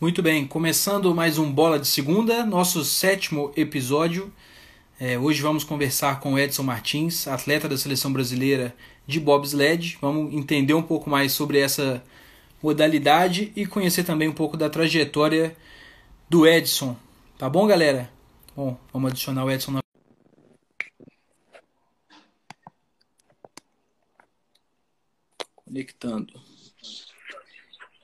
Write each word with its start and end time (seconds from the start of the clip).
Muito 0.00 0.22
bem, 0.22 0.46
começando 0.46 1.14
mais 1.14 1.36
um 1.36 1.52
Bola 1.52 1.78
de 1.78 1.86
Segunda, 1.86 2.46
nosso 2.46 2.82
sétimo 2.86 3.52
episódio. 3.54 4.32
É, 4.98 5.18
hoje 5.18 5.42
vamos 5.42 5.62
conversar 5.62 6.20
com 6.20 6.38
Edson 6.38 6.62
Martins, 6.62 7.28
atleta 7.28 7.68
da 7.68 7.76
seleção 7.76 8.10
brasileira 8.10 8.74
de 9.06 9.20
bobsled. 9.20 9.98
Vamos 10.00 10.32
entender 10.32 10.72
um 10.72 10.82
pouco 10.82 11.10
mais 11.10 11.32
sobre 11.32 11.58
essa 11.58 12.02
modalidade 12.62 13.52
e 13.54 13.66
conhecer 13.66 14.02
também 14.02 14.26
um 14.26 14.32
pouco 14.32 14.56
da 14.56 14.70
trajetória 14.70 15.54
do 16.30 16.46
Edson. 16.46 16.96
Tá 17.36 17.50
bom, 17.50 17.66
galera? 17.66 18.10
Bom, 18.56 18.80
vamos 18.90 19.10
adicionar 19.10 19.44
o 19.44 19.50
Edson 19.50 19.72
na. 19.72 19.80
Conectando. 25.56 26.49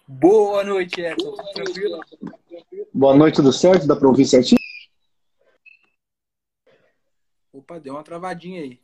Boa 0.08 0.62
noite, 0.62 1.00
Edson. 1.00 1.32
Tudo 1.32 1.52
tranquilo? 1.52 2.00
Boa 2.94 3.16
noite, 3.16 3.34
tudo 3.34 3.52
certo? 3.52 3.88
Dá 3.88 3.96
pra 3.96 4.06
ouvir 4.06 4.24
certinho? 4.24 4.60
Opa, 7.52 7.80
deu 7.80 7.94
uma 7.94 8.04
travadinha 8.04 8.62
aí. 8.62 8.80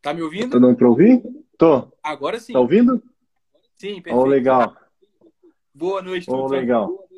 Tá 0.00 0.14
me 0.14 0.22
ouvindo? 0.22 0.50
Tô 0.50 0.60
dando 0.60 0.76
pra 0.76 0.88
ouvir? 0.88 1.20
Tô. 1.58 1.92
Agora 2.00 2.38
sim. 2.38 2.52
Tá 2.52 2.60
ouvindo? 2.60 3.02
Sim, 3.74 4.00
perfeito. 4.00 4.16
Ó, 4.16 4.24
legal. 4.24 4.76
Boa 5.74 6.00
noite, 6.00 6.26
tudo 6.26 6.48
tranquilo? 6.48 6.60
legal. 6.60 7.08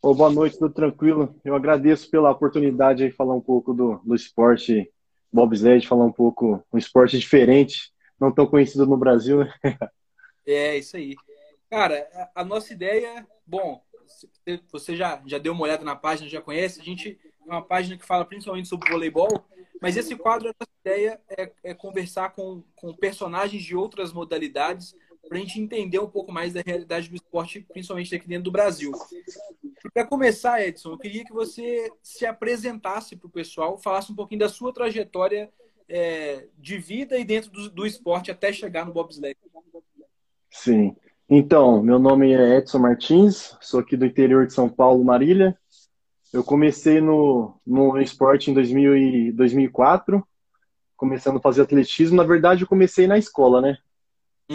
Ô, 0.00 0.14
boa 0.14 0.30
noite, 0.30 0.58
tudo 0.58 0.72
tranquilo. 0.72 1.38
Eu 1.44 1.54
agradeço 1.54 2.10
pela 2.10 2.30
oportunidade 2.30 3.04
de 3.04 3.12
falar 3.12 3.34
um 3.34 3.40
pouco 3.42 3.74
do, 3.74 4.00
do 4.02 4.14
esporte 4.14 4.90
bobsled, 5.30 5.86
falar 5.86 6.06
um 6.06 6.12
pouco 6.12 6.64
um 6.72 6.78
esporte 6.78 7.18
diferente, 7.18 7.92
não 8.18 8.32
tão 8.32 8.46
conhecido 8.46 8.86
no 8.86 8.96
Brasil, 8.96 9.40
né? 9.40 9.52
É, 10.48 10.78
isso 10.78 10.96
aí. 10.96 11.14
Cara, 11.70 12.08
a, 12.34 12.42
nossa 12.42 12.72
ideia, 12.72 13.26
bom, 13.46 13.82
você- 14.72 14.96
já, 14.96 15.22
já 15.26 15.36
deu 15.36 15.52
uma 15.52 15.64
olhada 15.64 15.84
na 15.84 15.94
página, 15.94 16.28
já 16.28 16.40
conhece, 16.40 16.80
a 16.80 16.84
gente 16.84 17.18
é 17.46 17.50
uma 17.50 17.62
página 17.62 17.98
que 17.98 18.06
fala 18.06 18.24
principalmente 18.24 18.66
sobre 18.66 18.90
voleibol, 18.90 19.28
mas 19.80 19.98
esse 19.98 20.16
quadro, 20.16 20.48
a 20.48 20.54
nossa 20.58 20.72
ideia 20.80 21.20
é, 21.28 21.52
é 21.62 21.74
conversar 21.74 22.30
com, 22.30 22.64
com 22.74 22.94
personagens 22.94 23.62
de 23.62 23.76
outras 23.76 24.10
modalidades 24.10 24.94
para 25.28 25.36
a 25.36 25.40
gente 25.40 25.60
entender 25.60 25.98
um 25.98 26.08
pouco 26.08 26.32
mais 26.32 26.54
da 26.54 26.62
realidade 26.64 27.10
do 27.10 27.14
esporte, 27.16 27.60
principalmente 27.60 28.14
aqui 28.14 28.26
dentro 28.26 28.44
do 28.44 28.50
Brasil. 28.50 28.90
Para 29.92 30.06
começar, 30.06 30.66
Edson, 30.66 30.92
eu 30.92 30.98
queria 30.98 31.24
que 31.24 31.32
você 31.32 31.92
se 32.02 32.24
apresentasse 32.24 33.14
para 33.16 33.26
o 33.26 33.30
pessoal, 33.30 33.76
falasse 33.76 34.10
um 34.10 34.16
pouquinho 34.16 34.40
da 34.40 34.48
sua 34.48 34.72
trajetória 34.72 35.52
é, 35.86 36.46
de 36.56 36.78
vida 36.78 37.18
e 37.18 37.24
dentro 37.24 37.50
do, 37.50 37.70
do 37.70 37.86
esporte 37.86 38.30
até 38.30 38.50
chegar 38.52 38.86
no 38.86 38.92
bobsled. 38.92 39.36
Sim. 40.50 40.96
Então, 41.28 41.82
meu 41.82 41.98
nome 41.98 42.32
é 42.32 42.56
Edson 42.56 42.78
Martins, 42.78 43.56
sou 43.60 43.80
aqui 43.80 43.96
do 43.96 44.06
interior 44.06 44.46
de 44.46 44.52
São 44.52 44.68
Paulo, 44.68 45.04
Marília. 45.04 45.56
Eu 46.32 46.42
comecei 46.42 47.00
no, 47.00 47.60
no 47.66 48.00
esporte 48.00 48.50
em 48.50 48.54
2000 48.54 48.96
e 48.96 49.32
2004, 49.32 50.26
começando 50.96 51.38
a 51.38 51.42
fazer 51.42 51.62
atletismo. 51.62 52.16
Na 52.16 52.24
verdade, 52.24 52.62
eu 52.62 52.68
comecei 52.68 53.06
na 53.06 53.18
escola, 53.18 53.60
né? 53.60 53.78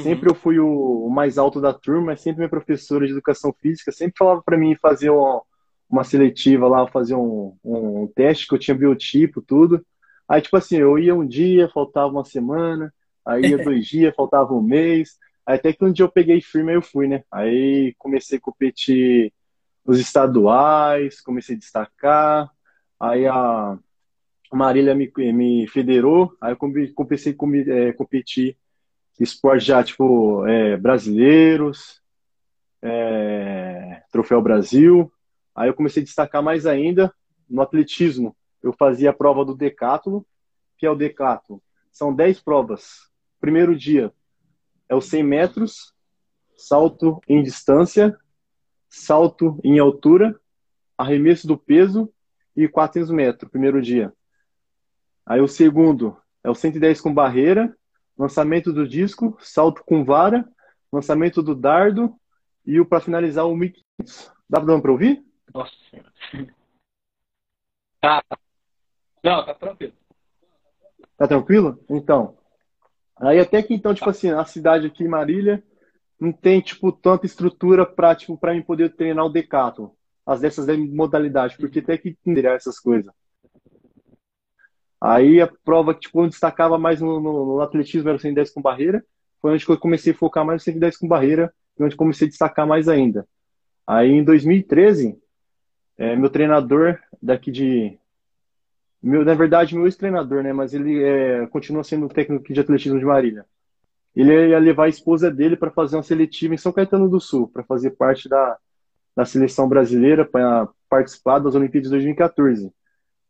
Sempre 0.02 0.28
eu 0.28 0.34
fui 0.34 0.60
o, 0.60 1.06
o 1.06 1.10
mais 1.10 1.38
alto 1.38 1.62
da 1.62 1.72
turma, 1.72 2.18
sempre 2.18 2.40
minha 2.40 2.50
professora 2.50 3.06
de 3.06 3.12
educação 3.12 3.54
física 3.62 3.92
sempre 3.92 4.16
falava 4.18 4.42
para 4.44 4.58
mim 4.58 4.76
fazer 4.76 5.12
uma, 5.12 5.44
uma 5.88 6.04
seletiva 6.04 6.68
lá, 6.68 6.88
fazer 6.88 7.14
um, 7.14 7.56
um 7.64 8.08
teste 8.08 8.48
que 8.48 8.56
eu 8.56 8.60
tinha 8.60 8.76
biotipo, 8.76 9.40
tudo. 9.40 9.86
Aí, 10.28 10.42
tipo 10.42 10.58
assim, 10.58 10.78
eu 10.78 10.98
ia 10.98 11.14
um 11.14 11.26
dia, 11.26 11.70
faltava 11.70 12.12
uma 12.12 12.26
semana, 12.26 12.92
aí 13.24 13.52
ia 13.52 13.64
dois 13.64 13.86
dias, 13.88 14.16
faltava 14.16 14.52
um 14.56 14.62
mês. 14.64 15.20
Até 15.46 15.74
que 15.74 15.84
um 15.84 15.92
dia 15.92 16.06
eu 16.06 16.12
peguei 16.12 16.42
firme 16.42 16.72
e 16.72 16.76
eu 16.76 16.82
fui, 16.82 17.08
né? 17.08 17.24
Aí 17.32 17.94
comecei 17.98 18.38
a 18.38 18.42
competir 18.42 19.34
nos 19.86 20.00
estaduais, 20.00 21.20
comecei 21.22 21.56
a 21.56 21.60
destacar. 21.60 22.50
Aí 23.00 23.28
a 23.28 23.78
Marília 24.52 24.96
me, 24.96 25.12
me 25.34 25.68
federou, 25.68 26.36
aí 26.40 26.54
eu 26.54 26.58
come- 26.58 26.88
comecei 26.94 27.34
a 27.34 27.72
é, 27.72 27.94
competir 27.94 28.58
esporte 29.20 29.66
já, 29.66 29.84
tipo, 29.84 30.46
é, 30.48 30.78
brasileiros, 30.78 32.02
é, 32.82 34.04
Troféu 34.12 34.42
Brasil. 34.42 35.12
Aí 35.56 35.70
eu 35.70 35.74
comecei 35.74 36.02
a 36.02 36.06
destacar 36.06 36.42
mais 36.42 36.66
ainda 36.66 37.14
no 37.50 37.62
atletismo. 37.62 38.36
Eu 38.62 38.74
fazia 38.74 39.10
a 39.10 39.14
prova 39.14 39.46
do 39.46 39.56
decátulo, 39.56 40.26
que 40.78 40.86
é 40.86 40.90
o 40.90 40.96
decátulo. 40.96 41.62
São 41.92 42.14
10 42.14 42.40
provas. 42.42 43.10
Primeiro 43.40 43.76
dia 43.76 44.12
é 44.94 44.96
os 44.96 45.10
100 45.10 45.24
metros, 45.24 45.92
salto 46.56 47.20
em 47.28 47.42
distância, 47.42 48.16
salto 48.88 49.60
em 49.64 49.80
altura, 49.80 50.40
arremesso 50.96 51.48
do 51.48 51.58
peso 51.58 52.14
e 52.56 52.68
400 52.68 53.10
metros, 53.10 53.50
primeiro 53.50 53.82
dia. 53.82 54.14
Aí 55.26 55.42
o 55.42 55.48
segundo 55.48 56.16
é 56.44 56.50
o 56.50 56.54
110 56.54 57.02
com 57.02 57.12
barreira, 57.12 57.76
lançamento 58.16 58.72
do 58.72 58.88
disco, 58.88 59.36
salto 59.40 59.84
com 59.84 60.06
vara, 60.06 60.48
lançamento 60.92 61.42
do 61.42 61.56
dardo 61.56 62.16
e 62.64 62.80
o 62.80 62.86
para 62.86 63.02
finalizar 63.02 63.48
o 63.48 63.56
1500. 63.56 64.32
Dá 64.48 64.62
pra 64.62 64.92
ouvir? 64.92 65.26
Nossa 65.52 65.74
Senhora. 65.90 66.14
Tá. 68.00 68.24
Não, 69.24 69.44
tá 69.44 69.56
tranquilo. 69.56 69.94
Tá 71.18 71.28
tranquilo? 71.28 71.84
Então. 71.90 72.38
Aí 73.18 73.40
até 73.40 73.62
que 73.62 73.74
então, 73.74 73.94
tipo 73.94 74.10
assim, 74.10 74.30
a 74.32 74.44
cidade 74.46 74.88
aqui 74.88 75.08
Marília 75.08 75.64
não 76.20 76.32
tem, 76.32 76.62
tipo, 76.62 76.92
tanta 76.92 77.26
estrutura 77.26 77.86
pra, 77.86 78.16
tipo, 78.16 78.38
pra 78.38 78.54
mim 78.54 78.62
poder 78.62 78.96
treinar 78.96 79.26
o 79.26 79.30
decathlon. 79.30 79.90
As 80.26 80.40
dessas 80.40 80.66
modalidades, 80.78 81.58
porque 81.58 81.82
tem 81.82 81.98
que 81.98 82.10
entender 82.10 82.46
essas 82.46 82.80
coisas. 82.80 83.12
Aí 85.02 85.42
a 85.42 85.52
prova 85.66 85.94
que, 85.94 86.02
tipo, 86.02 86.24
eu 86.24 86.30
destacava 86.30 86.78
mais 86.78 87.02
no, 87.02 87.20
no, 87.20 87.46
no 87.46 87.62
atletismo 87.62 88.08
era 88.08 88.16
o 88.16 88.20
110 88.20 88.52
com 88.52 88.62
barreira. 88.62 89.06
Foi 89.42 89.52
onde 89.52 89.66
eu 89.68 89.78
comecei 89.78 90.14
a 90.14 90.16
focar 90.16 90.46
mais 90.46 90.62
no 90.62 90.64
110 90.64 90.96
com 90.96 91.08
barreira 91.10 91.54
e 91.78 91.84
onde 91.84 91.98
comecei 91.98 92.26
a 92.26 92.30
destacar 92.30 92.66
mais 92.66 92.88
ainda. 92.88 93.28
Aí 93.86 94.10
em 94.10 94.24
2013, 94.24 95.22
é, 95.98 96.16
meu 96.16 96.30
treinador 96.30 96.98
daqui 97.22 97.52
de. 97.52 98.00
Meu, 99.04 99.26
na 99.26 99.34
verdade, 99.34 99.76
meu 99.76 99.86
ex-treinador, 99.86 100.42
né? 100.42 100.54
Mas 100.54 100.74
ele 100.74 101.04
é, 101.04 101.46
continua 101.48 101.84
sendo 101.84 102.08
técnico 102.08 102.54
de 102.54 102.60
atletismo 102.60 102.98
de 102.98 103.04
Marília. 103.04 103.46
Ele 104.16 104.50
ia 104.50 104.60
levar 104.60 104.86
a 104.86 104.90
esposa 104.90 105.30
dele 105.30 105.58
para 105.58 105.72
fazer 105.72 105.98
uma 105.98 106.04
seletiva 106.04 106.54
em 106.54 106.58
São 106.58 106.72
Caetano 106.72 107.10
do 107.10 107.20
Sul, 107.20 107.50
para 107.50 107.64
fazer 107.64 107.92
parte 107.92 108.30
da, 108.30 108.58
da 109.14 109.26
seleção 109.26 109.68
brasileira, 109.68 110.24
para 110.24 110.70
participar 110.88 111.40
das 111.40 111.54
Olimpíadas 111.54 111.90
de 111.90 111.96
2014. 111.96 112.72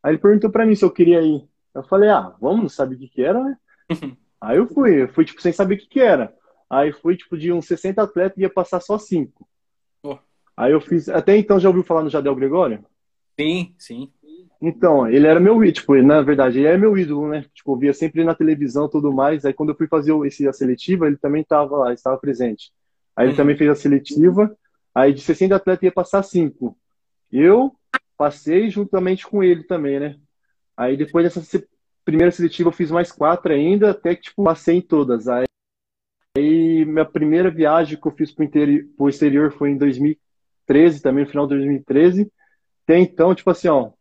Aí 0.03 0.11
ele 0.11 0.19
perguntou 0.19 0.51
para 0.51 0.66
mim 0.66 0.75
se 0.75 0.85
eu 0.85 0.91
queria 0.91 1.22
ir. 1.22 1.44
Eu 1.73 1.84
falei, 1.84 2.09
ah, 2.09 2.35
vamos, 2.40 2.61
não 2.61 2.69
sabe 2.69 2.94
o 2.94 3.00
que 3.00 3.07
que 3.07 3.23
era, 3.23 3.44
né? 3.44 3.57
Aí 4.40 4.57
eu 4.57 4.67
fui, 4.67 5.03
eu 5.03 5.07
fui, 5.07 5.23
tipo, 5.23 5.41
sem 5.41 5.53
saber 5.53 5.75
o 5.75 5.78
que 5.78 5.88
que 5.88 6.00
era. 6.01 6.35
Aí 6.69 6.91
fui, 6.91 7.16
tipo, 7.16 7.38
de 7.38 7.51
uns 7.51 7.66
60 7.66 8.03
atletas, 8.03 8.38
ia 8.38 8.50
passar 8.50 8.81
só 8.81 9.00
5. 9.00 9.47
Oh. 10.03 10.17
Aí 10.55 10.73
eu 10.73 10.81
fiz, 10.81 11.07
até 11.07 11.38
então 11.38 11.59
já 11.59 11.69
ouviu 11.69 11.84
falar 11.84 12.03
no 12.03 12.09
Jadel 12.09 12.35
Gregório? 12.35 12.85
Sim, 13.40 13.73
sim. 13.79 14.11
Então, 14.66 15.06
ele 15.09 15.28
era 15.28 15.41
meu 15.41 15.56
ídolo, 15.56 15.74
tipo, 15.74 15.94
na 16.01 16.22
verdade, 16.22 16.59
ele 16.59 16.68
é 16.68 16.78
meu 16.78 16.97
ídolo, 16.97 17.28
né? 17.28 17.44
Tipo, 17.53 17.74
eu 17.74 17.78
via 17.79 17.94
sempre 17.94 18.24
na 18.24 18.34
televisão 18.34 18.85
e 18.85 18.90
tudo 18.90 19.12
mais. 19.12 19.44
Aí 19.44 19.51
quando 19.53 19.69
eu 19.72 19.75
fui 19.75 19.88
fazer 19.88 20.13
esse, 20.25 20.47
a 20.47 20.53
seletiva, 20.53 21.06
ele 21.06 21.18
também 21.18 21.41
estava 21.41 21.75
lá, 21.75 21.94
estava 21.94 22.18
presente. 22.18 22.72
Aí 23.13 23.25
ele 23.25 23.31
Uhum. 23.31 23.38
também 23.38 23.57
fez 23.57 23.69
a 23.69 23.75
seletiva. 23.75 24.56
Aí 24.96 25.12
de 25.13 25.19
60 25.19 25.53
atletas 25.57 25.84
ia 25.84 25.91
passar 25.91 26.23
5. 26.23 26.78
Eu 27.29 27.73
passei 28.17 28.70
juntamente 28.70 29.28
com 29.28 29.43
ele 29.43 29.64
também, 29.66 29.99
né? 29.99 30.16
Aí 30.78 30.96
depois 30.96 31.26
dessa 31.26 31.41
se- 31.41 31.67
primeira 32.05 32.32
seletiva 32.32 32.70
eu 32.70 32.73
fiz 32.73 32.90
mais 32.90 33.11
quatro 33.11 33.52
ainda, 33.52 33.91
até 33.91 34.16
que, 34.16 34.22
tipo, 34.22 34.46
passei 34.46 34.78
em 34.78 34.82
todas. 34.82 35.28
Aí, 35.28 35.43
aí 36.38 36.85
minha 36.85 37.03
primeira 37.05 37.52
viagem 37.52 37.99
que 37.99 38.08
eu 38.08 38.11
fiz 38.14 38.32
pro, 38.32 38.46
interi- 38.46 38.84
pro 38.96 39.09
exterior 39.09 39.52
foi 39.52 39.72
em 39.72 39.78
2013, 39.78 41.02
também 41.02 41.26
no 41.26 41.29
final 41.29 41.47
de 41.47 41.55
2013. 41.55 42.32
Até 42.85 42.97
então, 42.97 43.35
tipo 43.35 43.49
assim, 43.49 43.67
ó, 43.67 43.91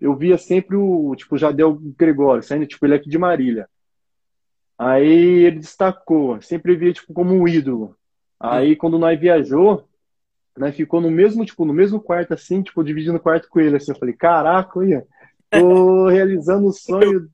eu 0.00 0.16
via 0.16 0.38
sempre 0.38 0.76
o, 0.76 1.14
tipo, 1.14 1.36
Jadel 1.36 1.78
Gregório, 1.96 2.42
saindo, 2.42 2.66
tipo, 2.66 2.84
ele 2.86 2.94
é 2.94 2.96
aqui 2.96 3.08
de 3.08 3.18
Marília. 3.18 3.68
Aí 4.78 5.44
ele 5.44 5.58
destacou, 5.58 6.40
sempre 6.40 6.74
via, 6.74 6.92
tipo, 6.92 7.12
como 7.12 7.34
um 7.34 7.46
ídolo. 7.46 7.94
Aí, 8.38 8.74
quando 8.74 8.98
nós 8.98 9.20
viajou, 9.20 9.86
nós 10.56 10.74
ficou 10.74 11.00
no 11.00 11.10
mesmo, 11.10 11.44
tipo, 11.44 11.66
no 11.66 11.74
mesmo 11.74 12.00
quarto, 12.00 12.32
assim, 12.32 12.62
tipo, 12.62 12.82
dividindo 12.82 13.18
o 13.18 13.20
quarto 13.20 13.48
com 13.48 13.60
ele, 13.60 13.76
assim. 13.76 13.92
Eu 13.92 13.98
falei, 13.98 14.14
caraca, 14.14 14.78
olha, 14.78 15.06
tô 15.50 16.08
realizando 16.08 16.66
o 16.66 16.72
sonho. 16.72 17.30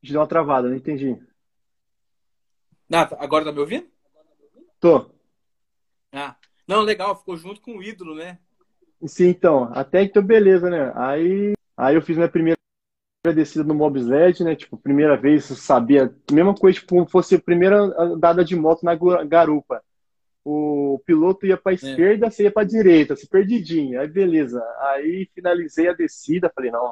Deu 0.00 0.20
uma 0.20 0.26
travada, 0.26 0.68
não 0.68 0.76
entendi. 0.76 1.16
Ah, 2.92 3.06
tá- 3.06 3.16
agora 3.18 3.44
tá 3.44 3.52
me 3.52 3.58
ouvindo? 3.60 3.88
Tô. 4.78 5.10
Ah. 6.12 6.36
Não, 6.66 6.82
legal, 6.82 7.16
ficou 7.18 7.36
junto 7.36 7.60
com 7.60 7.76
o 7.76 7.82
ídolo, 7.82 8.14
né? 8.14 8.38
Sim, 9.06 9.28
então, 9.28 9.70
até 9.72 10.02
então 10.02 10.22
beleza, 10.22 10.70
né? 10.70 10.92
Aí, 10.94 11.52
aí 11.76 11.94
eu 11.94 12.02
fiz 12.02 12.16
minha 12.16 12.28
primeira 12.28 12.56
descida 13.34 13.64
no 13.64 13.74
bobsled, 13.74 14.42
né? 14.44 14.54
Tipo, 14.54 14.76
primeira 14.76 15.16
vez 15.16 15.48
eu 15.50 15.56
sabia, 15.56 16.14
mesma 16.30 16.54
coisa, 16.54 16.78
tipo, 16.78 17.06
fosse 17.06 17.36
a 17.36 17.40
primeira 17.40 17.80
andada 17.80 18.44
de 18.44 18.56
moto 18.56 18.82
na 18.84 18.94
garupa. 19.24 19.82
O 20.44 21.00
piloto 21.06 21.46
ia 21.46 21.56
para 21.56 21.72
a 21.72 21.74
é. 21.74 21.76
esquerda, 21.76 22.30
você 22.30 22.44
ia 22.44 22.50
para 22.50 22.62
a 22.62 22.66
direita, 22.66 23.14
se 23.14 23.28
perdidinho. 23.28 24.00
Aí 24.00 24.08
beleza. 24.08 24.60
Aí 24.80 25.28
finalizei 25.34 25.88
a 25.88 25.92
descida, 25.92 26.50
falei, 26.54 26.70
não, 26.70 26.90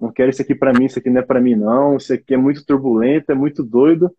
não 0.00 0.12
quero 0.12 0.30
isso 0.30 0.40
aqui 0.40 0.54
para 0.54 0.72
mim, 0.72 0.86
isso 0.86 0.98
aqui 0.98 1.10
não 1.10 1.20
é 1.20 1.24
para 1.24 1.40
mim 1.40 1.54
não, 1.54 1.96
isso 1.96 2.12
aqui 2.12 2.34
é 2.34 2.38
muito 2.38 2.64
turbulento, 2.64 3.32
é 3.32 3.34
muito 3.34 3.62
doido. 3.62 4.14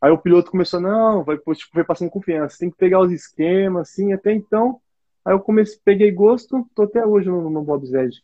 Aí 0.00 0.10
o 0.10 0.18
piloto 0.18 0.50
começou, 0.50 0.80
não, 0.80 1.24
vai, 1.24 1.36
tipo, 1.36 1.70
vai 1.72 1.84
passando 1.84 2.10
confiança, 2.10 2.58
tem 2.58 2.70
que 2.70 2.76
pegar 2.76 3.00
os 3.00 3.10
esquemas, 3.10 3.88
assim, 3.88 4.12
até 4.12 4.32
então. 4.32 4.80
Aí 5.24 5.32
eu 5.32 5.40
comecei, 5.40 5.78
peguei 5.82 6.10
gosto, 6.10 6.68
tô 6.74 6.82
até 6.82 7.04
hoje 7.04 7.28
no, 7.28 7.48
no 7.48 7.62
bobsled. 7.62 8.22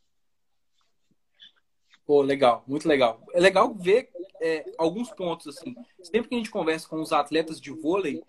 Pô, 2.06 2.22
legal, 2.22 2.62
muito 2.66 2.86
legal. 2.86 3.22
É 3.32 3.40
legal 3.40 3.72
ver 3.72 4.10
é, 4.42 4.64
alguns 4.76 5.10
pontos, 5.10 5.46
assim. 5.46 5.74
Sempre 6.02 6.28
que 6.28 6.34
a 6.34 6.38
gente 6.38 6.50
conversa 6.50 6.88
com 6.88 7.00
os 7.00 7.12
atletas 7.12 7.60
de 7.60 7.70
vôlei, 7.70 8.22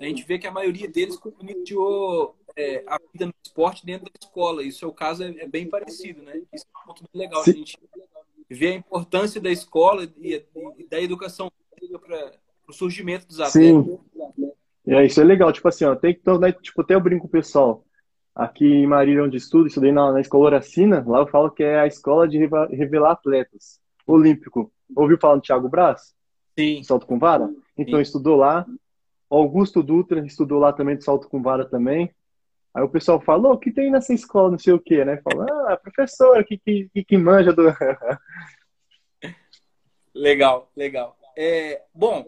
a 0.00 0.04
gente 0.06 0.24
vê 0.24 0.38
que 0.38 0.46
a 0.46 0.50
maioria 0.50 0.88
deles 0.88 1.18
iniciou 1.40 2.34
é, 2.56 2.82
a 2.86 2.98
vida 3.12 3.26
no 3.26 3.34
esporte 3.44 3.84
dentro 3.84 4.06
da 4.06 4.18
escola. 4.20 4.62
E 4.62 4.68
o 4.68 4.72
seu 4.72 4.92
caso 4.92 5.22
é, 5.22 5.28
é 5.38 5.46
bem 5.46 5.68
parecido, 5.68 6.22
né? 6.22 6.40
Isso 6.52 6.64
é 6.64 6.78
um 6.78 6.86
ponto 6.86 7.02
muito 7.02 7.16
legal. 7.16 7.44
Sim. 7.44 7.50
A 7.50 7.54
gente 7.54 7.78
vê 8.48 8.68
a 8.68 8.74
importância 8.74 9.40
da 9.40 9.50
escola 9.50 10.10
e, 10.16 10.42
e 10.78 10.84
da 10.88 11.00
educação 11.00 11.52
para 12.00 12.32
o 12.66 12.72
surgimento 12.72 13.26
dos 13.26 13.40
atletas. 13.40 13.84
Sim. 13.84 13.98
É, 14.86 15.04
isso 15.04 15.20
é 15.20 15.24
legal. 15.24 15.52
Tipo 15.52 15.68
assim, 15.68 15.84
ó, 15.84 15.94
tem 15.94 16.14
que, 16.14 16.38
né, 16.38 16.52
tipo, 16.52 16.80
até 16.80 16.94
eu 16.94 17.00
brinco 17.00 17.22
com 17.22 17.28
o 17.28 17.30
pessoal 17.30 17.85
aqui 18.36 18.66
em 18.66 18.86
Marília, 18.86 19.24
onde 19.24 19.38
estudo, 19.38 19.66
estudei 19.66 19.90
na, 19.90 20.12
na 20.12 20.20
escola 20.20 20.44
Horacina, 20.44 21.02
lá 21.06 21.20
eu 21.20 21.26
falo 21.26 21.50
que 21.50 21.64
é 21.64 21.80
a 21.80 21.86
escola 21.86 22.28
de 22.28 22.38
revelar 22.38 23.12
atletas. 23.12 23.80
Olímpico. 24.06 24.70
Ouviu 24.94 25.18
falar 25.18 25.36
do 25.36 25.40
Thiago 25.40 25.70
Braz? 25.70 26.14
Sim. 26.56 26.82
Salto 26.84 27.06
com 27.06 27.18
vara? 27.18 27.50
Então, 27.76 27.96
Sim. 27.96 28.02
estudou 28.02 28.36
lá. 28.36 28.66
Augusto 29.28 29.82
Dutra 29.82 30.24
estudou 30.24 30.60
lá 30.60 30.72
também 30.72 30.96
de 30.96 31.02
salto 31.02 31.28
com 31.28 31.42
vara 31.42 31.64
também. 31.64 32.14
Aí 32.72 32.84
o 32.84 32.90
pessoal 32.90 33.20
falou, 33.20 33.54
o 33.54 33.58
que 33.58 33.72
tem 33.72 33.90
nessa 33.90 34.12
escola, 34.12 34.50
não 34.50 34.58
sei 34.58 34.74
o 34.74 34.78
quê, 34.78 35.02
né? 35.02 35.20
Fala, 35.24 35.72
ah, 35.72 35.76
professor, 35.78 36.44
que, 36.44 36.58
que, 36.58 37.04
que 37.04 37.16
manja 37.16 37.52
do... 37.52 37.62
legal, 40.14 40.70
legal. 40.76 41.16
É, 41.36 41.82
bom, 41.94 42.24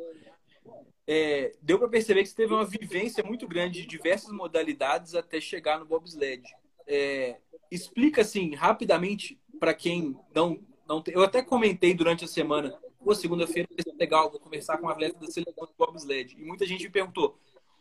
é, 1.11 1.53
deu 1.63 1.79
para 1.79 1.89
perceber 1.89 2.23
que 2.23 2.29
você 2.29 2.37
teve 2.37 2.53
uma 2.53 2.67
vivência 2.67 3.25
muito 3.25 3.49
grande 3.49 3.81
de 3.81 3.87
diversas 3.87 4.31
modalidades 4.31 5.15
até 5.15 5.41
chegar 5.41 5.79
no 5.79 5.87
bobsled. 5.87 6.43
É, 6.87 7.39
explica 7.71 8.21
assim 8.21 8.55
rapidamente 8.55 9.41
para 9.59 9.73
quem 9.73 10.15
não 10.35 10.61
não 10.87 11.03
tem, 11.03 11.15
eu 11.15 11.23
até 11.23 11.43
comentei 11.43 11.93
durante 11.93 12.25
a 12.25 12.29
semana, 12.29 12.75
pô, 13.05 13.15
segunda-feira 13.15 13.69
vai 13.71 13.83
ser 13.83 13.99
legal, 13.99 14.31
vou 14.31 14.41
conversar 14.41 14.79
com 14.79 14.85
uma 14.85 14.93
atleta 14.93 15.19
da 15.19 15.27
seleção 15.27 15.67
de 15.67 15.73
bobsled. 15.77 16.35
E 16.39 16.45
muita 16.45 16.65
gente 16.65 16.85
me 16.85 16.91
perguntou, 16.91 17.39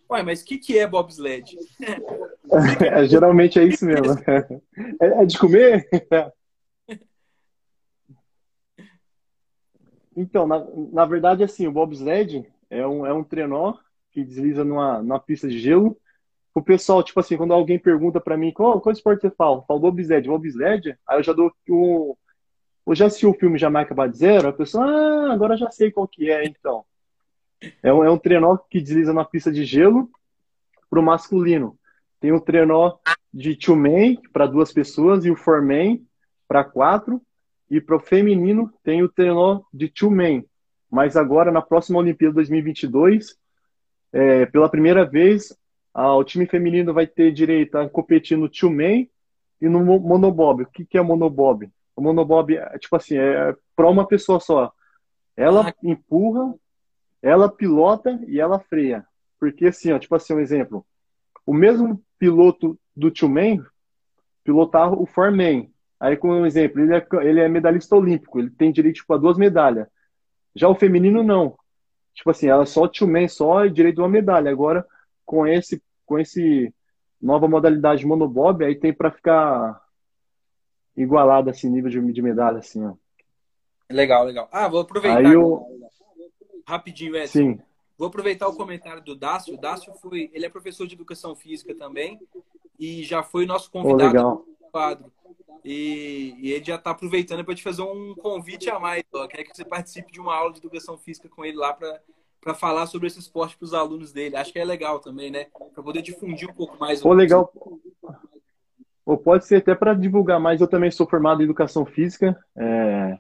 uai, 0.10 0.24
mas 0.24 0.42
o 0.42 0.46
que, 0.46 0.58
que 0.58 0.78
é 0.78 0.86
bobsled? 0.86 1.58
é, 2.84 3.06
geralmente 3.08 3.60
é 3.60 3.64
isso 3.64 3.86
mesmo. 3.86 4.14
É, 5.02 5.22
é 5.22 5.26
de 5.26 5.38
comer? 5.38 5.88
Então, 10.20 10.48
na, 10.48 10.66
na 10.92 11.06
verdade, 11.06 11.44
assim, 11.44 11.68
o 11.68 11.72
bobsled 11.72 12.44
é 12.70 12.86
um, 12.86 13.06
é 13.06 13.14
um 13.14 13.24
trenó 13.24 13.76
que 14.12 14.24
desliza 14.24 14.64
numa, 14.64 15.02
numa 15.02 15.20
pista 15.20 15.48
de 15.48 15.60
gelo. 15.60 15.98
O 16.54 16.62
pessoal, 16.62 17.04
tipo 17.04 17.20
assim, 17.20 17.38
quando 17.38 17.54
alguém 17.54 17.78
pergunta 17.78 18.20
para 18.20 18.38
mim 18.38 18.52
qual, 18.52 18.82
qual 18.82 18.92
esporte 18.92 19.22
você 19.22 19.30
fala, 19.30 19.62
falo 19.64 19.80
bobsled, 19.80 20.28
bobsled, 20.28 20.98
aí 21.08 21.20
eu 21.20 21.24
já 21.24 21.34
dou 21.34 21.52
um. 21.70 22.16
Eu 22.86 22.96
já 22.96 23.06
assisti 23.06 23.28
o 23.28 23.34
filme 23.34 23.60
Jamaica 23.60 23.94
Bad 23.94 24.18
Zero, 24.18 24.48
a 24.48 24.54
pessoa, 24.54 24.86
ah, 24.86 25.34
agora 25.34 25.58
já 25.58 25.70
sei 25.70 25.92
qual 25.92 26.08
que 26.08 26.32
é, 26.32 26.46
então. 26.46 26.86
É 27.84 27.92
um, 27.92 28.04
é 28.04 28.10
um 28.10 28.18
trenó 28.18 28.58
que 28.58 28.80
desliza 28.80 29.14
na 29.14 29.26
pista 29.26 29.52
de 29.52 29.66
gelo 29.66 30.10
pro 30.90 31.04
masculino. 31.04 31.78
Tem 32.20 32.32
o 32.32 32.40
trenó 32.40 32.98
de 33.34 33.56
two 33.56 33.76
man 33.76 34.16
para 34.32 34.48
duas 34.48 34.72
pessoas 34.72 35.26
e 35.26 35.32
o 35.32 35.36
four 35.36 35.62
man 35.62 36.00
para 36.48 36.64
quatro. 36.64 37.22
E 37.70 37.82
para 37.82 37.98
o 37.98 38.00
feminino 38.00 38.74
tem 38.84 39.04
o 39.04 39.10
trenó 39.10 39.62
de 39.74 39.90
two 39.90 40.10
man 40.10 40.44
mas 40.90 41.16
agora 41.16 41.52
na 41.52 41.62
próxima 41.62 42.00
Olimpíada 42.00 42.36
2022, 42.36 43.38
é, 44.14 44.46
pela 44.46 44.70
primeira 44.70 45.06
vez, 45.06 45.56
a, 45.94 46.16
o 46.16 46.24
time 46.24 46.46
feminino 46.46 46.94
vai 46.94 47.06
ter 47.06 47.32
direito 47.32 47.76
a 47.78 47.90
competir 47.90 48.38
no 48.38 48.50
two 48.50 48.72
man 48.72 49.06
e 49.62 49.68
no 49.68 49.84
monobob. 50.00 50.64
O 50.64 50.68
que, 50.68 50.86
que 50.86 50.98
é 50.98 51.02
monobob? 51.02 51.70
O 51.96 52.02
monobob 52.02 52.56
é 52.56 52.78
tipo 52.78 52.96
assim, 52.96 53.18
é 53.18 53.56
para 53.76 53.90
uma 53.90 54.08
pessoa 54.08 54.40
só. 54.40 54.72
Ela 55.36 55.70
ah. 55.70 55.74
empurra, 55.84 56.54
ela 57.22 57.50
pilota 57.50 58.20
e 58.28 58.40
ela 58.40 58.60
freia. 58.60 59.06
Porque 59.40 59.68
assim, 59.68 59.92
ó, 59.92 60.00
tipo 60.00 60.16
assim, 60.16 60.34
um 60.34 60.40
exemplo. 60.40 60.86
O 61.46 61.54
mesmo 61.54 62.02
piloto 62.20 62.78
do 62.96 63.12
two 63.12 63.30
man 63.30 63.64
pilotar 64.44 64.94
o 64.94 65.06
four. 65.06 65.32
Aí, 66.00 66.16
como 66.16 66.34
um 66.34 66.46
exemplo, 66.46 66.82
ele 66.82 66.96
é, 66.96 67.08
ele 67.24 67.40
é 67.40 67.50
medalhista 67.50 67.96
olímpico, 67.96 68.40
ele 68.40 68.50
tem 68.52 68.72
direito 68.72 68.98
tipo, 68.98 69.14
a 69.14 69.18
duas 69.18 69.38
medalhas. 69.38 69.88
Já 70.58 70.68
o 70.68 70.76
feminino, 70.76 71.24
não. 71.24 71.58
Tipo 72.14 72.32
assim, 72.32 72.48
ela 72.48 72.66
só 72.66 72.88
two 72.88 73.08
man 73.08 73.28
só 73.28 73.66
e 73.66 73.70
direito 73.70 73.96
de 73.96 74.02
uma 74.02 74.10
medalha. 74.10 74.50
Agora, 74.50 74.86
com 75.24 75.46
esse, 75.46 75.82
com 76.06 76.18
esse 76.18 76.74
nova 77.22 77.48
modalidade 77.48 78.06
monobob, 78.06 78.66
aí 78.66 78.76
tem 78.76 78.92
para 78.92 79.12
ficar 79.12 79.82
igualado 80.96 81.50
assim, 81.50 81.70
nível 81.70 81.92
de, 81.92 82.12
de 82.12 82.22
medalha, 82.22 82.58
assim, 82.58 82.84
ó. 82.84 82.94
Legal, 83.90 84.26
legal. 84.26 84.50
Ah, 84.52 84.68
vou 84.68 84.82
aproveitar. 84.82 85.20
Aí 85.20 85.32
eu... 85.32 85.64
Rapidinho, 86.68 87.16
Edson. 87.16 87.32
Sim. 87.32 87.60
Vou 87.98 88.10
aproveitar 88.10 88.48
o 88.48 88.56
comentário 88.56 89.02
do 89.02 89.16
Dácio. 89.16 89.54
O 89.54 89.58
Dácio 89.58 89.94
foi, 89.94 90.30
ele 90.34 90.46
é 90.46 90.50
professor 90.50 90.86
de 90.86 90.96
educação 90.96 91.36
física 91.36 91.74
também 91.74 92.20
e 92.78 93.04
já 93.04 93.24
foi 93.24 93.46
nosso 93.46 93.72
convidado 93.72 94.20
oh, 94.20 94.57
quadro. 94.72 95.12
E, 95.64 96.36
e 96.40 96.52
ele 96.54 96.64
já 96.64 96.76
está 96.76 96.92
aproveitando 96.92 97.44
para 97.44 97.56
te 97.56 97.64
fazer 97.64 97.82
um 97.82 98.16
convite 98.16 98.70
a 98.70 98.80
mais. 98.80 99.04
Ó. 99.14 99.28
Quer 99.28 99.44
que 99.44 99.56
você 99.56 99.66
participe 99.66 100.12
de 100.12 100.20
uma 100.20 100.36
aula 100.36 100.54
de 100.54 100.60
educação 100.60 100.98
física 100.98 101.28
com 101.28 101.44
ele 101.44 101.58
lá 101.58 101.74
para 101.74 102.54
falar 102.54 102.86
sobre 102.88 103.08
esse 103.08 103.20
esporte 103.20 103.58
para 103.58 103.66
os 103.66 103.74
alunos 103.74 104.14
dele. 104.14 104.38
Acho 104.38 104.54
que 104.54 104.60
é 104.60 104.66
legal 104.66 105.00
também, 105.00 105.30
né? 105.30 105.48
Para 105.74 105.84
poder 105.84 106.02
difundir 106.02 106.50
um 106.50 106.54
pouco 106.54 106.80
mais. 106.80 107.02
Pô, 107.02 107.12
legal. 107.14 107.52
Ou 109.06 109.18
pode 109.18 109.46
ser 109.46 109.58
até 109.58 109.74
para 109.74 109.94
divulgar 109.94 110.40
mais. 110.40 110.62
Eu 110.62 110.68
também 110.68 110.92
sou 110.92 111.08
formado 111.08 111.42
em 111.42 111.46
educação 111.46 111.86
física. 111.86 112.38
É... 112.56 113.18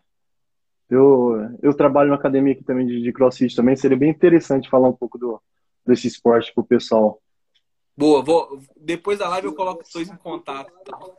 Eu, 0.90 1.50
eu 1.62 1.74
trabalho 1.74 2.10
na 2.10 2.16
academia 2.16 2.54
aqui 2.54 2.64
também 2.64 2.86
de, 2.86 3.02
de 3.02 3.12
crossfit 3.12 3.54
também. 3.56 3.76
Seria 3.76 3.98
bem 3.98 4.10
interessante 4.10 4.70
falar 4.70 4.88
um 4.88 4.94
pouco 4.94 5.18
do, 5.18 5.42
desse 5.86 6.08
esporte 6.08 6.54
para 6.54 6.62
o 6.62 6.68
pessoal. 6.68 7.22
Boa, 7.98 8.22
vou, 8.22 8.62
depois 8.76 9.18
da 9.18 9.28
live 9.28 9.48
eu 9.48 9.56
coloco 9.56 9.82
os 9.82 9.92
dois 9.92 10.08
em 10.08 10.16
contato. 10.16 10.72
Então. 10.82 11.16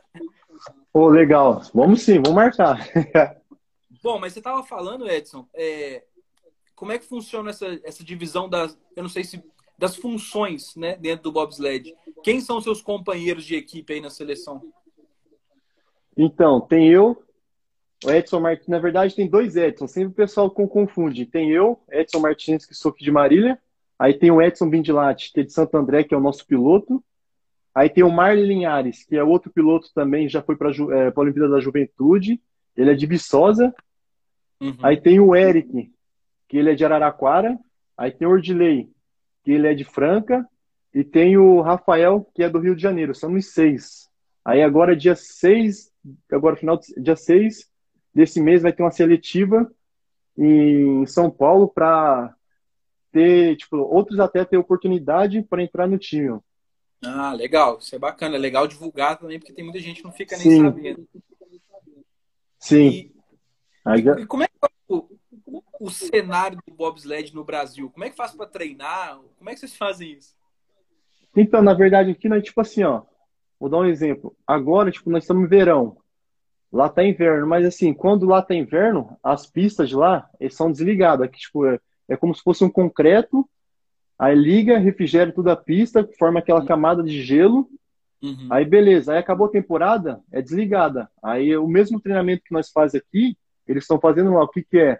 Pô, 0.93 1.09
legal. 1.09 1.61
Vamos 1.73 2.03
sim, 2.03 2.15
vamos 2.15 2.35
marcar. 2.35 2.87
Bom, 4.01 4.17
mas 4.17 4.31
você 4.31 4.39
estava 4.39 4.63
falando, 4.63 5.09
Edson, 5.09 5.45
é, 5.53 6.05
como 6.73 6.93
é 6.93 6.97
que 6.97 7.05
funciona 7.05 7.49
essa, 7.49 7.79
essa 7.83 8.01
divisão 8.01 8.47
das, 8.47 8.79
eu 8.95 9.03
não 9.03 9.09
sei 9.09 9.25
se, 9.25 9.43
das 9.77 9.97
funções 9.97 10.73
né, 10.77 10.95
dentro 10.95 11.23
do 11.23 11.33
bobsled? 11.33 11.93
Quem 12.23 12.39
são 12.39 12.61
seus 12.61 12.81
companheiros 12.81 13.43
de 13.43 13.55
equipe 13.55 13.91
aí 13.91 13.99
na 13.99 14.09
seleção? 14.09 14.61
Então, 16.15 16.61
tem 16.61 16.87
eu, 16.87 17.21
o 18.05 18.09
Edson 18.09 18.39
Martins. 18.39 18.67
Na 18.67 18.79
verdade, 18.79 19.15
tem 19.15 19.27
dois 19.27 19.57
Edson, 19.57 19.87
sempre 19.87 20.11
o 20.11 20.15
pessoal 20.15 20.49
confunde. 20.49 21.25
Tem 21.25 21.51
eu, 21.51 21.77
Edson 21.91 22.19
Martins, 22.19 22.65
que 22.65 22.73
sou 22.73 22.91
aqui 22.91 23.03
de 23.03 23.11
Marília. 23.11 23.59
Aí 23.99 24.13
tem 24.13 24.31
o 24.31 24.41
Edson 24.41 24.69
Bindilati, 24.69 25.33
que 25.33 25.41
é 25.41 25.43
de 25.43 25.51
Santo 25.51 25.75
André, 25.75 26.05
que 26.05 26.15
é 26.15 26.17
o 26.17 26.21
nosso 26.21 26.47
piloto. 26.47 27.03
Aí 27.75 27.89
tem 27.89 28.03
o 28.03 28.09
Marley 28.09 28.45
Linhares, 28.45 29.03
que 29.03 29.17
é 29.17 29.23
outro 29.23 29.51
piloto 29.51 29.91
também, 29.93 30.29
já 30.29 30.41
foi 30.41 30.55
para 30.55 30.71
é, 30.71 31.13
a 31.13 31.19
Olimpíada 31.19 31.49
da 31.49 31.59
Juventude. 31.59 32.41
Ele 32.77 32.91
é 32.91 32.95
de 32.95 33.05
Viçosa. 33.05 33.75
Uhum. 34.61 34.77
Aí 34.81 34.95
tem 34.95 35.19
o 35.19 35.35
Eric, 35.35 35.91
que 36.47 36.57
ele 36.57 36.71
é 36.71 36.75
de 36.75 36.85
Araraquara. 36.85 37.59
Aí 37.97 38.11
tem 38.11 38.25
o 38.25 38.31
Ordilei, 38.31 38.89
que 39.43 39.51
ele 39.51 39.67
é 39.67 39.73
de 39.73 39.83
Franca. 39.83 40.47
E 40.93 41.03
tem 41.03 41.37
o 41.37 41.61
Rafael, 41.61 42.25
que 42.33 42.41
é 42.41 42.49
do 42.49 42.59
Rio 42.59 42.75
de 42.75 42.81
Janeiro. 42.81 43.13
São 43.13 43.33
os 43.33 43.53
seis. 43.53 44.09
Aí 44.43 44.63
agora, 44.63 44.95
dia 44.95 45.15
6, 45.15 45.91
agora 46.31 46.55
final 46.55 46.79
dia 46.97 47.15
6 47.15 47.69
desse 48.15 48.41
mês, 48.41 48.61
vai 48.61 48.73
ter 48.73 48.81
uma 48.81 48.91
seletiva 48.91 49.69
em 50.37 51.05
São 51.05 51.29
Paulo 51.29 51.67
para 51.67 52.33
ter, 53.11 53.55
tipo, 53.57 53.77
outros 53.77 54.19
até 54.19 54.43
ter 54.45 54.57
oportunidade 54.57 55.41
para 55.41 55.63
entrar 55.63 55.87
no 55.87 55.97
time. 55.97 56.39
Ah, 57.03 57.33
legal. 57.33 57.77
Isso 57.79 57.95
é 57.95 57.99
bacana. 57.99 58.35
É 58.35 58.39
legal 58.39 58.67
divulgar 58.67 59.17
também, 59.17 59.39
porque 59.39 59.53
tem 59.53 59.63
muita 59.63 59.79
gente 59.79 59.97
que 59.97 60.03
não 60.03 60.11
fica 60.11 60.35
nem 60.37 60.45
Sim. 60.45 60.61
sabendo. 60.63 61.07
Sim. 62.59 63.11
E, 63.87 64.01
já... 64.01 64.19
e 64.19 64.25
como 64.25 64.43
é 64.43 64.47
que 64.47 64.53
o, 64.87 65.07
o 65.79 65.89
cenário 65.89 66.59
do 66.67 66.73
bobsled 66.73 67.33
no 67.33 67.43
Brasil? 67.43 67.89
Como 67.89 68.03
é 68.03 68.09
que 68.09 68.15
faz 68.15 68.33
para 68.33 68.45
treinar? 68.45 69.19
Como 69.37 69.49
é 69.49 69.53
que 69.53 69.59
vocês 69.59 69.75
fazem 69.75 70.13
isso? 70.13 70.35
Então, 71.35 71.61
na 71.61 71.73
verdade, 71.73 72.11
aqui, 72.11 72.27
nós, 72.27 72.43
tipo 72.43 72.59
assim, 72.59 72.83
ó, 72.83 73.03
vou 73.59 73.69
dar 73.69 73.77
um 73.77 73.85
exemplo. 73.85 74.35
Agora, 74.45 74.91
tipo, 74.91 75.09
nós 75.09 75.23
estamos 75.23 75.43
no 75.43 75.49
verão. 75.49 75.97
Lá 76.71 76.87
tá 76.87 77.03
inverno, 77.03 77.47
mas 77.47 77.65
assim, 77.65 77.93
quando 77.93 78.27
lá 78.27 78.43
tá 78.43 78.53
inverno, 78.53 79.17
as 79.23 79.47
pistas 79.47 79.89
de 79.89 79.95
lá 79.95 80.29
são 80.51 80.71
desligadas, 80.71 81.27
que 81.31 81.39
tipo, 81.39 81.65
é, 81.65 81.79
é 82.09 82.17
como 82.17 82.33
se 82.33 82.41
fosse 82.41 82.63
um 82.63 82.69
concreto, 82.69 83.47
aí 84.17 84.35
liga, 84.35 84.77
refrigera 84.77 85.31
toda 85.31 85.53
a 85.53 85.55
pista, 85.55 86.07
forma 86.17 86.39
aquela 86.39 86.65
camada 86.65 87.03
de 87.03 87.21
gelo, 87.21 87.69
uhum. 88.21 88.47
aí 88.49 88.65
beleza, 88.65 89.13
aí 89.13 89.19
acabou 89.19 89.47
a 89.47 89.51
temporada, 89.51 90.19
é 90.31 90.41
desligada. 90.41 91.09
Aí 91.23 91.55
o 91.55 91.67
mesmo 91.67 92.01
treinamento 92.01 92.43
que 92.43 92.53
nós 92.53 92.69
fazemos 92.69 93.05
aqui, 93.07 93.37
eles 93.67 93.83
estão 93.83 93.99
fazendo 93.99 94.33
lá, 94.33 94.43
o 94.43 94.47
que 94.47 94.63
que 94.63 94.79
é? 94.79 94.99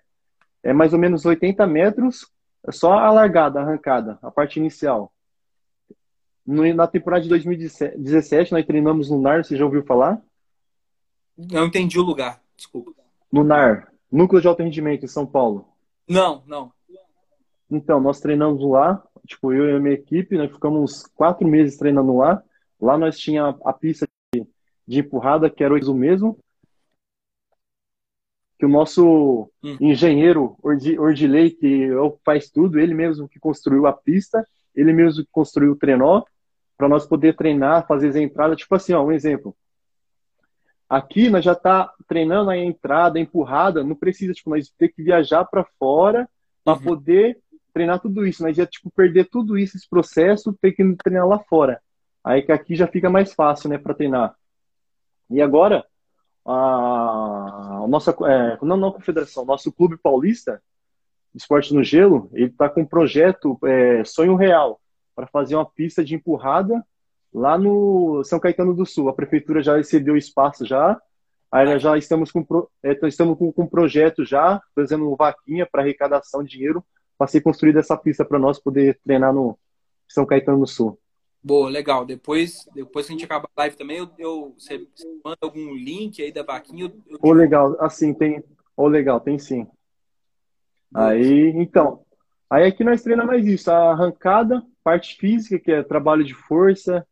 É 0.61 0.71
mais 0.71 0.93
ou 0.93 0.99
menos 0.99 1.25
80 1.25 1.65
metros, 1.65 2.27
é 2.65 2.71
só 2.71 2.93
a 2.93 3.11
largada, 3.11 3.59
a 3.59 3.63
arrancada, 3.63 4.19
a 4.21 4.29
parte 4.29 4.59
inicial. 4.59 5.11
Na 6.45 6.87
temporada 6.87 7.23
de 7.23 7.29
2017, 7.29 8.53
nós 8.53 8.65
treinamos 8.65 9.09
no 9.09 9.21
NAR, 9.21 9.43
você 9.43 9.55
já 9.55 9.65
ouviu 9.65 9.83
falar? 9.83 10.21
Não 11.37 11.65
entendi 11.65 11.99
o 11.99 12.03
lugar, 12.03 12.41
desculpa. 12.55 12.91
Lunar, 13.31 13.91
Núcleo 14.11 14.41
de 14.41 14.47
Alto 14.47 14.63
Rendimento, 14.63 15.05
em 15.05 15.07
São 15.07 15.25
Paulo. 15.25 15.67
Não, 16.07 16.43
não. 16.47 16.71
Então, 17.69 17.99
nós 17.99 18.19
treinamos 18.19 18.63
lá, 18.63 19.03
tipo, 19.27 19.53
eu 19.53 19.69
e 19.69 19.75
a 19.75 19.79
minha 19.79 19.93
equipe, 19.93 20.37
nós 20.37 20.51
ficamos 20.51 20.81
uns 20.81 21.07
quatro 21.07 21.47
meses 21.47 21.77
treinando 21.77 22.17
lá. 22.17 22.41
Lá 22.81 22.97
nós 22.97 23.17
tinha 23.17 23.55
a 23.63 23.73
pista 23.73 24.07
de, 24.33 24.45
de 24.87 24.99
empurrada, 24.99 25.49
que 25.49 25.63
era 25.63 25.73
o 25.73 25.93
mesmo. 25.93 26.37
Que 28.57 28.65
o 28.65 28.69
nosso 28.69 29.51
hum. 29.63 29.77
engenheiro 29.79 30.57
Ordilei, 30.61 31.51
que 31.51 31.89
faz 32.25 32.49
tudo, 32.49 32.79
ele 32.79 32.93
mesmo 32.93 33.29
que 33.29 33.39
construiu 33.39 33.85
a 33.85 33.93
pista, 33.93 34.45
ele 34.75 34.91
mesmo 34.91 35.23
que 35.23 35.29
construiu 35.31 35.73
o 35.73 35.77
trenó, 35.77 36.23
para 36.77 36.89
nós 36.89 37.05
poder 37.05 37.35
treinar, 37.35 37.85
fazer 37.87 38.09
as 38.09 38.15
entradas. 38.15 38.57
Tipo 38.57 38.75
assim, 38.75 38.93
ó, 38.93 39.03
um 39.03 39.11
exemplo. 39.11 39.55
Aqui 40.89 41.29
nós 41.29 41.45
já 41.45 41.53
tá 41.53 41.93
treinando 42.07 42.49
a 42.49 42.57
entrada, 42.57 43.19
a 43.19 43.21
empurrada, 43.21 43.83
não 43.83 43.95
precisa, 43.95 44.33
tipo, 44.33 44.49
nós 44.49 44.69
ter 44.71 44.89
que 44.89 45.03
viajar 45.03 45.45
para 45.45 45.63
fora 45.77 46.27
para 46.63 46.73
uhum. 46.73 46.83
poder 46.83 47.37
treinar 47.79 48.01
tudo 48.01 48.27
isso. 48.27 48.43
Nós 48.43 48.57
ia, 48.57 48.65
tipo, 48.65 48.91
perder 48.91 49.29
tudo 49.29 49.57
isso, 49.57 49.77
esse 49.77 49.89
processo, 49.89 50.53
ter 50.61 50.73
que 50.73 50.83
treinar 51.01 51.25
lá 51.25 51.39
fora. 51.39 51.81
Aí 52.21 52.41
que 52.41 52.51
aqui 52.51 52.75
já 52.75 52.85
fica 52.85 53.09
mais 53.09 53.33
fácil, 53.33 53.69
né, 53.69 53.77
para 53.77 53.93
treinar. 53.93 54.35
E 55.29 55.41
agora, 55.41 55.85
a, 56.45 57.83
a 57.83 57.87
nossa, 57.87 58.11
é, 58.11 58.57
não, 58.61 58.75
não 58.75 58.91
confederação, 58.91 59.45
nosso 59.45 59.71
clube 59.71 59.97
paulista, 59.97 60.61
Esporte 61.33 61.73
no 61.73 61.83
Gelo, 61.83 62.29
ele 62.33 62.47
está 62.47 62.67
com 62.67 62.81
um 62.81 62.85
projeto 62.85 63.57
é, 63.63 64.03
Sonho 64.03 64.35
Real, 64.35 64.81
para 65.15 65.27
fazer 65.27 65.55
uma 65.55 65.65
pista 65.65 66.03
de 66.03 66.15
empurrada 66.15 66.83
lá 67.33 67.57
no 67.57 68.23
São 68.25 68.39
Caetano 68.39 68.75
do 68.75 68.85
Sul. 68.85 69.07
A 69.07 69.13
prefeitura 69.13 69.63
já 69.63 69.79
excedeu 69.79 70.15
o 70.15 70.17
espaço 70.17 70.65
já. 70.65 70.99
Aí 71.51 71.79
já 71.79 71.97
estamos 71.97 72.31
com, 72.31 72.45
é, 72.83 72.97
estamos 73.07 73.37
com 73.37 73.53
um 73.57 73.67
projeto 73.67 74.25
já, 74.25 74.61
fazendo 74.75 75.15
vaquinha 75.15 75.67
para 75.69 75.81
arrecadação 75.81 76.43
de 76.43 76.49
dinheiro 76.49 76.83
para 77.19 77.27
ser 77.27 77.41
construída 77.41 77.81
essa 77.81 77.97
pista 77.97 78.23
para 78.23 78.39
nós 78.39 78.57
poder 78.57 78.97
treinar 79.03 79.33
no 79.33 79.59
São 80.07 80.25
Caetano 80.25 80.61
do 80.61 80.65
Sul. 80.65 80.97
Boa, 81.43 81.69
legal. 81.69 82.05
Depois, 82.05 82.65
depois 82.73 83.05
que 83.05 83.11
a 83.11 83.15
gente 83.15 83.25
acabar 83.25 83.49
a 83.55 83.61
live 83.61 83.75
também, 83.75 83.97
eu, 83.97 84.09
eu 84.17 84.55
você, 84.57 84.87
manda 85.23 85.37
algum 85.41 85.73
link 85.73 86.21
aí 86.21 86.31
da 86.31 86.43
vaquinha. 86.43 86.85
Eu, 86.85 86.93
eu... 87.09 87.19
Ô, 87.21 87.33
legal, 87.33 87.75
assim, 87.81 88.13
tem. 88.13 88.41
Ô, 88.75 88.87
legal, 88.87 89.19
tem 89.19 89.37
sim. 89.37 89.67
Aí, 90.95 91.51
então, 91.55 92.01
aí 92.49 92.65
aqui 92.65 92.83
nós 92.83 93.03
treinamos 93.03 93.33
mais 93.33 93.45
isso, 93.45 93.69
a 93.69 93.91
arrancada, 93.91 94.63
parte 94.83 95.17
física, 95.17 95.59
que 95.59 95.71
é 95.71 95.83
trabalho 95.83 96.23
de 96.23 96.33
força, 96.33 97.05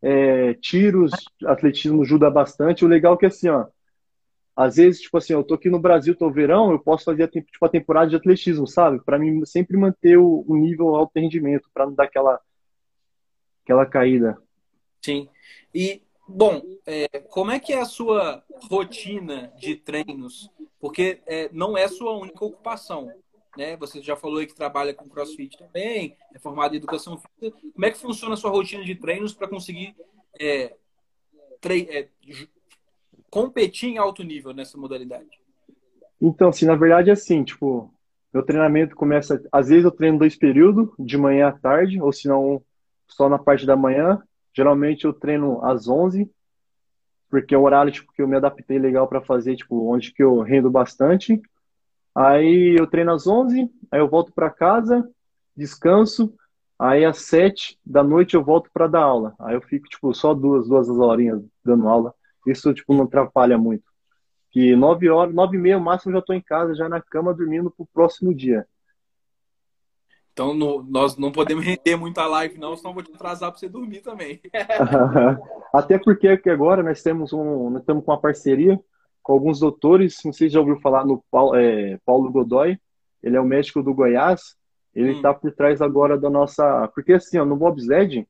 é, 0.00 0.54
tiros, 0.54 1.10
atletismo 1.46 2.02
ajuda 2.02 2.30
bastante. 2.30 2.84
O 2.84 2.88
legal 2.88 3.14
é 3.14 3.16
que 3.16 3.26
assim, 3.26 3.48
ó, 3.48 3.66
às 4.56 4.76
vezes, 4.76 5.00
tipo 5.00 5.16
assim, 5.16 5.32
eu 5.32 5.42
tô 5.42 5.54
aqui 5.54 5.68
no 5.68 5.80
Brasil, 5.80 6.14
tô 6.14 6.30
verão, 6.30 6.70
eu 6.70 6.78
posso 6.78 7.04
fazer 7.04 7.28
tipo, 7.28 7.64
a 7.64 7.68
temporada 7.68 8.10
de 8.10 8.16
atletismo, 8.16 8.66
sabe? 8.66 9.02
Para 9.04 9.18
mim 9.18 9.44
sempre 9.44 9.76
manter 9.76 10.16
o, 10.16 10.44
o 10.46 10.56
nível 10.56 10.94
alto 10.94 11.12
rendimento, 11.16 11.68
para 11.72 11.86
não 11.86 11.94
dar 11.94 12.04
aquela 12.04 12.40
aquela 13.64 13.86
caída. 13.86 14.38
Sim. 15.02 15.28
E 15.74 16.02
bom, 16.28 16.62
é, 16.86 17.08
como 17.30 17.50
é 17.50 17.58
que 17.58 17.72
é 17.72 17.80
a 17.80 17.86
sua 17.86 18.44
rotina 18.70 19.52
de 19.56 19.74
treinos? 19.76 20.50
Porque 20.78 21.20
é, 21.26 21.48
não 21.52 21.76
é 21.76 21.88
sua 21.88 22.12
única 22.12 22.44
ocupação 22.44 23.10
né? 23.56 23.76
Você 23.76 24.02
já 24.02 24.16
falou 24.16 24.38
aí 24.38 24.46
que 24.46 24.54
trabalha 24.54 24.94
com 24.94 25.08
CrossFit 25.08 25.56
também, 25.58 26.16
é 26.34 26.38
formado 26.38 26.74
em 26.74 26.78
educação 26.78 27.18
física. 27.18 27.58
Como 27.72 27.86
é 27.86 27.90
que 27.90 27.98
funciona 27.98 28.34
a 28.34 28.36
sua 28.36 28.50
rotina 28.50 28.84
de 28.84 28.94
treinos 28.94 29.32
para 29.32 29.48
conseguir 29.48 29.94
é, 30.38 30.74
tre 31.60 31.86
é, 31.90 32.08
competir 33.34 33.88
em 33.88 33.98
alto 33.98 34.22
nível 34.22 34.54
nessa 34.54 34.78
modalidade? 34.78 35.40
Então, 36.22 36.50
assim, 36.50 36.66
na 36.66 36.76
verdade 36.76 37.10
é 37.10 37.14
assim, 37.14 37.42
tipo, 37.42 37.92
meu 38.32 38.44
treinamento 38.44 38.94
começa, 38.94 39.42
às 39.50 39.68
vezes 39.68 39.84
eu 39.84 39.90
treino 39.90 40.20
dois 40.20 40.36
períodos, 40.36 40.88
de 41.00 41.18
manhã 41.18 41.48
à 41.48 41.52
tarde, 41.52 42.00
ou 42.00 42.12
se 42.12 42.28
não, 42.28 42.62
só 43.08 43.28
na 43.28 43.36
parte 43.36 43.66
da 43.66 43.74
manhã. 43.74 44.22
Geralmente 44.56 45.04
eu 45.04 45.12
treino 45.12 45.60
às 45.64 45.88
11, 45.88 46.30
porque 47.28 47.56
é 47.56 47.58
o 47.58 47.62
horário 47.62 47.90
tipo, 47.90 48.12
que 48.12 48.22
eu 48.22 48.28
me 48.28 48.36
adaptei 48.36 48.78
legal 48.78 49.08
para 49.08 49.20
fazer, 49.20 49.56
tipo, 49.56 49.92
onde 49.92 50.12
que 50.12 50.22
eu 50.22 50.40
rendo 50.40 50.70
bastante. 50.70 51.42
Aí 52.14 52.76
eu 52.78 52.86
treino 52.86 53.12
às 53.12 53.26
11, 53.26 53.68
aí 53.90 53.98
eu 53.98 54.08
volto 54.08 54.32
para 54.32 54.48
casa, 54.48 55.10
descanso, 55.56 56.32
aí 56.78 57.04
às 57.04 57.18
7 57.22 57.76
da 57.84 58.04
noite 58.04 58.36
eu 58.36 58.44
volto 58.44 58.70
para 58.72 58.86
dar 58.86 59.02
aula. 59.02 59.34
Aí 59.40 59.56
eu 59.56 59.60
fico, 59.60 59.88
tipo, 59.88 60.14
só 60.14 60.32
duas, 60.32 60.68
duas 60.68 60.88
horinhas 60.88 61.42
dando 61.64 61.88
aula. 61.88 62.14
Isso, 62.46 62.72
tipo, 62.74 62.94
não 62.94 63.04
atrapalha 63.04 63.58
muito. 63.58 63.84
Que 64.50 64.76
9 64.76 65.08
horas, 65.10 65.34
9 65.34 65.56
e 65.56 65.60
meia, 65.60 65.78
máximo, 65.78 66.10
eu 66.10 66.14
já 66.14 66.20
estou 66.20 66.34
em 66.34 66.40
casa, 66.40 66.74
já 66.74 66.88
na 66.88 67.00
cama, 67.00 67.34
dormindo 67.34 67.70
pro 67.70 67.86
próximo 67.92 68.34
dia. 68.34 68.66
Então, 70.32 70.52
no, 70.52 70.82
nós 70.82 71.16
não 71.16 71.30
podemos 71.30 71.64
render 71.64 71.96
muito 71.96 72.18
a 72.18 72.26
live, 72.26 72.58
não, 72.58 72.76
senão 72.76 72.90
eu 72.90 72.94
vou 72.94 73.02
te 73.02 73.12
atrasar 73.12 73.50
para 73.50 73.58
você 73.58 73.68
dormir 73.68 74.00
também. 74.00 74.40
Até 75.72 75.98
porque 75.98 76.28
agora 76.50 76.82
nós 76.82 77.02
temos 77.02 77.32
um, 77.32 77.70
nós 77.70 77.82
estamos 77.82 78.04
com 78.04 78.10
uma 78.10 78.20
parceria 78.20 78.78
com 79.24 79.32
alguns 79.32 79.58
doutores. 79.58 80.18
Não 80.24 80.32
sei 80.32 80.48
se 80.48 80.54
já 80.54 80.60
ouviu 80.60 80.78
falar 80.80 81.04
no 81.04 81.24
Paulo, 81.30 81.56
é, 81.56 81.98
Paulo 82.04 82.30
Godoy, 82.30 82.78
ele 83.22 83.36
é 83.36 83.40
o 83.40 83.44
médico 83.44 83.82
do 83.82 83.94
Goiás. 83.94 84.56
Ele 84.94 85.12
está 85.12 85.32
hum. 85.32 85.34
por 85.34 85.50
trás 85.52 85.82
agora 85.82 86.16
da 86.16 86.30
nossa. 86.30 86.86
Porque 86.94 87.14
assim, 87.14 87.38
ó, 87.38 87.44
no 87.44 87.56
bobsled, 87.56 88.28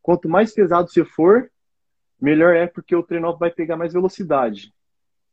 quanto 0.00 0.28
mais 0.28 0.52
pesado 0.52 0.88
você 0.88 1.04
for, 1.04 1.50
melhor 2.24 2.56
é 2.56 2.66
porque 2.66 2.96
o 2.96 3.02
treino 3.02 3.36
vai 3.36 3.50
pegar 3.50 3.76
mais 3.76 3.92
velocidade. 3.92 4.72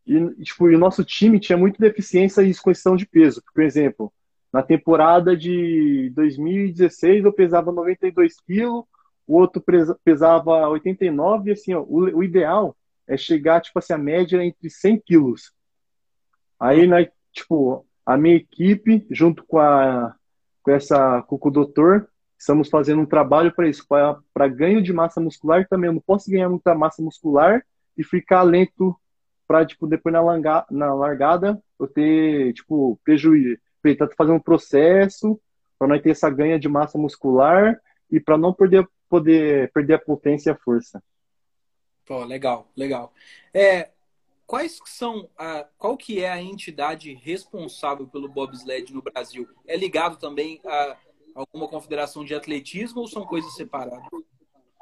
E, 0.06 0.44
tipo, 0.44 0.66
o 0.66 0.78
nosso 0.78 1.04
time 1.04 1.40
tinha 1.40 1.58
muita 1.58 1.80
deficiência 1.80 2.42
em 2.42 2.52
questão 2.52 2.96
de 2.96 3.06
peso. 3.06 3.42
Por 3.54 3.64
exemplo, 3.64 4.12
na 4.52 4.62
temporada 4.62 5.36
de 5.36 6.12
2016 6.14 7.24
eu 7.24 7.32
pesava 7.32 7.72
92 7.72 8.36
quilos, 8.42 8.84
o 9.26 9.38
outro 9.38 9.64
pesava 10.04 10.68
89, 10.68 11.50
e 11.50 11.54
assim, 11.54 11.74
ó, 11.74 11.82
o, 11.82 12.18
o 12.18 12.24
ideal 12.24 12.76
é 13.08 13.16
chegar, 13.16 13.62
tipo 13.62 13.80
assim, 13.80 13.94
a 13.94 13.98
média 13.98 14.44
entre 14.44 14.70
100 14.70 15.00
quilos. 15.00 15.54
Aí, 16.60 16.86
nós, 16.86 17.08
tipo, 17.32 17.86
a 18.06 18.18
minha 18.18 18.36
equipe, 18.36 19.06
junto 19.10 19.46
com, 19.46 19.60
a, 19.60 20.14
com, 20.62 20.72
essa, 20.72 21.22
com 21.22 21.40
o 21.42 21.52
doutor, 21.52 22.10
estamos 22.42 22.70
fazendo 22.70 23.02
um 23.02 23.06
trabalho 23.06 23.54
para 23.54 23.70
isso, 23.70 23.86
para 23.88 24.48
ganho 24.48 24.82
de 24.82 24.92
massa 24.92 25.22
muscular 25.22 25.68
também. 25.68 25.88
Eu 25.88 25.94
não 25.94 26.02
posso 26.02 26.30
ganhar 26.30 26.50
muita 26.50 26.74
massa 26.74 27.00
muscular 27.02 27.64
e 27.96 28.04
ficar 28.04 28.42
lento 28.42 29.00
para, 29.48 29.64
tipo, 29.64 29.86
depois 29.86 30.12
na, 30.12 30.66
na 30.72 30.94
largada 30.94 31.62
eu 31.80 31.88
ter, 31.88 32.52
tipo, 32.54 33.00
prejuízo. 33.04 33.60
Tá 33.98 34.10
fazendo 34.18 34.36
um 34.36 34.42
processo 34.42 35.40
para 35.78 35.88
nós 35.88 36.02
ter 36.02 36.10
essa 36.10 36.30
ganha 36.32 36.60
de 36.60 36.68
massa 36.68 36.98
muscular 36.98 37.80
e 38.12 38.20
para 38.20 38.40
não 38.40 38.54
perder, 38.54 38.88
poder 39.08 39.72
perder 39.72 39.94
a 39.96 40.00
potência 40.00 40.50
e 40.50 40.54
a 40.54 40.58
força. 40.58 41.02
Pô, 42.08 42.24
legal, 42.24 42.68
legal. 42.76 43.14
É, 43.54 43.90
quais 44.48 44.80
são 44.86 45.30
a, 45.38 45.68
qual 45.78 45.96
que 45.96 46.24
é 46.24 46.30
a 46.32 46.42
entidade 46.42 47.14
responsável 47.14 48.08
pelo 48.08 48.28
bobsled 48.28 48.92
no 48.92 49.02
Brasil? 49.04 49.48
É 49.68 49.78
ligado 49.78 50.18
também 50.18 50.60
a 50.66 50.98
alguma 51.36 51.68
confederação 51.68 52.24
de 52.24 52.34
atletismo 52.34 53.02
ou 53.02 53.08
são 53.08 53.26
coisas 53.26 53.54
separadas? 53.56 54.04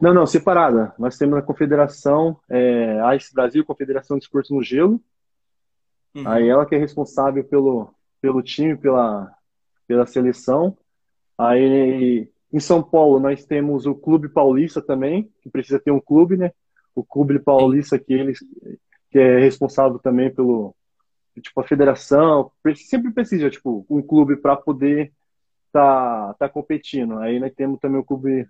Não, 0.01 0.13
não, 0.13 0.25
separada. 0.25 0.93
Nós 0.97 1.17
temos 1.17 1.37
a 1.37 1.41
confederação 1.41 2.39
é, 2.49 2.99
AIS 3.01 3.31
Brasil, 3.33 3.65
Confederação 3.65 4.17
de 4.17 4.23
Esportes 4.23 4.51
no 4.51 4.63
Gelo. 4.63 5.01
Uhum. 6.15 6.27
Aí 6.27 6.47
ela 6.47 6.65
que 6.65 6.75
é 6.75 6.77
responsável 6.77 7.43
pelo, 7.43 7.93
pelo 8.21 8.41
time, 8.41 8.77
pela, 8.77 9.31
pela 9.87 10.05
seleção. 10.05 10.77
Aí 11.37 12.31
em 12.51 12.59
São 12.59 12.81
Paulo 12.81 13.19
nós 13.19 13.45
temos 13.45 13.85
o 13.85 13.93
Clube 13.93 14.29
Paulista 14.29 14.81
também, 14.81 15.29
que 15.41 15.49
precisa 15.49 15.79
ter 15.79 15.91
um 15.91 15.99
clube, 15.99 16.37
né? 16.37 16.51
o 16.99 17.03
Clube 17.03 17.39
Paulista 17.39 17.97
que 17.97 18.13
eles 18.13 18.39
que 19.11 19.17
é 19.17 19.39
responsável 19.39 19.97
também 19.99 20.33
pelo 20.33 20.75
tipo 21.41 21.59
a 21.61 21.63
federação 21.63 22.51
sempre 22.75 23.11
precisa 23.11 23.49
tipo 23.49 23.85
um 23.89 24.01
clube 24.01 24.35
para 24.35 24.57
poder 24.57 25.11
tá 25.71 26.35
tá 26.39 26.49
competindo 26.49 27.19
aí 27.19 27.39
nós 27.39 27.53
temos 27.53 27.79
também 27.79 27.99
o 27.99 28.03
clube 28.03 28.47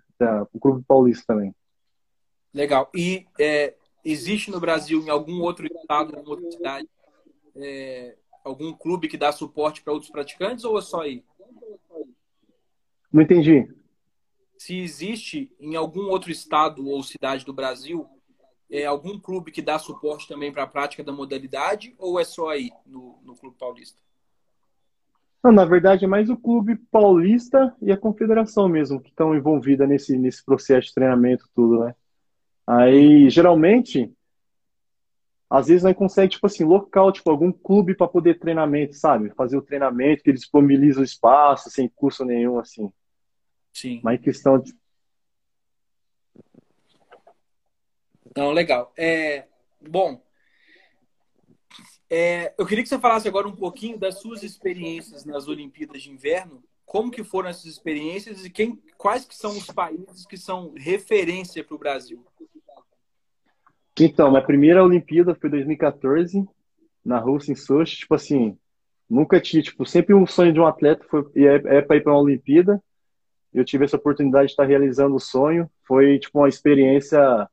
o 0.52 0.58
clube 0.58 0.84
paulista 0.86 1.34
também 1.34 1.54
legal 2.52 2.90
e 2.94 3.26
é, 3.38 3.74
existe 4.04 4.50
no 4.50 4.60
Brasil, 4.60 5.02
em 5.02 5.10
algum 5.10 5.40
outro 5.40 5.66
estado, 5.66 6.18
em 6.18 6.28
outra 6.28 6.50
cidade, 6.50 6.88
é, 7.56 8.16
algum 8.44 8.72
clube 8.72 9.08
que 9.08 9.16
dá 9.16 9.32
suporte 9.32 9.82
para 9.82 9.92
outros 9.92 10.10
praticantes 10.10 10.64
ou 10.64 10.78
é 10.78 10.82
só 10.82 11.02
aí? 11.02 11.24
Não 13.12 13.22
entendi. 13.22 13.68
Se 14.56 14.78
existe 14.78 15.50
em 15.58 15.74
algum 15.74 16.08
outro 16.08 16.30
estado 16.30 16.86
ou 16.86 17.02
cidade 17.02 17.44
do 17.44 17.52
Brasil 17.52 18.08
é, 18.70 18.84
algum 18.84 19.18
clube 19.18 19.50
que 19.50 19.62
dá 19.62 19.78
suporte 19.78 20.28
também 20.28 20.52
para 20.52 20.62
a 20.62 20.66
prática 20.66 21.02
da 21.02 21.12
modalidade 21.12 21.94
ou 21.98 22.20
é 22.20 22.24
só 22.24 22.50
aí 22.50 22.70
no, 22.86 23.18
no 23.22 23.34
Clube 23.34 23.56
Paulista? 23.58 24.00
Não, 25.42 25.52
na 25.52 25.64
verdade, 25.64 26.04
é 26.04 26.08
mais 26.08 26.28
o 26.28 26.36
Clube 26.36 26.76
Paulista 26.90 27.74
e 27.80 27.90
a 27.90 27.96
Confederação 27.96 28.68
mesmo 28.68 29.00
que 29.00 29.08
estão 29.08 29.34
envolvidas 29.34 29.88
nesse, 29.88 30.18
nesse 30.18 30.44
processo 30.44 30.88
de 30.88 30.94
treinamento, 30.94 31.48
tudo, 31.54 31.84
né? 31.84 31.94
Aí, 32.66 33.28
geralmente, 33.30 34.12
às 35.48 35.66
vezes 35.66 35.82
nós 35.82 35.96
consegue, 35.96 36.32
tipo 36.32 36.46
assim, 36.46 36.62
local, 36.62 37.10
tipo, 37.10 37.28
algum 37.30 37.50
clube 37.50 37.96
para 37.96 38.06
poder 38.06 38.38
treinamento, 38.38 38.94
sabe? 38.94 39.30
Fazer 39.30 39.56
o 39.56 39.62
treinamento, 39.62 40.22
que 40.22 40.30
eles 40.30 40.42
disponibilizam 40.42 41.02
o 41.02 41.04
espaço, 41.04 41.70
sem 41.70 41.88
custo 41.88 42.24
nenhum, 42.24 42.58
assim. 42.58 42.92
Sim. 43.72 44.00
Mas 44.04 44.20
questão 44.20 44.58
de. 44.58 44.72
Não, 48.36 48.52
legal. 48.52 48.92
É, 48.96 49.46
bom, 49.80 50.20
é, 52.08 52.52
eu 52.58 52.66
queria 52.66 52.82
que 52.82 52.88
você 52.88 52.98
falasse 52.98 53.28
agora 53.28 53.46
um 53.46 53.54
pouquinho 53.54 53.98
das 53.98 54.20
suas 54.20 54.42
experiências 54.42 55.24
nas 55.24 55.46
Olimpíadas 55.46 56.02
de 56.02 56.10
Inverno. 56.10 56.62
Como 56.84 57.10
que 57.10 57.22
foram 57.22 57.48
essas 57.48 57.66
experiências 57.66 58.44
e 58.44 58.50
quem, 58.50 58.82
quais 58.98 59.24
que 59.24 59.36
são 59.36 59.52
os 59.52 59.66
países 59.66 60.26
que 60.26 60.36
são 60.36 60.74
referência 60.76 61.62
para 61.62 61.76
o 61.76 61.78
Brasil? 61.78 62.26
Então, 63.98 64.30
minha 64.30 64.42
primeira 64.42 64.82
Olimpíada 64.82 65.34
foi 65.34 65.50
2014, 65.50 66.44
na 67.04 67.18
Rússia, 67.18 67.52
em 67.52 67.54
Sochi. 67.54 67.98
Tipo 67.98 68.14
assim, 68.14 68.58
nunca 69.08 69.40
tinha, 69.40 69.62
tipo, 69.62 69.86
sempre 69.86 70.14
um 70.14 70.26
sonho 70.26 70.52
de 70.52 70.58
um 70.58 70.66
atleta 70.66 71.04
foi, 71.08 71.24
é, 71.36 71.78
é 71.78 71.82
para 71.82 71.96
ir 71.96 72.02
para 72.02 72.12
uma 72.12 72.20
Olimpíada. 72.20 72.82
Eu 73.52 73.64
tive 73.64 73.84
essa 73.84 73.96
oportunidade 73.96 74.46
de 74.46 74.52
estar 74.52 74.64
realizando 74.64 75.14
o 75.14 75.20
sonho. 75.20 75.70
Foi, 75.84 76.18
tipo, 76.18 76.38
uma 76.38 76.48
experiência 76.48 77.48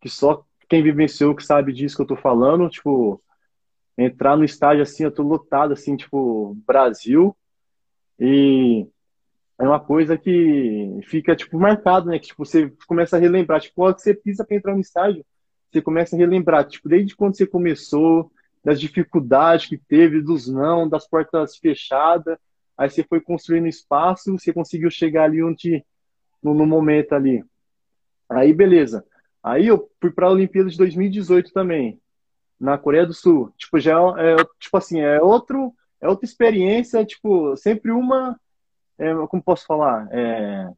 que 0.00 0.08
só 0.08 0.44
quem 0.68 0.82
vivenciou 0.82 1.34
que 1.34 1.44
sabe 1.44 1.72
disso 1.72 1.96
que 1.96 2.02
eu 2.02 2.06
tô 2.06 2.16
falando. 2.16 2.68
Tipo, 2.68 3.20
entrar 3.98 4.36
no 4.36 4.44
estádio 4.44 4.82
assim, 4.82 5.04
eu 5.04 5.10
tô 5.10 5.22
lotado, 5.22 5.72
assim, 5.72 5.96
tipo, 5.96 6.56
Brasil. 6.66 7.36
E 8.18 8.86
é 9.58 9.64
uma 9.64 9.80
coisa 9.80 10.16
que 10.16 11.00
fica, 11.08 11.34
tipo, 11.34 11.58
marcado, 11.58 12.06
né? 12.06 12.18
Que, 12.18 12.28
tipo, 12.28 12.46
você 12.46 12.72
começa 12.86 13.16
a 13.16 13.20
relembrar. 13.20 13.60
Tipo, 13.60 13.74
quando 13.74 13.98
você 13.98 14.14
pisa 14.14 14.44
para 14.44 14.56
entrar 14.56 14.74
no 14.74 14.80
estádio, 14.80 15.26
você 15.70 15.82
começa 15.82 16.14
a 16.14 16.18
relembrar, 16.18 16.66
tipo, 16.66 16.88
desde 16.88 17.16
quando 17.16 17.36
você 17.36 17.46
começou, 17.46 18.30
das 18.64 18.80
dificuldades 18.80 19.66
que 19.66 19.78
teve, 19.78 20.20
dos 20.20 20.48
não, 20.48 20.88
das 20.88 21.08
portas 21.08 21.56
fechadas, 21.56 22.38
aí 22.76 22.90
você 22.90 23.02
foi 23.02 23.20
construindo 23.20 23.66
espaço, 23.66 24.32
você 24.32 24.52
conseguiu 24.52 24.90
chegar 24.90 25.24
ali 25.24 25.42
onde, 25.42 25.84
no, 26.42 26.54
no 26.54 26.66
momento 26.66 27.14
ali. 27.14 27.44
Aí, 28.28 28.52
beleza. 28.52 29.04
Aí 29.42 29.66
eu 29.66 29.90
fui 30.00 30.10
para 30.10 30.26
a 30.26 30.30
Olimpíada 30.30 30.68
de 30.68 30.76
2018 30.76 31.52
também, 31.52 31.98
na 32.60 32.78
Coreia 32.78 33.06
do 33.06 33.14
Sul. 33.14 33.52
Tipo, 33.56 33.78
já 33.78 33.98
é, 34.18 34.32
é, 34.32 34.36
tipo 34.58 34.76
assim, 34.76 35.00
é 35.00 35.20
outro, 35.20 35.72
é 36.00 36.08
outra 36.08 36.26
experiência, 36.26 37.04
tipo, 37.04 37.56
sempre 37.56 37.90
uma, 37.90 38.38
é, 38.98 39.14
como 39.28 39.42
posso 39.42 39.66
falar, 39.66 40.08
é, 40.12 40.70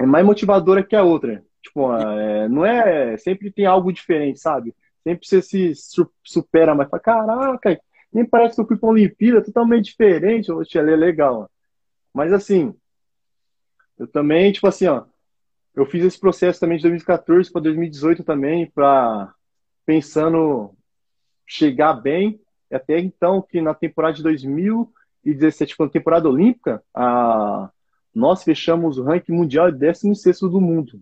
é 0.00 0.06
mais 0.06 0.24
motivadora 0.24 0.82
que 0.82 0.96
a 0.96 1.02
outra. 1.02 1.44
Tipo, 1.62 1.94
é, 1.96 2.48
não 2.48 2.66
é. 2.66 3.16
Sempre 3.16 3.50
tem 3.50 3.66
algo 3.66 3.92
diferente, 3.92 4.40
sabe? 4.40 4.74
Sempre 5.04 5.26
você 5.26 5.42
se 5.42 5.72
supera 6.22 6.74
mais. 6.74 6.90
Fala, 6.90 7.02
caraca, 7.02 7.80
nem 8.12 8.24
parece 8.24 8.56
que 8.56 8.60
eu 8.60 8.66
fui 8.66 8.76
pra 8.76 8.88
Olimpíada 8.88 9.42
totalmente 9.42 9.86
diferente. 9.86 10.50
Oxe, 10.52 10.78
ela 10.78 10.90
é 10.90 10.96
legal. 10.96 11.50
Mas 12.12 12.32
assim, 12.32 12.74
eu 13.98 14.06
também, 14.06 14.52
tipo 14.52 14.66
assim, 14.66 14.86
ó, 14.86 15.04
eu 15.74 15.86
fiz 15.86 16.04
esse 16.04 16.18
processo 16.18 16.60
também 16.60 16.76
de 16.76 16.82
2014 16.82 17.50
para 17.50 17.62
2018 17.62 18.24
também, 18.24 18.70
para 18.70 19.32
pensando 19.86 20.74
chegar 21.52 21.94
bem. 21.94 22.40
Até 22.70 22.98
então, 22.98 23.42
que 23.42 23.60
na 23.60 23.74
temporada 23.74 24.14
de 24.14 24.22
2017, 24.22 25.76
quando 25.76 25.90
temporada 25.90 26.28
olímpica, 26.28 26.82
a, 26.94 27.70
nós 28.14 28.42
fechamos 28.42 28.98
o 28.98 29.04
ranking 29.04 29.32
mundial 29.32 29.70
16 29.70 30.40
do 30.40 30.60
mundo 30.60 31.00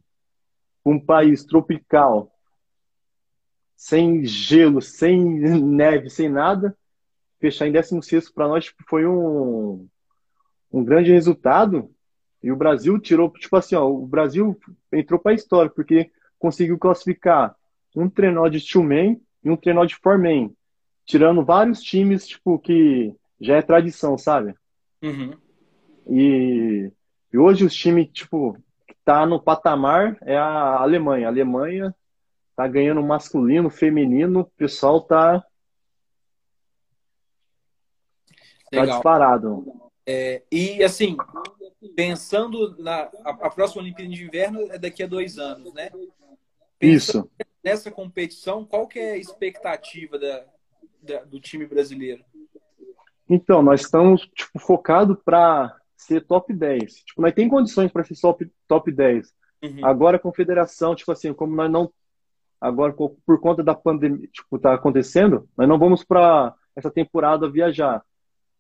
um 0.84 0.98
país 0.98 1.44
tropical, 1.44 2.32
sem 3.76 4.24
gelo, 4.24 4.80
sem 4.80 5.22
neve, 5.22 6.10
sem 6.10 6.28
nada, 6.28 6.76
fechar 7.38 7.66
em 7.66 7.72
16 7.72 8.30
para 8.30 8.48
nós 8.48 8.72
foi 8.88 9.06
um, 9.06 9.86
um 10.72 10.84
grande 10.84 11.12
resultado. 11.12 11.90
E 12.42 12.50
o 12.50 12.56
Brasil 12.56 12.98
tirou, 12.98 13.30
tipo 13.30 13.56
assim, 13.56 13.74
ó, 13.74 13.86
o 13.86 14.06
Brasil 14.06 14.58
entrou 14.90 15.20
para 15.20 15.32
a 15.32 15.34
história, 15.34 15.70
porque 15.70 16.10
conseguiu 16.38 16.78
classificar 16.78 17.54
um 17.94 18.08
trenó 18.08 18.48
de 18.48 18.66
two-man 18.66 19.16
e 19.42 19.50
um 19.50 19.57
trenó 19.57 19.85
de 19.85 19.96
four-man, 19.96 20.50
tirando 21.05 21.44
vários 21.44 21.83
times, 21.83 22.26
tipo, 22.26 22.59
que 22.59 23.14
já 23.40 23.57
é 23.57 23.62
tradição, 23.62 24.16
sabe? 24.18 24.55
Uhum. 25.03 25.33
E, 26.09 26.90
e 27.33 27.38
hoje 27.38 27.64
os 27.64 27.74
times, 27.74 28.09
tipo, 28.12 28.57
está 28.88 29.26
no 29.26 29.42
patamar 29.42 30.16
é 30.22 30.37
a 30.37 30.76
Alemanha. 30.81 31.26
A 31.26 31.31
Alemanha 31.31 31.94
está 32.50 32.68
ganhando 32.68 33.03
masculino, 33.03 33.70
feminino, 33.70 34.40
o 34.40 34.44
pessoal 34.44 34.98
está 34.98 35.44
tá 38.70 38.87
disparado. 38.87 39.64
É, 40.07 40.42
e 40.50 40.83
assim, 40.83 41.16
pensando 41.96 42.76
na 42.79 43.11
a, 43.24 43.31
a, 43.31 43.50
próxima 43.50 43.83
Olimpíada 43.83 44.12
de 44.12 44.24
Inverno 44.24 44.61
é 44.70 44.79
daqui 44.79 45.03
a 45.03 45.07
dois 45.07 45.38
anos, 45.38 45.72
né? 45.72 45.90
Pensando 46.79 47.29
Isso. 47.29 47.31
Nessa 47.62 47.90
competição, 47.90 48.64
qual 48.64 48.86
que 48.86 48.98
é 48.98 49.12
a 49.12 49.18
expectativa 49.18 50.18
da, 50.18 50.44
da 51.02 51.24
do 51.24 51.38
time 51.38 51.66
brasileiro? 51.66 52.24
Então, 53.28 53.62
nós 53.62 53.82
estamos 53.82 54.22
tipo, 54.34 54.58
focados 54.58 55.16
para 55.24 55.76
ser 55.96 56.26
top 56.26 56.52
10. 56.52 56.94
Tipo, 57.04 57.22
nós 57.22 57.34
tem 57.34 57.48
condições 57.48 57.92
para 57.92 58.02
ser 58.02 58.18
top, 58.20 58.50
top 58.66 58.90
10. 58.90 59.32
Uhum. 59.62 59.84
Agora 59.86 60.16
a 60.16 60.20
confederação, 60.20 60.94
tipo 60.94 61.12
assim, 61.12 61.32
como 61.32 61.54
nós 61.54 61.70
não. 61.70 61.92
Agora, 62.60 62.92
por 62.92 63.40
conta 63.40 63.62
da 63.62 63.74
pandemia, 63.74 64.28
tipo, 64.32 64.58
tá 64.58 64.74
acontecendo, 64.74 65.48
nós 65.56 65.68
não 65.68 65.78
vamos 65.78 66.04
para 66.04 66.54
essa 66.74 66.90
temporada 66.90 67.48
viajar. 67.48 68.02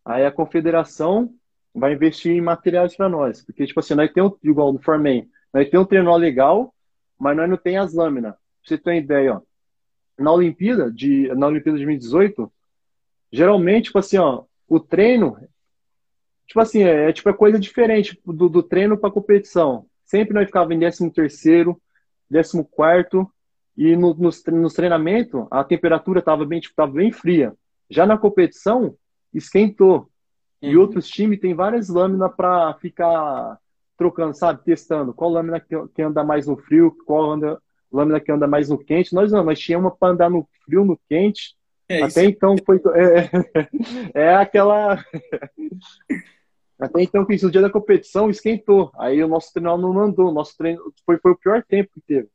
Aí 0.04 0.24
a 0.24 0.32
confederação 0.32 1.34
vai 1.74 1.92
investir 1.92 2.32
em 2.32 2.40
materiais 2.40 2.96
para 2.96 3.08
nós. 3.08 3.44
Porque, 3.44 3.66
tipo 3.66 3.80
assim, 3.80 3.94
nós 3.94 4.12
temos, 4.12 4.32
igual 4.42 4.72
no 4.72 4.80
Formen, 4.80 5.28
nós 5.52 5.68
temos 5.68 5.84
um 5.86 5.88
trenó 5.88 6.16
legal, 6.16 6.74
mas 7.18 7.36
nós 7.36 7.48
não 7.48 7.56
tem 7.56 7.76
as 7.76 7.92
lâminas. 7.92 8.34
Pra 8.62 8.68
você 8.68 8.78
ter 8.78 8.90
uma 8.90 8.96
ideia, 8.96 9.34
ó. 9.34 9.40
Na 10.18 10.32
Olimpíada 10.32 10.90
de, 10.90 11.28
na 11.34 11.46
Olimpíada 11.46 11.78
de 11.78 11.84
2018, 11.84 12.52
geralmente, 13.32 13.86
tipo 13.86 13.98
assim, 13.98 14.18
ó, 14.18 14.44
o 14.68 14.78
treino 14.78 15.36
tipo 16.50 16.58
assim, 16.58 16.82
é, 16.82 17.08
é 17.08 17.12
tipo 17.12 17.28
é 17.28 17.32
coisa 17.32 17.60
diferente 17.60 18.20
do, 18.26 18.48
do 18.48 18.60
treino 18.60 18.98
para 18.98 19.10
competição. 19.10 19.86
Sempre 20.04 20.34
nós 20.34 20.46
ficava 20.46 20.74
em 20.74 20.80
13 20.80 21.08
terceiro, 21.12 21.80
14 22.28 22.64
quarto 22.68 23.30
e 23.76 23.94
no, 23.94 24.12
nos, 24.14 24.44
nos 24.46 24.74
treinamentos 24.74 25.46
a 25.48 25.62
temperatura 25.62 26.18
estava 26.18 26.44
bem, 26.44 26.58
tipo, 26.58 26.74
tava 26.74 26.90
bem 26.90 27.12
fria. 27.12 27.54
Já 27.88 28.04
na 28.04 28.18
competição, 28.18 28.96
esquentou. 29.32 30.10
Uhum. 30.60 30.70
E 30.70 30.76
outros 30.76 31.06
times 31.08 31.38
têm 31.38 31.54
várias 31.54 31.88
lâminas 31.88 32.34
para 32.34 32.74
ficar 32.74 33.56
trocando, 33.96 34.34
sabe? 34.36 34.64
Testando 34.64 35.14
qual 35.14 35.30
lâmina 35.30 35.60
que, 35.60 35.76
que, 35.94 36.02
anda 36.02 36.24
mais 36.24 36.48
no 36.48 36.56
frio, 36.56 36.96
qual 37.06 37.30
anda, 37.30 37.62
lâmina 37.92 38.20
que 38.20 38.30
anda 38.30 38.46
mais 38.46 38.68
no 38.68 38.78
quente. 38.78 39.14
Nós 39.14 39.32
não, 39.32 39.44
nós 39.44 39.58
tínhamos 39.58 39.92
para 39.98 40.12
andar 40.12 40.30
no 40.30 40.46
frio, 40.64 40.84
no 40.84 40.98
quente. 41.08 41.56
É, 41.88 42.02
Até 42.02 42.24
então 42.24 42.54
foi. 42.64 42.80
É, 44.14 44.22
é 44.22 44.34
aquela. 44.36 45.04
Até 46.78 47.02
então, 47.02 47.26
que 47.26 47.42
no 47.42 47.50
dia 47.50 47.60
da 47.60 47.68
competição 47.68 48.30
esquentou. 48.30 48.90
Aí 48.98 49.22
o 49.22 49.28
nosso 49.28 49.52
treinador 49.52 49.92
não 49.92 50.00
andou. 50.00 50.30
O 50.30 50.32
nosso 50.32 50.56
treino 50.56 50.80
foi, 51.04 51.18
foi 51.18 51.32
o 51.32 51.36
pior 51.36 51.62
tempo 51.62 51.90
que 51.94 52.00
teve. 52.00 52.28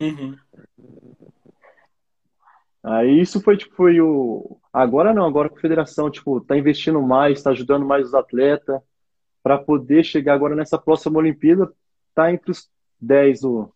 Uhum. 0.00 0.36
Aí 2.84 3.18
isso 3.18 3.40
foi 3.40 3.56
tipo 3.56 3.74
foi 3.74 3.98
o 3.98 4.58
agora 4.70 5.14
não, 5.14 5.24
agora 5.24 5.50
a 5.50 5.60
federação 5.60 6.10
tipo 6.10 6.38
tá 6.42 6.56
investindo 6.56 7.00
mais, 7.00 7.38
está 7.38 7.50
ajudando 7.50 7.86
mais 7.86 8.08
os 8.08 8.14
atletas 8.14 8.78
para 9.42 9.56
poder 9.56 10.04
chegar 10.04 10.34
agora 10.34 10.54
nessa 10.54 10.78
próxima 10.78 11.18
Olimpíada, 11.18 11.72
tá 12.14 12.30
entre 12.30 12.50
os 12.50 12.68
10 13.00 13.44
o 13.44 13.72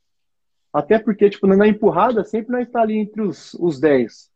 até 0.72 0.98
porque 0.98 1.30
tipo 1.30 1.46
na 1.46 1.66
empurrada 1.66 2.24
sempre 2.24 2.52
nós 2.52 2.66
está 2.66 2.82
ali 2.82 2.98
entre 2.98 3.22
os, 3.22 3.54
os 3.54 3.80
10 3.80 4.30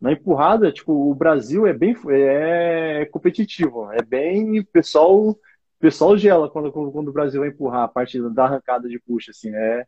na 0.00 0.12
empurrada, 0.12 0.72
tipo, 0.72 0.92
o 0.92 1.14
Brasil 1.14 1.66
é 1.66 1.74
bem 1.74 1.94
é 2.08 3.04
competitivo, 3.12 3.92
é 3.92 4.02
bem 4.02 4.64
pessoal, 4.64 5.38
pessoal 5.78 6.16
gela 6.16 6.48
quando, 6.48 6.72
quando 6.72 7.08
o 7.08 7.12
Brasil 7.12 7.40
vai 7.40 7.50
empurrar 7.50 7.82
a 7.82 7.88
parte 7.88 8.18
da 8.30 8.44
arrancada 8.44 8.88
de 8.88 8.98
puxa, 8.98 9.30
assim, 9.30 9.54
é, 9.54 9.84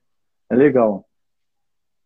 é 0.51 0.55
legal. 0.55 1.09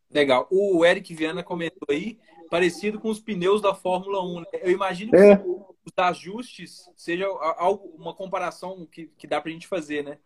Legal. 0.09 0.47
O 0.53 0.85
Eric 0.87 1.13
Viana 1.13 1.43
comentou 1.43 1.89
aí, 1.91 2.17
parecido 2.49 3.01
com 3.01 3.09
os 3.09 3.19
pneus 3.19 3.61
da 3.61 3.75
Fórmula 3.75 4.23
1. 4.23 4.41
Né? 4.41 4.47
Eu 4.63 4.71
imagino 4.71 5.11
que 5.11 5.17
É. 5.17 5.43
os 5.45 5.93
ajustes 5.97 6.89
seja 6.97 7.27
algo, 7.27 7.93
uma 7.99 8.15
comparação 8.15 8.87
que, 8.87 9.11
que 9.19 9.27
dá 9.27 9.41
pra 9.41 9.51
gente 9.51 9.67
fazer, 9.67 10.05
né? 10.05 10.19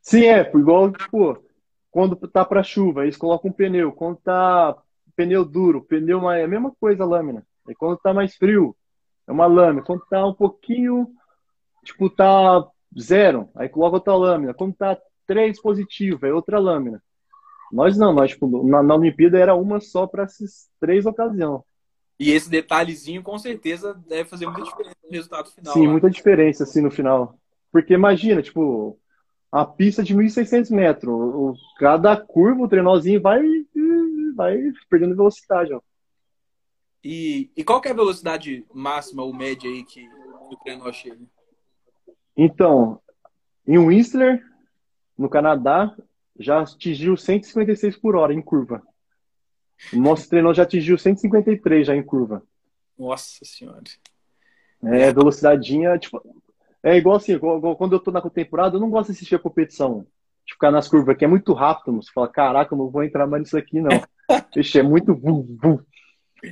Sim, 0.00 0.24
é, 0.24 0.50
igual, 0.54 0.90
tipo, 0.90 1.44
quando 1.92 2.16
tá 2.16 2.42
pra 2.42 2.62
chuva, 2.62 3.02
eles 3.02 3.18
colocam 3.18 3.50
um 3.50 3.54
pneu. 3.54 3.92
Quando 3.92 4.16
tá 4.16 4.74
pneu 5.14 5.44
duro, 5.44 5.82
pneu 5.82 6.22
mais, 6.22 6.40
é 6.40 6.44
a 6.44 6.48
mesma 6.48 6.72
coisa 6.80 7.04
a 7.04 7.06
lâmina. 7.06 7.46
E 7.68 7.74
quando 7.74 7.98
tá 7.98 8.14
mais 8.14 8.34
frio, 8.34 8.74
é 9.28 9.30
uma 9.30 9.46
lâmina. 9.46 9.84
Quando 9.84 10.00
tá 10.08 10.26
um 10.26 10.32
pouquinho, 10.32 11.06
tipo, 11.84 12.08
tá 12.08 12.66
zero, 12.98 13.50
aí 13.54 13.68
coloca 13.68 13.96
outra 13.96 14.16
lâmina. 14.16 14.54
Quando 14.54 14.74
tá 14.74 14.98
três 15.26 15.60
positivo, 15.60 16.26
é 16.26 16.32
outra 16.32 16.58
lâmina. 16.58 17.00
Nós 17.70 17.96
não, 17.96 18.12
nós, 18.12 18.30
tipo, 18.30 18.66
na, 18.66 18.82
na 18.82 18.94
Olimpíada 18.94 19.38
era 19.38 19.54
uma 19.54 19.78
só 19.78 20.06
para 20.06 20.24
essas 20.24 20.70
três 20.80 21.04
ocasiões. 21.04 21.60
E 22.18 22.30
esse 22.30 22.48
detalhezinho, 22.48 23.22
com 23.22 23.38
certeza, 23.38 23.94
deve 24.08 24.28
fazer 24.30 24.46
muita 24.46 24.62
diferença 24.62 24.96
no 25.04 25.10
resultado 25.10 25.50
final. 25.50 25.74
Sim, 25.74 25.86
lá. 25.86 25.92
muita 25.92 26.10
diferença, 26.10 26.64
assim, 26.64 26.80
no 26.80 26.90
final. 26.90 27.38
Porque 27.70 27.92
imagina, 27.92 28.42
tipo, 28.42 28.98
a 29.52 29.64
pista 29.66 30.02
de 30.02 30.14
1.600 30.14 30.70
metros, 30.70 31.12
o- 31.14 31.54
cada 31.78 32.16
curva, 32.16 32.62
o 32.62 32.68
trenózinho 32.68 33.20
vai, 33.20 33.42
vai 34.34 34.58
perdendo 34.88 35.14
velocidade, 35.14 35.72
ó. 35.74 35.80
E, 37.04 37.50
e 37.56 37.62
qual 37.64 37.80
que 37.80 37.88
é 37.88 37.90
a 37.90 37.94
velocidade 37.94 38.64
máxima 38.72 39.22
ou 39.22 39.34
média 39.34 39.68
aí 39.68 39.84
que 39.84 40.08
o 40.50 40.56
trenó 40.56 40.90
chega? 40.92 41.20
Então, 42.36 43.00
em 43.66 43.76
Whistler, 43.78 44.42
no 45.18 45.28
Canadá, 45.28 45.94
já 46.38 46.60
atingiu 46.62 47.16
156 47.16 47.96
por 47.98 48.16
hora 48.16 48.32
em 48.32 48.40
curva. 48.40 48.82
O 49.92 49.96
nosso 50.00 50.28
trenó 50.28 50.54
já 50.54 50.62
atingiu 50.62 50.96
153 50.96 51.86
já 51.88 51.94
em 51.96 52.02
curva. 52.02 52.42
Nossa 52.96 53.44
senhora. 53.44 53.82
É, 54.84 55.12
velocidadinha, 55.12 55.98
tipo, 55.98 56.22
é 56.82 56.96
igual 56.96 57.16
assim, 57.16 57.38
quando 57.38 57.92
eu 57.92 58.00
tô 58.00 58.10
na 58.10 58.20
temporada, 58.22 58.76
eu 58.76 58.80
não 58.80 58.90
gosto 58.90 59.06
de 59.10 59.12
assistir 59.16 59.34
a 59.36 59.38
competição, 59.38 60.06
de 60.46 60.54
ficar 60.54 60.70
nas 60.70 60.88
curvas, 60.88 61.16
que 61.16 61.24
é 61.24 61.28
muito 61.28 61.52
rápido, 61.52 62.02
você 62.02 62.10
fala, 62.12 62.28
caraca, 62.28 62.74
eu 62.74 62.78
não 62.78 62.90
vou 62.90 63.02
entrar 63.04 63.26
mais 63.26 63.42
nisso 63.44 63.56
aqui, 63.58 63.80
não. 63.80 63.90
Ixi, 64.56 64.80
é 64.80 64.82
muito 64.82 65.14
vum, 65.14 65.56
vum. 65.62 65.78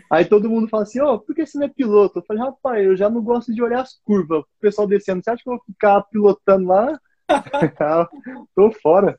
Aí 0.08 0.24
todo 0.24 0.48
mundo 0.48 0.68
fala 0.68 0.84
assim, 0.84 1.00
ó, 1.00 1.18
por 1.18 1.34
que 1.34 1.44
você 1.44 1.58
não 1.58 1.66
é 1.66 1.68
piloto? 1.68 2.20
Eu 2.20 2.24
falei, 2.24 2.42
rapaz, 2.42 2.84
eu 2.84 2.96
já 2.96 3.10
não 3.10 3.20
gosto 3.22 3.52
de 3.52 3.60
olhar 3.62 3.80
as 3.80 3.94
curvas, 4.04 4.40
o 4.40 4.46
pessoal 4.60 4.86
descendo, 4.86 5.22
você 5.22 5.30
acha 5.30 5.42
que 5.42 5.48
eu 5.50 5.54
vou 5.54 5.62
ficar 5.66 6.00
pilotando 6.02 6.68
lá? 6.68 7.00
Tô 8.54 8.70
fora. 8.82 9.18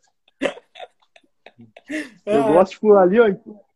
Eu 2.25 2.39
Ah. 2.41 2.47
gosto, 2.53 2.71
tipo, 2.73 2.93
ali, 2.93 3.19
ó, 3.19 3.27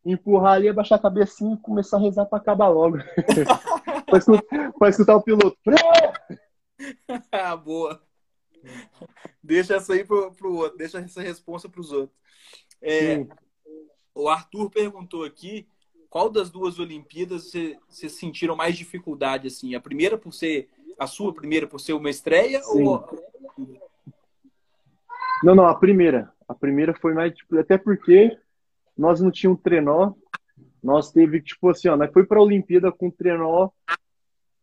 empurrar 0.05 0.53
ali, 0.53 0.69
abaixar 0.69 0.97
a 0.97 1.01
cabecinha 1.01 1.55
e 1.55 1.61
começar 1.61 1.97
a 1.97 1.99
rezar 1.99 2.25
pra 2.25 2.37
acabar 2.37 2.67
logo. 2.69 2.97
pra, 4.07 4.17
escutar, 4.17 4.71
pra 4.77 4.89
escutar 4.89 5.15
o 5.15 5.21
piloto. 5.21 5.57
Ah, 7.31 7.55
boa. 7.55 8.01
Deixa 9.43 9.75
essa 9.75 9.93
aí 9.93 10.03
pro, 10.03 10.31
pro 10.33 10.53
outro, 10.55 10.77
deixa 10.77 10.99
essa 10.99 11.21
resposta 11.21 11.69
pros 11.69 11.91
outros. 11.91 12.17
É, 12.81 13.25
o 14.13 14.27
Arthur 14.27 14.69
perguntou 14.69 15.23
aqui 15.23 15.67
qual 16.09 16.29
das 16.29 16.49
duas 16.49 16.79
Olimpíadas 16.79 17.51
você- 17.51 17.77
vocês 17.87 18.13
sentiram 18.13 18.55
mais 18.55 18.77
dificuldade, 18.77 19.47
assim? 19.47 19.75
A 19.75 19.81
primeira 19.81 20.17
por 20.17 20.33
ser, 20.33 20.69
a 20.97 21.05
sua 21.05 21.33
primeira 21.33 21.67
por 21.67 21.79
ser 21.79 21.93
uma 21.93 22.09
estreia 22.09 22.61
Sim. 22.63 22.87
ou 22.87 23.07
Não, 25.43 25.53
não, 25.53 25.67
a 25.67 25.75
primeira. 25.75 26.33
A 26.47 26.53
primeira 26.53 26.93
foi 26.93 27.13
mais, 27.13 27.33
tipo, 27.35 27.57
até 27.57 27.77
porque 27.77 28.37
nós 28.97 29.19
não 29.21 29.29
tínhamos 29.31 29.61
trenó. 29.61 30.13
Nós 30.81 31.11
teve, 31.11 31.41
tipo 31.41 31.69
assim, 31.69 31.87
ó, 31.87 31.97
nós 31.97 32.11
foi 32.11 32.25
pra 32.25 32.41
Olimpíada 32.41 32.91
com 32.91 33.11
trenó. 33.11 33.69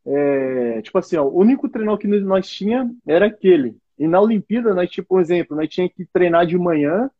É, 0.06 0.82
tipo 0.82 0.98
assim, 0.98 1.16
ó, 1.16 1.24
o 1.24 1.38
único 1.38 1.68
trenó 1.68 1.96
que 1.96 2.06
nós 2.06 2.48
tinha 2.48 2.90
era 3.06 3.26
aquele. 3.26 3.76
E 3.98 4.06
na 4.06 4.20
Olimpíada, 4.20 4.74
nós, 4.74 4.90
tipo, 4.90 5.16
um 5.16 5.20
exemplo, 5.20 5.56
nós 5.56 5.68
tinha 5.68 5.88
que 5.88 6.04
treinar 6.06 6.46
de 6.46 6.58
manhã 6.58 7.10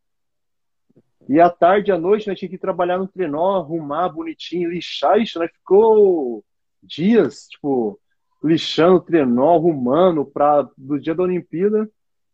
e 1.29 1.39
à 1.39 1.49
tarde, 1.49 1.91
à 1.91 1.97
noite, 1.97 2.27
nós 2.27 2.37
tinha 2.37 2.49
que 2.49 2.57
trabalhar 2.57 2.97
no 2.97 3.07
trenó, 3.07 3.55
arrumar 3.55 4.09
bonitinho, 4.09 4.69
lixar. 4.69 5.19
Isso, 5.19 5.39
nós 5.39 5.49
ficou 5.51 6.43
dias, 6.81 7.47
tipo, 7.47 7.99
lixando 8.43 8.97
o 8.97 9.01
trenó, 9.01 9.55
arrumando 9.55 10.25
para 10.25 10.67
do 10.77 10.99
dia 10.99 11.15
da 11.15 11.23
Olimpíada 11.23 11.89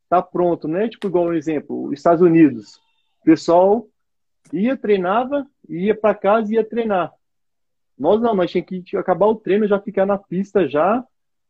tá 0.09 0.21
pronto, 0.21 0.67
né? 0.67 0.89
Tipo, 0.89 1.07
igual 1.07 1.25
um 1.25 1.33
exemplo, 1.33 1.85
os 1.85 1.93
Estados 1.93 2.21
Unidos. 2.21 2.77
O 3.21 3.25
pessoal 3.25 3.88
ia, 4.51 4.75
treinava, 4.75 5.45
ia 5.69 5.95
para 5.95 6.15
casa 6.15 6.51
e 6.51 6.55
ia 6.55 6.67
treinar. 6.67 7.13
Nós 7.99 8.21
não, 8.21 8.33
nós 8.33 8.49
tínhamos 8.49 8.89
que 8.89 8.97
acabar 8.97 9.27
o 9.27 9.35
treino, 9.35 9.67
já 9.67 9.79
ficar 9.79 10.05
na 10.05 10.17
pista 10.17 10.67
já, 10.67 11.03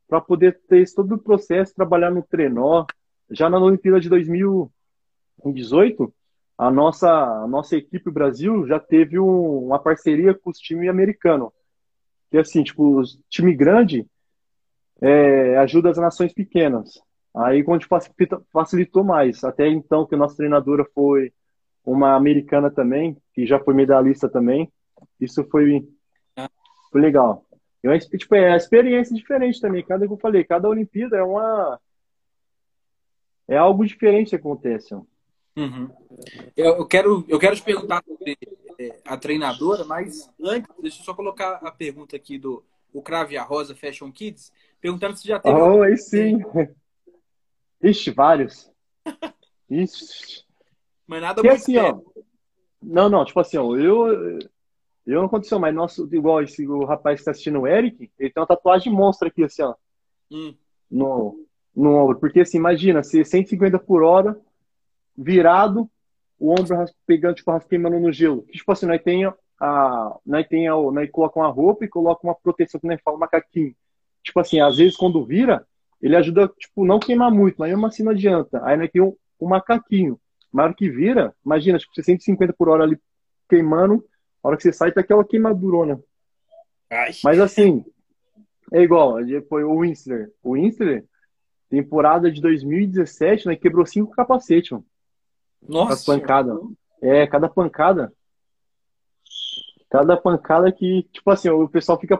para 0.07 0.19
poder 0.19 0.59
ter 0.67 0.83
todo 0.95 1.13
o 1.13 1.17
processo, 1.19 1.75
trabalhar 1.75 2.09
no 2.09 2.23
trenó. 2.23 2.85
Já 3.29 3.49
na 3.49 3.59
Olimpíada 3.59 3.99
de 3.99 4.09
2018, 4.09 6.11
a 6.57 6.71
nossa, 6.71 7.09
a 7.09 7.47
nossa 7.47 7.77
equipe 7.77 8.09
Brasil 8.11 8.67
já 8.67 8.79
teve 8.79 9.19
um- 9.19 9.65
uma 9.67 9.79
parceria 9.79 10.33
com 10.33 10.49
os 10.49 10.57
times 10.57 10.89
americanos. 10.89 11.51
Que 12.31 12.37
assim, 12.37 12.63
tipo, 12.63 12.99
os 12.99 13.19
time 13.29 13.53
grande 13.55 14.05
é, 15.01 15.57
ajuda 15.57 15.89
as 15.91 15.97
nações 15.97 16.33
pequenas. 16.33 16.99
Aí 17.35 17.63
quando 17.63 17.85
facilita- 17.85 18.41
facilitou 18.51 19.03
mais. 19.03 19.43
Até 19.43 19.67
então 19.67 20.05
que 20.05 20.15
a 20.15 20.17
nossa 20.17 20.35
treinadora 20.35 20.85
foi 20.93 21.31
uma 21.85 22.15
americana 22.15 22.69
também, 22.69 23.15
que 23.33 23.45
já 23.45 23.59
foi 23.59 23.73
medalhista 23.73 24.27
também. 24.27 24.69
Isso 25.19 25.43
foi, 25.49 25.87
foi 26.91 27.01
legal. 27.01 27.45
Tipo, 28.17 28.35
é 28.35 28.49
uma 28.49 28.57
experiência 28.57 29.15
diferente 29.15 29.61
também. 29.61 29.83
Cada 29.83 30.05
que 30.05 30.11
eu 30.11 30.17
falei, 30.17 30.43
cada 30.43 30.67
Olimpíada 30.67 31.17
é 31.17 31.23
uma 31.23 31.79
é 33.47 33.57
algo 33.57 33.85
diferente 33.85 34.29
que 34.29 34.35
acontece. 34.35 34.93
Uhum. 34.93 35.89
Eu, 36.55 36.75
eu 36.75 36.85
quero, 36.85 37.25
eu 37.27 37.39
quero 37.39 37.55
te 37.55 37.63
perguntar 37.63 38.03
sobre 38.05 38.37
é, 38.79 38.99
a 39.03 39.17
treinadora, 39.17 39.83
mas 39.83 40.31
antes, 40.39 40.69
deixa 40.79 41.01
eu 41.01 41.05
só 41.05 41.13
colocar 41.15 41.53
a 41.63 41.71
pergunta 41.71 42.15
aqui 42.15 42.37
do 42.37 42.63
o 42.93 43.01
Crave 43.01 43.37
a 43.37 43.43
Rosa 43.43 43.75
Fashion 43.75 44.11
Kids, 44.11 44.53
perguntando 44.79 45.17
se 45.17 45.27
já 45.27 45.39
teve. 45.39 45.55
Oh, 45.55 45.81
aí 45.81 45.97
sim. 45.97 46.39
Ixi, 47.81 48.11
vários. 48.11 48.71
Ixi. 49.69 50.45
Mas 51.07 51.21
nada 51.21 51.41
muito 51.41 51.55
assim, 51.55 51.77
ó. 51.77 51.99
Não, 52.81 53.09
não, 53.09 53.25
tipo 53.25 53.39
assim, 53.39 53.57
ó, 53.57 53.75
eu. 53.75 54.39
Eu 55.11 55.19
não 55.21 55.27
aconteceu, 55.27 55.59
mas 55.59 55.73
nosso, 55.73 56.07
igual 56.11 56.41
esse 56.41 56.67
o 56.67 56.85
rapaz 56.85 57.15
que 57.15 57.21
está 57.21 57.31
assistindo 57.31 57.61
o 57.61 57.67
Eric, 57.67 58.11
ele 58.19 58.29
tem 58.31 58.41
uma 58.41 58.47
tatuagem 58.47 58.91
monstra 58.91 59.27
aqui, 59.27 59.43
assim, 59.43 59.63
ó, 59.63 59.75
Hum, 60.31 60.55
no, 60.89 61.45
no 61.75 61.95
ombro. 61.95 62.19
Porque 62.19 62.41
assim, 62.41 62.57
imagina, 62.57 63.03
ser 63.03 63.25
150 63.25 63.79
por 63.79 64.03
hora, 64.03 64.39
virado, 65.17 65.89
o 66.39 66.51
ombro 66.51 66.85
pegando, 67.05 67.35
tipo, 67.35 67.51
ras- 67.51 67.65
queimando 67.65 67.99
no 67.99 68.11
gelo. 68.11 68.43
Tipo 68.51 68.71
assim, 68.71 68.85
nós 68.85 69.01
tem 69.01 69.25
a. 69.25 70.17
Nós 70.25 70.47
tem 70.47 70.67
a. 70.67 70.75
Nós 70.75 71.09
coloca 71.11 71.39
uma 71.39 71.49
roupa 71.49 71.85
e 71.85 71.89
coloca 71.89 72.25
uma 72.25 72.35
proteção 72.35 72.79
que 72.79 72.87
nós 72.87 73.01
fala 73.03 73.17
macaquinho. 73.17 73.75
Tipo 74.23 74.39
assim, 74.39 74.59
às 74.61 74.77
vezes 74.77 74.95
quando 74.95 75.25
vira, 75.25 75.65
ele 76.01 76.15
ajuda, 76.15 76.47
tipo, 76.57 76.85
não 76.85 76.99
queimar 76.99 77.31
muito, 77.31 77.55
mas 77.57 77.69
mesmo 77.69 77.85
assim 77.85 78.03
não 78.03 78.11
adianta. 78.11 78.61
Aí 78.63 78.77
nós 78.77 78.89
tem 78.91 79.01
um, 79.01 79.15
um 79.39 79.47
macaquinho. 79.47 80.19
Na 80.53 80.63
hora 80.63 80.73
que 80.73 80.89
vira, 80.89 81.33
imagina, 81.45 81.77
tipo, 81.77 81.93
você 81.93 82.03
150 82.03 82.53
por 82.53 82.69
hora 82.69 82.83
ali 82.83 82.97
queimando, 83.49 84.03
a 84.43 84.47
hora 84.47 84.57
que 84.57 84.63
você 84.63 84.73
sai, 84.73 84.91
tá 84.91 85.01
aquela 85.01 85.25
queimadurona. 85.25 85.99
ai. 86.89 87.11
Mas 87.23 87.39
assim, 87.39 87.83
é 88.71 88.81
igual, 88.81 89.17
foi 89.47 89.63
o 89.63 89.79
Winsler. 89.79 90.31
O 90.43 90.51
Winsler, 90.51 91.05
temporada 91.69 92.31
de 92.31 92.41
2017, 92.41 93.47
né, 93.47 93.55
quebrou 93.55 93.85
cinco 93.85 94.11
capacetes, 94.11 94.71
mano. 94.71 94.85
As 95.63 95.69
Nossa. 95.69 96.05
pancadas. 96.05 96.57
É, 97.01 97.25
cada 97.27 97.49
pancada. 97.49 98.13
Cada 99.89 100.15
pancada 100.15 100.71
que, 100.71 101.03
tipo 101.11 101.29
assim, 101.31 101.49
o 101.49 101.67
pessoal 101.67 101.99
fica, 101.99 102.19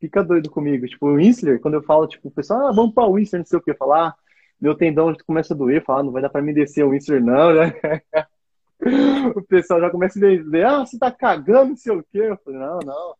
fica 0.00 0.24
doido 0.24 0.50
comigo. 0.50 0.86
Tipo, 0.86 1.08
o 1.08 1.14
Winsler, 1.16 1.60
quando 1.60 1.74
eu 1.74 1.82
falo, 1.82 2.06
tipo, 2.06 2.28
o 2.28 2.30
pessoal, 2.30 2.68
ah, 2.68 2.72
vamos 2.72 2.94
pra 2.94 3.06
Winsler, 3.06 3.40
não 3.40 3.46
sei 3.46 3.58
o 3.58 3.62
que, 3.62 3.74
falar, 3.74 4.14
meu 4.60 4.74
tendão 4.74 5.14
começa 5.26 5.52
a 5.52 5.56
doer, 5.56 5.84
falar, 5.84 6.02
não 6.02 6.12
vai 6.12 6.22
dar 6.22 6.30
pra 6.30 6.42
me 6.42 6.54
descer 6.54 6.84
o 6.84 6.90
Winsler, 6.90 7.22
não, 7.22 7.54
né? 7.54 7.72
O 9.36 9.42
pessoal 9.42 9.80
já 9.80 9.90
começa 9.90 10.18
a 10.18 10.36
dizer, 10.36 10.66
ah, 10.66 10.80
você 10.84 10.98
tá 10.98 11.10
cagando, 11.10 11.70
não 11.70 11.76
sei 11.76 11.92
o 11.96 12.02
quê. 12.02 12.18
Eu 12.20 12.38
falei, 12.44 12.58
não, 12.58 12.78
não. 12.80 13.14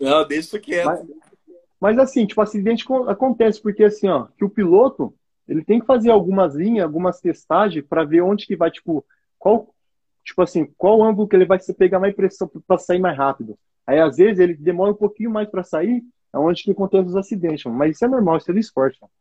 Não, 0.00 0.26
deixa 0.26 0.46
isso 0.48 0.60
quieto. 0.60 0.86
Mas, 0.86 1.06
mas 1.80 1.98
assim, 1.98 2.26
tipo, 2.26 2.40
acidente 2.40 2.84
co- 2.84 3.08
acontece 3.08 3.60
porque 3.60 3.84
assim, 3.84 4.08
ó, 4.08 4.26
que 4.36 4.44
o 4.44 4.50
piloto, 4.50 5.14
ele 5.46 5.64
tem 5.64 5.80
que 5.80 5.86
fazer 5.86 6.10
algumas 6.10 6.54
linhas, 6.54 6.84
algumas 6.84 7.20
testagens 7.20 7.84
para 7.86 8.04
ver 8.04 8.22
onde 8.22 8.46
que 8.46 8.56
vai, 8.56 8.70
tipo, 8.70 9.04
qual, 9.38 9.74
tipo 10.24 10.40
assim, 10.42 10.66
qual 10.76 11.02
ângulo 11.02 11.28
que 11.28 11.36
ele 11.36 11.46
vai 11.46 11.60
se 11.60 11.74
pegar 11.74 12.00
mais 12.00 12.14
pressão 12.14 12.50
para 12.66 12.78
sair 12.78 12.98
mais 12.98 13.16
rápido. 13.16 13.58
Aí 13.86 13.98
às 14.00 14.16
vezes 14.16 14.38
ele 14.38 14.54
demora 14.54 14.92
um 14.92 14.96
pouquinho 14.96 15.30
mais 15.30 15.48
para 15.48 15.62
sair, 15.62 16.02
é 16.32 16.38
onde 16.38 16.62
que 16.62 16.70
acontece 16.70 17.08
os 17.08 17.16
acidentes, 17.16 17.64
mano. 17.64 17.76
mas 17.76 17.96
isso 17.96 18.04
é 18.04 18.08
normal, 18.08 18.36
isso 18.36 18.50
é 18.50 18.54
do 18.54 18.60
esporte. 18.60 18.98
mano. 19.00 19.12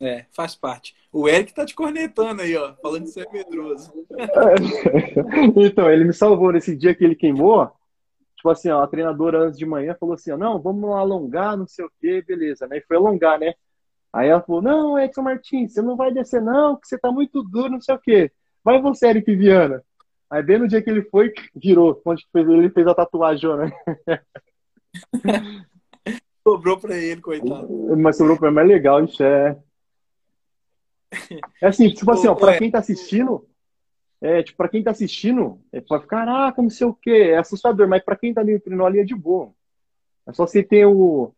É, 0.00 0.24
faz 0.32 0.54
parte. 0.54 0.96
O 1.12 1.28
Eric 1.28 1.52
tá 1.52 1.66
te 1.66 1.74
cornetando 1.74 2.40
aí, 2.40 2.56
ó, 2.56 2.74
falando 2.80 3.02
que 3.02 3.10
você 3.10 3.20
é 3.20 3.30
medroso. 3.30 3.92
então, 5.56 5.90
ele 5.90 6.04
me 6.04 6.14
salvou 6.14 6.50
nesse 6.52 6.74
dia 6.74 6.94
que 6.94 7.04
ele 7.04 7.14
queimou. 7.14 7.70
Tipo 8.34 8.48
assim, 8.48 8.70
ó, 8.70 8.82
a 8.82 8.86
treinadora 8.86 9.40
antes 9.40 9.58
de 9.58 9.66
manhã 9.66 9.94
falou 10.00 10.14
assim: 10.14 10.30
ó, 10.32 10.38
não, 10.38 10.58
vamos 10.58 10.90
alongar, 10.94 11.56
não 11.58 11.66
sei 11.66 11.84
o 11.84 11.92
quê, 12.00 12.24
beleza. 12.26 12.66
Né? 12.66 12.78
E 12.78 12.80
foi 12.80 12.96
alongar, 12.96 13.38
né? 13.38 13.52
Aí 14.10 14.28
ela 14.28 14.40
falou: 14.40 14.62
não, 14.62 14.98
Edson 14.98 15.20
Martins, 15.20 15.74
você 15.74 15.82
não 15.82 15.96
vai 15.96 16.10
descer, 16.10 16.40
não, 16.40 16.76
porque 16.76 16.88
você 16.88 16.98
tá 16.98 17.12
muito 17.12 17.42
duro, 17.42 17.72
não 17.72 17.80
sei 17.82 17.94
o 17.94 17.98
quê. 17.98 18.32
Vai 18.64 18.80
você, 18.80 19.08
Eric 19.08 19.34
Viana. 19.34 19.84
Aí, 20.30 20.42
bem 20.42 20.58
no 20.58 20.68
dia 20.68 20.80
que 20.80 20.88
ele 20.88 21.02
foi, 21.02 21.32
virou. 21.54 22.00
Onde 22.04 22.24
ele 22.34 22.70
fez 22.70 22.86
a 22.86 22.94
tatuagem, 22.94 23.50
né? 23.56 23.72
sobrou 26.46 26.78
pra 26.78 26.96
ele, 26.96 27.20
coitado. 27.20 27.68
Mas 27.96 28.16
sobrou 28.16 28.38
pra 28.38 28.48
ele, 28.48 28.54
mas 28.54 28.64
é 28.64 28.68
legal, 28.68 29.04
isso 29.04 29.22
é. 29.22 29.58
É 31.60 31.66
assim, 31.66 31.90
tipo 31.90 32.10
assim, 32.10 32.28
ó, 32.28 32.34
pra 32.34 32.56
quem 32.56 32.70
tá 32.70 32.78
assistindo, 32.78 33.46
é, 34.20 34.42
tipo, 34.42 34.56
pra 34.56 34.68
quem 34.68 34.82
tá 34.82 34.90
assistindo, 34.90 35.60
é, 35.72 35.80
pode 35.80 36.02
ficar, 36.02 36.24
caraca, 36.26 36.62
não 36.62 36.70
sei 36.70 36.86
o 36.86 36.94
quê, 36.94 37.30
é 37.32 37.38
assustador, 37.38 37.88
mas 37.88 38.04
pra 38.04 38.16
quem 38.16 38.34
tá 38.34 38.40
ali 38.40 38.54
no 38.54 38.60
trenó 38.60 38.86
ali 38.86 39.00
é 39.00 39.04
de 39.04 39.14
boa. 39.14 39.52
É 40.26 40.32
só 40.32 40.46
você 40.46 40.62
ter 40.62 40.86
o, 40.86 41.32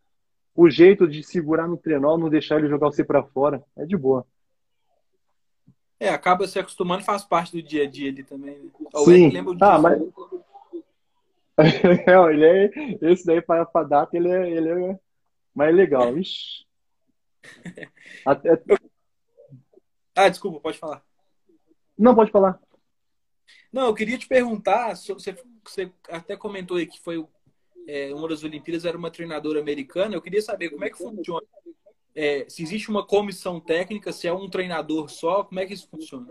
o 0.55 0.69
jeito 0.69 1.09
de 1.09 1.23
segurar 1.23 1.67
no 1.67 1.77
trenó, 1.77 2.19
não 2.19 2.29
deixar 2.29 2.59
ele 2.59 2.69
jogar 2.69 2.89
você 2.89 3.05
pra 3.05 3.23
fora. 3.23 3.63
É 3.77 3.87
de 3.87 3.97
boa. 3.97 4.27
É, 5.99 6.09
acaba 6.09 6.49
se 6.49 6.59
acostumando 6.59 7.03
e 7.03 7.07
faz 7.07 7.25
parte 7.25 7.53
do 7.53 7.63
dia 7.63 7.85
a 7.85 7.87
dia 7.89 8.11
ali 8.11 8.25
também. 8.25 8.59
Né? 8.59 8.71
Sim. 9.05 9.33
Ah, 9.61 9.79
mas... 9.79 10.03
é, 11.57 12.33
ele 12.33 12.45
é, 12.45 12.71
esse 13.03 13.25
daí 13.25 13.41
para 13.41 13.69
a 13.73 13.83
data, 13.85 14.17
ele 14.17 14.29
é, 14.29 14.51
ele 14.51 14.69
é 14.69 14.99
mais 15.55 15.75
legal. 15.75 16.19
Ixi. 16.19 16.67
Até... 18.27 18.61
Ah, 20.15 20.29
desculpa, 20.29 20.61
pode 20.61 20.79
falar. 20.79 21.03
Não, 21.99 22.15
pode 22.15 22.31
falar. 22.31 22.61
Não, 23.73 23.87
eu 23.87 23.95
queria 23.95 24.19
te 24.19 24.29
perguntar, 24.29 24.95
você, 24.95 25.37
você 25.65 25.91
até 26.09 26.37
comentou 26.37 26.77
aí 26.77 26.87
que 26.87 27.01
foi 27.01 27.25
é, 27.87 28.15
uma 28.15 28.29
das 28.29 28.45
Olimpíadas, 28.45 28.85
era 28.85 28.97
uma 28.97 29.11
treinadora 29.11 29.61
americana. 29.61 30.15
Eu 30.15 30.23
queria 30.23 30.43
saber 30.43 30.71
como 30.71 30.85
é 30.85 30.91
que 30.91 30.99
funciona. 30.99 31.47
É, 32.15 32.47
se 32.49 32.63
existe 32.63 32.91
uma 32.91 33.07
comissão 33.07 33.59
técnica, 33.59 34.13
se 34.13 34.29
é 34.29 34.33
um 34.33 34.49
treinador 34.49 35.09
só, 35.09 35.45
como 35.45 35.61
é 35.61 35.67
que 35.67 35.73
isso 35.73 35.89
funciona? 35.89 36.29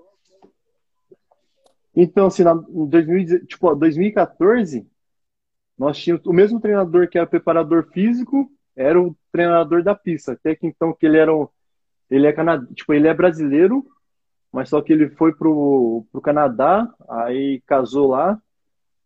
Então, 1.96 2.28
assim, 2.28 2.44
na, 2.44 2.54
em 2.54 2.86
2000, 2.86 3.46
tipo, 3.48 3.76
2014, 3.76 4.88
nós 5.78 5.98
tínhamos 5.98 6.26
o 6.26 6.32
mesmo 6.32 6.60
treinador 6.60 7.10
que 7.10 7.18
era 7.18 7.28
preparador 7.28 7.90
físico, 7.92 8.52
era 8.76 9.02
o 9.02 9.16
treinador 9.32 9.84
da 9.84 9.96
pista. 9.96 10.34
Até 10.34 10.56
que 10.56 10.68
então 10.68 10.94
que 10.94 11.06
ele 11.06 11.18
era 11.18 11.36
um, 11.36 11.48
ele 12.12 12.28
é 12.28 12.34
canad... 12.34 12.66
tipo, 12.76 12.94
ele 12.94 13.08
é 13.08 13.14
brasileiro, 13.14 13.86
mas 14.52 14.70
só 14.70 14.82
que 14.82 14.92
ele 14.92 15.10
foi 15.10 15.34
pro, 15.34 16.06
pro 16.12 16.22
Canadá, 16.22 16.94
aí 17.10 17.62
casou 17.66 18.10
lá, 18.10 18.40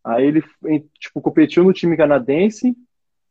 aí 0.03 0.25
ele 0.25 0.43
tipo 0.99 1.21
competiu 1.21 1.63
no 1.63 1.71
time 1.71 1.95
canadense, 1.95 2.75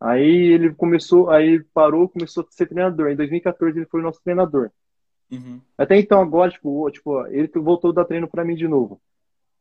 aí 0.01 0.53
ele 0.53 0.73
começou, 0.73 1.29
aí 1.29 1.63
parou, 1.75 2.09
começou 2.09 2.45
a 2.45 2.53
ser 2.53 2.67
treinador. 2.67 3.11
Em 3.11 3.17
2014 3.17 3.77
ele 3.77 3.87
foi 3.87 4.01
o 4.01 4.05
nosso 4.05 4.23
treinador. 4.23 4.71
Uhum. 5.31 5.61
Até 5.77 5.99
então 5.99 6.21
agora, 6.21 6.51
tipo, 6.51 6.89
tipo, 6.91 7.27
ele 7.27 7.51
voltou 7.57 7.91
a 7.91 7.95
dar 7.95 8.05
treino 8.05 8.29
para 8.29 8.45
mim 8.45 8.55
de 8.55 8.69
novo. 8.69 9.01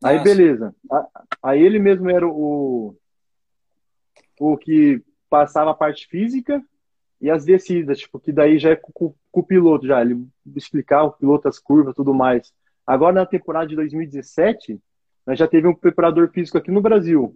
Aí 0.03 0.17
Nossa. 0.17 0.29
beleza. 0.29 0.75
Aí 1.41 1.61
ele 1.61 1.79
mesmo 1.79 2.09
era 2.09 2.27
o 2.27 2.95
o 4.39 4.57
que 4.57 5.01
passava 5.29 5.71
a 5.71 5.75
parte 5.75 6.07
física 6.07 6.61
e 7.21 7.29
as 7.29 7.45
descidas, 7.45 7.99
tipo, 7.99 8.19
que 8.19 8.31
daí 8.31 8.59
já 8.59 8.71
é 8.71 8.75
com, 9.33 9.39
o 9.39 9.43
piloto 9.43 9.87
já, 9.87 9.99
ele 9.99 10.27
explicar 10.55 11.03
o 11.03 11.11
piloto 11.11 11.47
as 11.47 11.57
curvas, 11.57 11.95
tudo 11.95 12.13
mais. 12.13 12.53
Agora 12.85 13.13
na 13.13 13.25
temporada 13.25 13.65
de 13.65 13.75
2017, 13.75 14.79
nós 15.25 15.39
já 15.39 15.47
teve 15.47 15.67
um 15.67 15.73
preparador 15.73 16.29
físico 16.29 16.57
aqui 16.57 16.69
no 16.69 16.81
Brasil, 16.81 17.35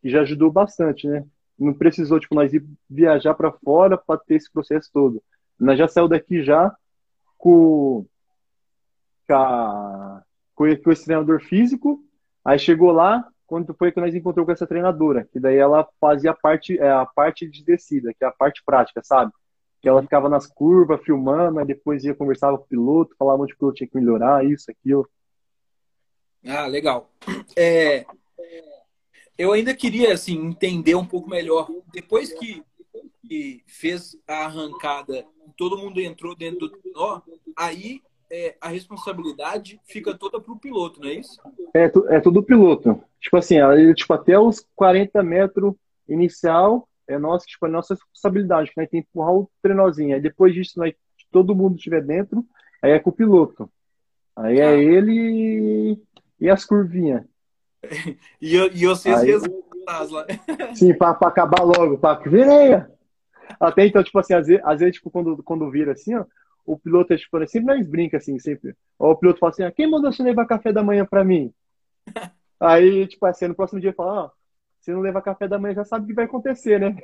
que 0.00 0.08
já 0.08 0.22
ajudou 0.22 0.50
bastante, 0.50 1.06
né? 1.06 1.22
Não 1.58 1.74
precisou, 1.74 2.18
tipo, 2.18 2.34
nós 2.34 2.52
ir 2.52 2.64
viajar 2.88 3.34
para 3.34 3.52
fora 3.52 3.98
para 3.98 4.18
ter 4.18 4.36
esse 4.36 4.50
processo 4.50 4.90
todo. 4.92 5.22
Nós 5.60 5.78
já 5.78 5.86
saiu 5.86 6.08
daqui 6.08 6.42
já 6.42 6.74
com, 7.36 8.06
com, 9.28 9.34
a, 9.34 10.22
com 10.54 10.66
esse 10.66 11.04
treinador 11.04 11.40
físico, 11.42 12.02
aí 12.42 12.58
chegou 12.58 12.90
lá, 12.90 13.28
quando 13.46 13.74
foi 13.74 13.92
que 13.92 14.00
nós 14.00 14.14
encontrou 14.14 14.46
com 14.46 14.52
essa 14.52 14.66
treinadora, 14.66 15.28
que 15.30 15.38
daí 15.38 15.58
ela 15.58 15.86
fazia 16.00 16.32
parte, 16.32 16.78
é, 16.78 16.90
a 16.90 17.04
parte 17.04 17.46
de 17.46 17.62
descida, 17.62 18.14
que 18.14 18.24
é 18.24 18.26
a 18.26 18.32
parte 18.32 18.62
prática, 18.64 19.02
sabe? 19.04 19.30
Que 19.84 19.88
ela 19.90 20.00
ficava 20.00 20.30
nas 20.30 20.46
curvas, 20.46 21.02
filmando, 21.02 21.58
aí 21.58 21.66
depois 21.66 22.04
ia 22.04 22.14
conversar 22.14 22.48
com 22.56 22.64
o 22.64 22.66
piloto, 22.66 23.14
falava 23.18 23.42
onde 23.42 23.52
o 23.52 23.58
piloto 23.58 23.76
tinha 23.76 23.86
que 23.86 23.94
melhorar, 23.94 24.42
isso, 24.42 24.70
aquilo. 24.70 25.06
Ah, 26.42 26.66
legal. 26.66 27.10
É, 27.54 28.06
eu 29.36 29.52
ainda 29.52 29.74
queria, 29.74 30.14
assim, 30.14 30.42
entender 30.42 30.94
um 30.94 31.04
pouco 31.04 31.28
melhor. 31.28 31.68
Depois 31.92 32.32
que, 32.32 32.62
que 33.28 33.62
fez 33.66 34.16
a 34.26 34.46
arrancada, 34.46 35.26
todo 35.54 35.76
mundo 35.76 36.00
entrou 36.00 36.34
dentro 36.34 36.66
do 36.66 36.80
nó, 36.94 37.20
aí 37.54 38.00
é, 38.32 38.56
a 38.62 38.68
responsabilidade 38.68 39.78
fica 39.84 40.14
toda 40.14 40.40
para 40.40 40.50
o 40.54 40.58
piloto, 40.58 40.98
não 40.98 41.10
é 41.10 41.16
isso? 41.16 41.38
É, 41.74 41.92
é 42.16 42.20
tudo 42.20 42.42
piloto. 42.42 43.04
Tipo 43.20 43.36
assim, 43.36 43.56
tipo, 43.94 44.14
até 44.14 44.38
os 44.38 44.66
40 44.74 45.22
metros 45.22 45.74
inicial 46.08 46.88
é 47.08 47.18
nossa, 47.18 47.46
tipo, 47.46 47.66
é 47.66 47.68
nossa 47.68 47.94
responsabilidade, 47.94 48.70
que 48.70 48.80
nós 48.80 48.88
tem 48.88 49.02
que 49.02 49.08
empurrar 49.08 49.34
o 49.34 49.50
trenozinho. 49.62 50.14
Aí 50.14 50.20
depois 50.20 50.54
disso, 50.54 50.78
nós, 50.78 50.94
todo 51.30 51.54
mundo 51.54 51.76
estiver 51.76 52.02
dentro, 52.02 52.44
aí 52.82 52.92
é 52.92 52.98
com 52.98 53.10
o 53.10 53.12
piloto. 53.12 53.70
Aí 54.36 54.58
é 54.58 54.68
ah. 54.68 54.76
ele 54.76 56.00
e 56.40 56.50
as 56.50 56.64
curvinhas. 56.64 57.24
e, 58.40 58.56
e 58.56 58.86
vocês 58.86 59.18
aí, 59.18 59.32
lá. 60.10 60.26
Sim, 60.74 60.94
para 60.94 61.10
acabar 61.10 61.62
logo, 61.62 61.98
para 61.98 62.18
vireia. 62.20 62.90
Até 63.60 63.86
então, 63.86 64.02
tipo 64.02 64.18
assim, 64.18 64.34
às 64.34 64.46
vezes, 64.46 64.62
às 64.64 64.80
vezes 64.80 64.96
tipo, 64.96 65.10
quando, 65.10 65.42
quando 65.42 65.70
vira 65.70 65.92
assim, 65.92 66.14
ó, 66.14 66.24
o 66.64 66.78
piloto 66.78 67.12
é 67.12 67.16
tipo, 67.16 67.46
sempre 67.46 67.74
nós 67.74 67.86
brinca 67.86 68.16
assim, 68.16 68.38
sempre. 68.38 68.74
Ou 68.98 69.12
o 69.12 69.16
piloto 69.16 69.38
fala 69.38 69.50
assim, 69.52 69.62
ah, 69.62 69.72
quem 69.72 69.90
mandou 69.90 70.12
você 70.12 70.22
levar 70.22 70.46
café 70.46 70.72
da 70.72 70.82
manhã 70.82 71.04
para 71.04 71.24
mim? 71.24 71.52
Aí, 72.58 73.06
tipo 73.06 73.24
assim, 73.26 73.48
no 73.48 73.54
próximo 73.54 73.80
dia 73.80 73.92
fala, 73.92 74.24
ó, 74.24 74.30
se 74.84 74.92
não 74.92 75.00
levar 75.00 75.22
café 75.22 75.48
da 75.48 75.58
manhã 75.58 75.74
já 75.74 75.84
sabe 75.84 76.04
o 76.04 76.08
que 76.08 76.14
vai 76.14 76.26
acontecer, 76.26 76.78
né? 76.78 76.94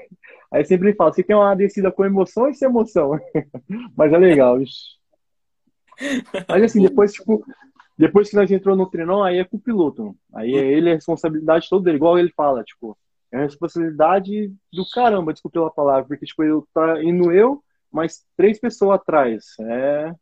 Aí 0.52 0.62
sempre 0.66 0.92
fala, 0.92 1.12
você 1.14 1.22
quer 1.22 1.34
uma 1.34 1.54
descida 1.54 1.90
com 1.90 2.04
emoção 2.04 2.44
ou 2.44 2.54
sem 2.54 2.68
emoção? 2.68 3.18
Mas 3.96 4.12
é 4.12 4.18
legal, 4.18 4.60
isso. 4.60 4.98
Mas 6.46 6.62
assim, 6.62 6.82
depois, 6.82 7.12
tipo, 7.14 7.42
depois 7.96 8.28
que 8.28 8.36
nós 8.36 8.50
entrou 8.50 8.76
no 8.76 8.90
treinão, 8.90 9.22
aí 9.22 9.38
é 9.38 9.44
com 9.44 9.56
o 9.56 9.60
piloto. 9.60 10.14
Aí 10.34 10.54
é 10.54 10.72
ele 10.72 10.90
a 10.90 10.94
responsabilidade 10.94 11.68
toda 11.70 11.84
dele, 11.84 11.96
igual 11.96 12.18
ele 12.18 12.30
fala, 12.36 12.62
tipo, 12.62 12.96
é 13.32 13.38
a 13.38 13.42
responsabilidade 13.44 14.54
do 14.70 14.86
caramba, 14.90 15.32
desculpa 15.32 15.58
pela 15.58 15.70
palavra, 15.70 16.04
porque, 16.06 16.26
tipo, 16.26 16.44
eu 16.44 16.68
tá 16.74 17.02
indo 17.02 17.32
eu, 17.32 17.64
mas 17.90 18.26
três 18.36 18.60
pessoas 18.60 18.96
atrás. 18.96 19.54
É. 19.58 20.14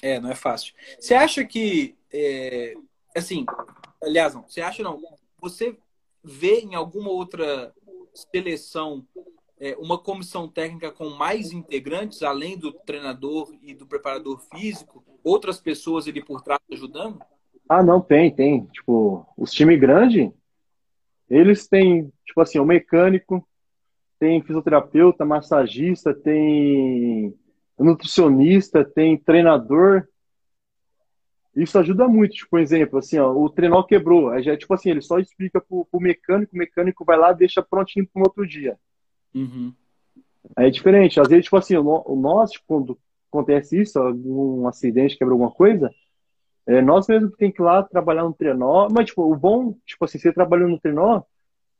É, 0.00 0.20
não 0.20 0.30
é 0.30 0.36
fácil. 0.36 0.72
Você 1.00 1.12
acha 1.12 1.44
que. 1.44 1.96
É, 2.12 2.74
assim, 3.16 3.44
aliás, 4.00 4.32
não, 4.32 4.42
você 4.42 4.60
acha 4.60 4.80
não. 4.80 5.02
Você 5.44 5.76
vê 6.22 6.60
em 6.60 6.74
alguma 6.74 7.10
outra 7.10 7.70
seleção 8.14 9.06
é, 9.60 9.76
uma 9.76 9.98
comissão 9.98 10.48
técnica 10.48 10.90
com 10.90 11.10
mais 11.10 11.52
integrantes, 11.52 12.22
além 12.22 12.56
do 12.56 12.72
treinador 12.72 13.54
e 13.62 13.74
do 13.74 13.86
preparador 13.86 14.40
físico, 14.50 15.04
outras 15.22 15.60
pessoas 15.60 16.08
ali 16.08 16.24
por 16.24 16.40
trás 16.40 16.62
ajudando? 16.72 17.18
Ah, 17.68 17.82
não, 17.82 18.00
tem, 18.00 18.34
tem. 18.34 18.64
Tipo, 18.72 19.26
os 19.36 19.52
times 19.52 19.78
grandes, 19.78 20.32
eles 21.28 21.68
têm, 21.68 22.10
tipo 22.24 22.40
assim, 22.40 22.58
o 22.58 22.64
mecânico, 22.64 23.46
tem 24.18 24.42
fisioterapeuta, 24.42 25.26
massagista, 25.26 26.14
tem 26.14 27.34
nutricionista, 27.78 28.82
tem 28.82 29.18
treinador. 29.18 30.08
Isso 31.56 31.78
ajuda 31.78 32.08
muito, 32.08 32.34
tipo, 32.34 32.50
por 32.50 32.60
exemplo, 32.60 32.98
assim, 32.98 33.18
ó, 33.18 33.32
o 33.32 33.48
trenó 33.48 33.82
quebrou, 33.84 34.30
aí 34.30 34.42
já, 34.42 34.56
tipo 34.56 34.74
assim, 34.74 34.90
ele 34.90 35.00
só 35.00 35.18
explica 35.18 35.60
pro, 35.60 35.84
pro 35.84 36.00
mecânico, 36.00 36.54
o 36.54 36.58
mecânico 36.58 37.04
vai 37.04 37.16
lá 37.16 37.32
deixa 37.32 37.62
prontinho 37.62 38.06
para 38.06 38.20
um 38.20 38.24
outro 38.24 38.46
dia. 38.46 38.76
Uhum. 39.32 39.72
Aí 40.56 40.66
é 40.66 40.70
diferente, 40.70 41.20
às 41.20 41.28
vezes, 41.28 41.44
tipo 41.44 41.56
assim, 41.56 41.76
o, 41.76 42.16
nosso, 42.16 42.54
tipo, 42.54 42.64
quando 42.66 42.98
acontece 43.30 43.80
isso, 43.80 43.98
algum 44.00 44.66
acidente, 44.66 45.16
quebra 45.16 45.32
alguma 45.32 45.50
coisa, 45.50 45.90
é, 46.66 46.82
nós 46.82 47.06
mesmo 47.06 47.30
que 47.30 47.36
tem 47.36 47.52
que 47.52 47.62
ir 47.62 47.64
lá 47.64 47.82
trabalhar 47.82 48.24
no 48.24 48.34
trenó, 48.34 48.88
mas, 48.90 49.06
tipo, 49.06 49.22
o 49.22 49.36
bom, 49.36 49.76
tipo 49.86 50.04
assim, 50.04 50.18
você 50.18 50.32
trabalhando 50.32 50.70
no 50.70 50.80
trenó, 50.80 51.22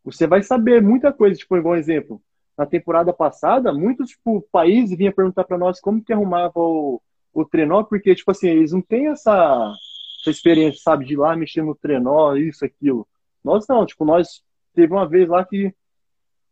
você 0.05 0.27
vai 0.27 0.43
saber 0.43 0.81
muita 0.81 1.13
coisa, 1.13 1.37
tipo, 1.37 1.57
igual 1.57 1.77
exemplo, 1.77 2.23
na 2.57 2.65
temporada 2.65 3.13
passada, 3.13 3.73
muitos 3.73 4.11
tipo, 4.11 4.47
países 4.53 4.97
vinham 4.97 5.13
perguntar 5.13 5.45
para 5.45 5.59
nós 5.59 5.81
como 5.81 6.03
que 6.03 6.13
arrumava 6.13 6.53
o, 6.57 7.03
o 7.35 7.45
trenó, 7.45 7.83
porque, 7.83 8.15
tipo 8.15 8.31
assim, 8.31 8.49
eles 8.49 8.73
não 8.73 8.81
têm 8.81 9.09
essa, 9.09 9.75
essa 10.21 10.31
experiência, 10.31 10.81
sabe, 10.83 11.05
de 11.05 11.15
ir 11.15 11.17
lá 11.17 11.37
mexer 11.37 11.63
no 11.63 11.75
trenó, 11.75 12.35
isso, 12.37 12.65
aquilo. 12.65 13.07
Nós 13.43 13.67
não, 13.69 13.85
tipo, 13.85 14.05
nós 14.05 14.43
teve 14.73 14.93
uma 14.93 15.07
vez 15.07 15.29
lá 15.29 15.45
que 15.45 15.75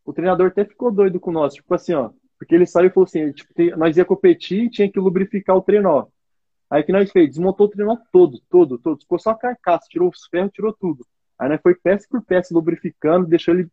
o 0.04 0.12
treinador 0.12 0.48
até 0.48 0.64
ficou 0.64 0.90
doido 0.90 1.20
com 1.20 1.30
nós, 1.30 1.54
tipo 1.54 1.72
assim, 1.74 1.94
ó, 1.94 2.10
Porque 2.38 2.54
ele 2.54 2.66
saiu 2.66 2.88
e 2.88 2.90
falou 2.90 3.04
assim, 3.06 3.32
tipo, 3.32 3.52
nós 3.76 3.96
ia 3.96 4.04
competir 4.04 4.68
tinha 4.68 4.90
que 4.90 4.98
lubrificar 4.98 5.56
o 5.56 5.62
trenó. 5.62 6.06
Aí 6.68 6.82
que 6.82 6.92
nós 6.92 7.10
fez? 7.10 7.28
Desmontou 7.28 7.66
o 7.66 7.70
trenó 7.70 7.96
todo, 8.10 8.40
todo, 8.50 8.78
todo. 8.78 9.00
Ficou 9.00 9.18
só 9.18 9.30
a 9.30 9.38
carcaça, 9.38 9.86
tirou 9.88 10.08
os 10.08 10.26
ferros, 10.26 10.52
tirou 10.52 10.72
tudo. 10.72 11.06
Aí 11.38 11.48
nós 11.48 11.60
foi 11.62 11.74
peça 11.74 12.06
por 12.10 12.22
peça 12.22 12.54
lubrificando, 12.54 13.26
deixou 13.26 13.54
ele 13.54 13.68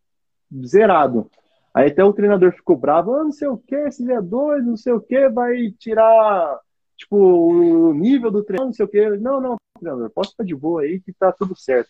zerado. 0.66 1.30
Aí 1.74 1.90
até 1.90 2.04
o 2.04 2.14
treinador 2.14 2.52
ficou 2.52 2.76
bravo, 2.76 3.14
ah, 3.14 3.24
não 3.24 3.32
sei 3.32 3.48
o 3.48 3.58
que, 3.58 3.76
esse 3.76 4.10
é 4.12 4.22
doido, 4.22 4.68
não 4.68 4.78
sei 4.78 4.94
o 4.94 5.02
que, 5.02 5.30
vai 5.30 5.72
tirar 5.78 6.60
tipo 7.00 7.16
o 7.16 7.94
nível 7.94 8.30
do 8.30 8.44
treino, 8.44 8.66
não 8.66 8.74
sei 8.74 8.86
o 8.86 8.90
que. 8.90 9.10
Não, 9.18 9.40
não, 9.40 9.56
treinador, 9.80 10.10
posso 10.12 10.32
ficar 10.32 10.44
de 10.44 10.54
boa 10.54 10.82
aí 10.82 11.00
que 11.00 11.14
tá 11.14 11.32
tudo 11.32 11.56
certo. 11.56 11.90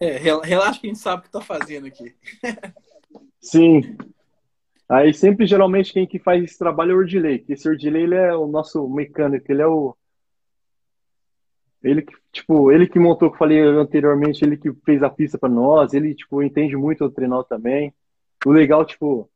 É, 0.00 0.16
relaxa 0.16 0.80
que 0.80 0.86
a 0.86 0.90
gente 0.90 0.98
sabe 0.98 1.20
o 1.20 1.24
que 1.24 1.30
tá 1.30 1.40
fazendo 1.40 1.86
aqui. 1.86 2.14
Sim. 3.40 3.96
Aí 4.88 5.14
sempre, 5.14 5.46
geralmente, 5.46 5.92
quem 5.92 6.06
que 6.06 6.18
faz 6.18 6.42
esse 6.42 6.58
trabalho 6.58 6.92
é 6.92 6.94
o 6.94 6.98
Ordilei, 6.98 7.38
que 7.38 7.52
esse 7.52 7.68
Ordilei, 7.68 8.02
ele 8.02 8.16
é 8.16 8.34
o 8.34 8.46
nosso 8.46 8.88
mecânico, 8.88 9.50
ele 9.52 9.62
é 9.62 9.66
o... 9.66 9.96
Ele 11.82 12.02
que, 12.02 12.14
tipo, 12.32 12.72
ele 12.72 12.88
que 12.88 12.98
montou, 12.98 13.30
que 13.30 13.36
eu 13.36 13.38
falei 13.38 13.60
anteriormente, 13.60 14.44
ele 14.44 14.56
que 14.56 14.72
fez 14.84 15.02
a 15.02 15.08
pista 15.08 15.38
para 15.38 15.48
nós, 15.48 15.94
ele, 15.94 16.14
tipo, 16.14 16.42
entende 16.42 16.76
muito 16.76 17.04
o 17.04 17.10
treinal 17.10 17.44
também. 17.44 17.94
O 18.44 18.50
legal, 18.50 18.84
tipo, 18.84 19.30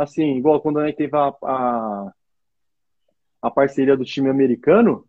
assim, 0.00 0.36
igual 0.36 0.60
quando 0.60 0.78
a 0.78 0.86
gente 0.86 0.96
teve 0.96 1.16
a, 1.16 1.28
a, 1.42 2.12
a 3.42 3.50
parceria 3.50 3.96
do 3.96 4.04
time 4.04 4.30
americano, 4.30 5.06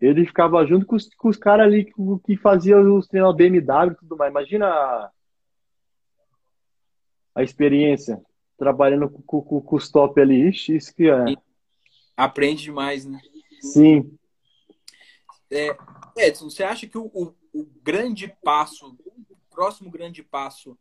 ele 0.00 0.26
ficava 0.26 0.66
junto 0.66 0.84
com 0.84 0.96
os, 0.96 1.08
com 1.14 1.28
os 1.28 1.36
caras 1.36 1.66
ali 1.66 1.84
que, 1.84 1.92
que 2.24 2.36
faziam 2.36 2.96
os 2.96 3.06
treinos 3.06 3.36
BMW 3.36 3.92
e 3.92 3.94
tudo 3.94 4.16
mais. 4.16 4.30
Imagina 4.30 4.66
a, 4.66 5.10
a 7.36 7.42
experiência 7.42 8.20
trabalhando 8.58 9.08
com, 9.08 9.40
com, 9.40 9.60
com 9.60 9.76
os 9.76 9.88
top 9.88 10.20
ali. 10.20 10.48
Ixi, 10.48 10.74
isso 10.74 10.92
que 10.92 11.08
é. 11.08 11.24
Aprende 12.16 12.64
demais, 12.64 13.06
né? 13.06 13.20
Sim. 13.60 14.18
É, 15.48 15.76
Edson, 16.16 16.50
você 16.50 16.64
acha 16.64 16.88
que 16.88 16.98
o, 16.98 17.06
o, 17.14 17.34
o 17.52 17.64
grande 17.82 18.34
passo, 18.42 18.98
o 19.06 19.36
próximo 19.48 19.90
grande 19.90 20.24
passo, 20.24 20.76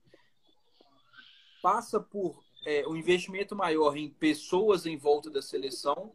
passa 1.61 1.99
por 1.99 2.41
é, 2.65 2.87
um 2.87 2.95
investimento 2.95 3.55
maior 3.55 3.97
em 3.97 4.09
pessoas 4.09 4.85
em 4.85 4.97
volta 4.97 5.29
da 5.29 5.41
seleção 5.41 6.11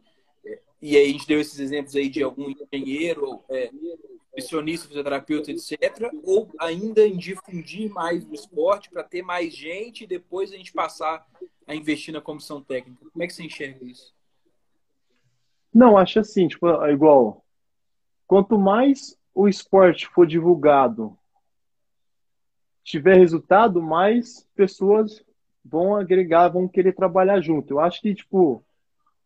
e 0.81 0.95
aí 0.95 1.09
a 1.09 1.11
gente 1.11 1.27
deu 1.27 1.39
esses 1.39 1.59
exemplos 1.59 1.95
aí 1.95 2.07
de 2.07 2.21
algum 2.21 2.51
engenheiro, 2.51 3.43
é, 3.49 3.71
nutricionista, 3.71 4.87
fisioterapeuta, 4.87 5.51
etc. 5.51 6.11
Ou 6.23 6.51
ainda 6.59 7.05
em 7.05 7.17
difundir 7.17 7.91
mais 7.91 8.23
o 8.25 8.33
esporte 8.33 8.89
para 8.89 9.03
ter 9.03 9.23
mais 9.23 9.55
gente 9.55 10.03
e 10.03 10.07
depois 10.07 10.51
a 10.51 10.55
gente 10.55 10.71
passar 10.71 11.25
a 11.65 11.73
investir 11.73 12.13
na 12.13 12.21
comissão 12.21 12.61
técnica. 12.61 13.05
Como 13.11 13.23
é 13.23 13.27
que 13.27 13.33
você 13.33 13.43
enxerga 13.43 13.83
isso? 13.83 14.15
Não, 15.73 15.97
acho 15.97 16.19
assim, 16.19 16.47
tipo, 16.47 16.69
é 16.83 16.93
igual. 16.93 17.43
Quanto 18.27 18.57
mais 18.57 19.17
o 19.33 19.47
esporte 19.47 20.07
for 20.07 20.27
divulgado, 20.27 21.17
tiver 22.83 23.17
resultado, 23.17 23.81
mais 23.81 24.47
pessoas 24.55 25.23
vão 25.69 25.95
agregar, 25.95 26.49
vão 26.49 26.67
querer 26.67 26.93
trabalhar 26.93 27.41
junto. 27.41 27.73
Eu 27.73 27.79
acho 27.79 28.01
que, 28.01 28.13
tipo, 28.13 28.63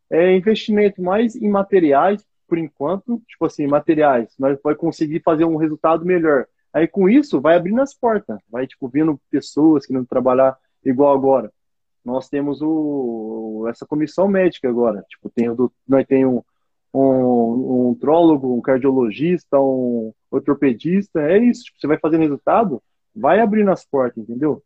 é 0.09 0.35
investimento 0.35 1.01
mais 1.01 1.35
em 1.35 1.49
materiais, 1.49 2.25
por 2.47 2.57
enquanto, 2.57 3.21
tipo 3.27 3.45
assim, 3.45 3.65
materiais, 3.65 4.33
nós 4.37 4.59
vai 4.61 4.75
conseguir 4.75 5.21
fazer 5.21 5.45
um 5.45 5.55
resultado 5.55 6.05
melhor. 6.05 6.45
Aí 6.73 6.87
com 6.87 7.07
isso 7.07 7.39
vai 7.39 7.55
abrindo 7.55 7.81
as 7.81 7.93
portas, 7.93 8.39
vai 8.49 8.67
tipo 8.67 8.87
vindo 8.89 9.19
pessoas 9.29 9.85
querendo 9.85 10.05
trabalhar 10.05 10.57
igual 10.83 11.13
agora. 11.13 11.51
Nós 12.03 12.27
temos 12.27 12.61
o 12.61 13.65
essa 13.69 13.85
comissão 13.85 14.27
médica 14.27 14.69
agora, 14.69 15.03
tipo 15.09 15.29
tem 15.29 15.49
o 15.49 15.71
nós 15.87 16.05
tem 16.05 16.25
um, 16.25 16.41
um, 16.93 17.89
um 17.89 17.95
trólogo, 17.95 18.53
um 18.55 18.61
cardiologista, 18.61 19.59
um 19.59 20.13
ortopedista, 20.29 21.21
é 21.21 21.37
isso. 21.37 21.63
Tipo, 21.65 21.79
você 21.79 21.87
vai 21.87 21.97
fazendo 21.97 22.21
resultado, 22.21 22.81
vai 23.15 23.39
abrindo 23.39 23.71
as 23.71 23.85
portas, 23.85 24.23
entendeu? 24.23 24.61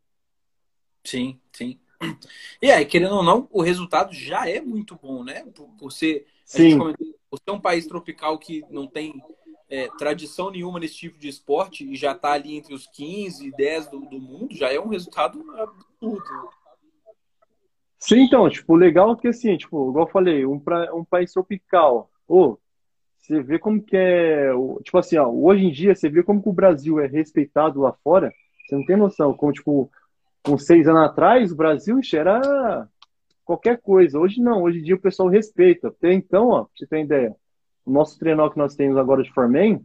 Sim, 1.06 1.40
sim. 1.54 1.80
E 2.62 2.72
aí, 2.72 2.86
querendo 2.86 3.16
ou 3.16 3.24
não, 3.24 3.48
o 3.52 3.62
resultado 3.62 4.14
já 4.14 4.50
é 4.50 4.60
muito 4.60 5.00
bom, 5.02 5.24
né? 5.24 5.46
Por, 5.56 5.70
por 5.78 5.92
ser, 5.92 6.26
Sim. 6.44 6.78
por 6.78 7.40
ser 7.40 7.52
um 7.52 7.60
país 7.60 7.88
tropical 7.88 8.38
que 8.38 8.66
não 8.70 8.88
tem 8.88 9.24
é, 9.70 9.88
tradição 9.98 10.52
nenhuma 10.52 10.80
nesse 10.80 10.96
tipo 10.96 11.18
de 11.18 11.28
esporte 11.28 11.90
e 11.90 11.96
já 11.96 12.12
está 12.12 12.34
ali 12.34 12.56
entre 12.56 12.74
os 12.74 12.88
15 12.88 13.48
e 13.48 13.52
10 13.52 13.88
do, 13.88 14.00
do, 14.02 14.20
mundo, 14.20 14.54
já 14.54 14.72
é 14.72 14.80
um 14.80 14.88
resultado 14.88 15.44
absurdo. 15.52 16.24
Sim, 18.00 18.22
então, 18.22 18.50
tipo, 18.50 18.76
legal 18.76 19.14
é 19.14 19.16
que 19.16 19.28
assim, 19.28 19.58
tipo, 19.58 19.90
igual 19.90 20.06
eu 20.06 20.12
falei, 20.12 20.46
um, 20.46 20.60
pra, 20.60 20.94
um 20.94 21.04
país 21.04 21.32
tropical, 21.32 22.12
ô, 22.28 22.58
você 23.18 23.42
vê 23.42 23.58
como 23.58 23.82
que 23.82 23.98
é, 23.98 24.52
tipo 24.84 24.98
assim, 24.98 25.18
ó, 25.18 25.28
hoje 25.28 25.66
em 25.66 25.72
dia 25.72 25.96
você 25.96 26.08
vê 26.08 26.22
como 26.22 26.42
que 26.42 26.50
o 26.50 26.54
Brasil 26.54 27.00
é 27.00 27.08
respeitado 27.08 27.82
lá 27.82 27.94
fora, 28.04 28.32
você 28.68 28.76
não 28.76 28.86
tem 28.86 28.96
noção, 28.96 29.34
como, 29.34 29.52
tipo, 29.52 29.90
com 30.46 30.58
seis 30.58 30.88
anos 30.88 31.02
atrás, 31.02 31.52
o 31.52 31.56
Brasil 31.56 32.00
era 32.14 32.88
qualquer 33.44 33.82
coisa. 33.82 34.20
Hoje 34.20 34.40
não, 34.40 34.64
hoje 34.64 34.80
em 34.80 34.84
dia 34.84 34.96
o 34.96 35.02
pessoal 35.02 35.28
respeita. 35.28 35.88
Até 35.88 36.14
então, 36.14 36.50
ó, 36.50 36.64
pra 36.64 36.72
você 36.76 36.86
ter 36.86 37.02
ideia, 37.02 37.36
o 37.84 37.92
nosso 37.92 38.18
treinador 38.20 38.52
que 38.52 38.58
nós 38.58 38.76
temos 38.76 38.98
agora 38.98 39.24
de 39.24 39.34
Formen, 39.34 39.84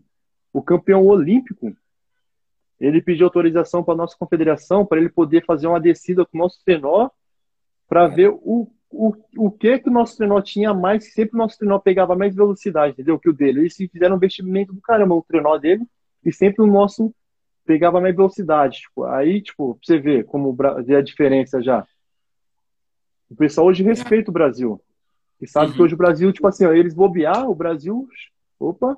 o 0.53 0.63
campeão 0.63 1.07
olímpico, 1.07 1.75
ele 2.79 3.01
pediu 3.01 3.27
autorização 3.27 3.83
para 3.83 3.95
nossa 3.95 4.17
confederação 4.19 4.85
para 4.85 4.99
ele 4.99 5.09
poder 5.09 5.45
fazer 5.45 5.67
uma 5.67 5.81
descida 5.81 6.25
com 6.25 6.37
o 6.37 6.41
nosso 6.41 6.63
trenó 6.65 7.11
para 7.89 8.07
ver 8.07 8.31
o, 8.31 8.71
o, 8.91 9.15
o 9.37 9.51
que 9.51 9.79
que 9.79 9.89
o 9.89 9.93
nosso 9.93 10.17
trenó 10.17 10.41
tinha 10.41 10.73
mais, 10.73 11.07
que 11.07 11.13
sempre 11.13 11.37
o 11.37 11.39
nosso 11.39 11.59
trenó 11.59 11.79
pegava 11.79 12.15
mais 12.15 12.35
velocidade, 12.35 12.93
entendeu? 12.93 13.19
Que 13.19 13.29
o 13.29 13.33
dele. 13.33 13.61
Eles 13.61 13.77
fizeram 13.77 14.15
um 14.15 14.19
investimento 14.19 14.73
do 14.73 14.81
caramba 14.81 15.15
o 15.15 15.23
trenó 15.23 15.57
dele 15.59 15.85
e 16.25 16.33
sempre 16.33 16.63
o 16.63 16.67
nosso 16.67 17.15
pegava 17.65 18.01
mais 18.01 18.15
velocidade. 18.15 18.81
Tipo, 18.81 19.05
aí, 19.05 19.43
tipo, 19.43 19.75
pra 19.75 19.85
você 19.85 19.99
ver 19.99 20.25
como 20.25 20.57
ver 20.85 20.97
a 20.97 21.03
diferença 21.03 21.63
já. 21.63 21.87
O 23.29 23.37
pessoal 23.37 23.69
hoje 23.69 23.83
respeita 23.83 24.31
o 24.31 24.35
Brasil. 24.35 24.83
E 25.41 25.47
sabe 25.47 25.69
uhum. 25.69 25.73
que 25.77 25.83
hoje 25.83 25.95
o 25.95 25.99
Brasil, 25.99 26.33
tipo 26.33 26.47
assim, 26.47 26.67
ó, 26.67 26.73
eles 26.73 26.95
bobear, 26.95 27.49
o 27.49 27.55
Brasil, 27.55 28.07
opa, 28.59 28.97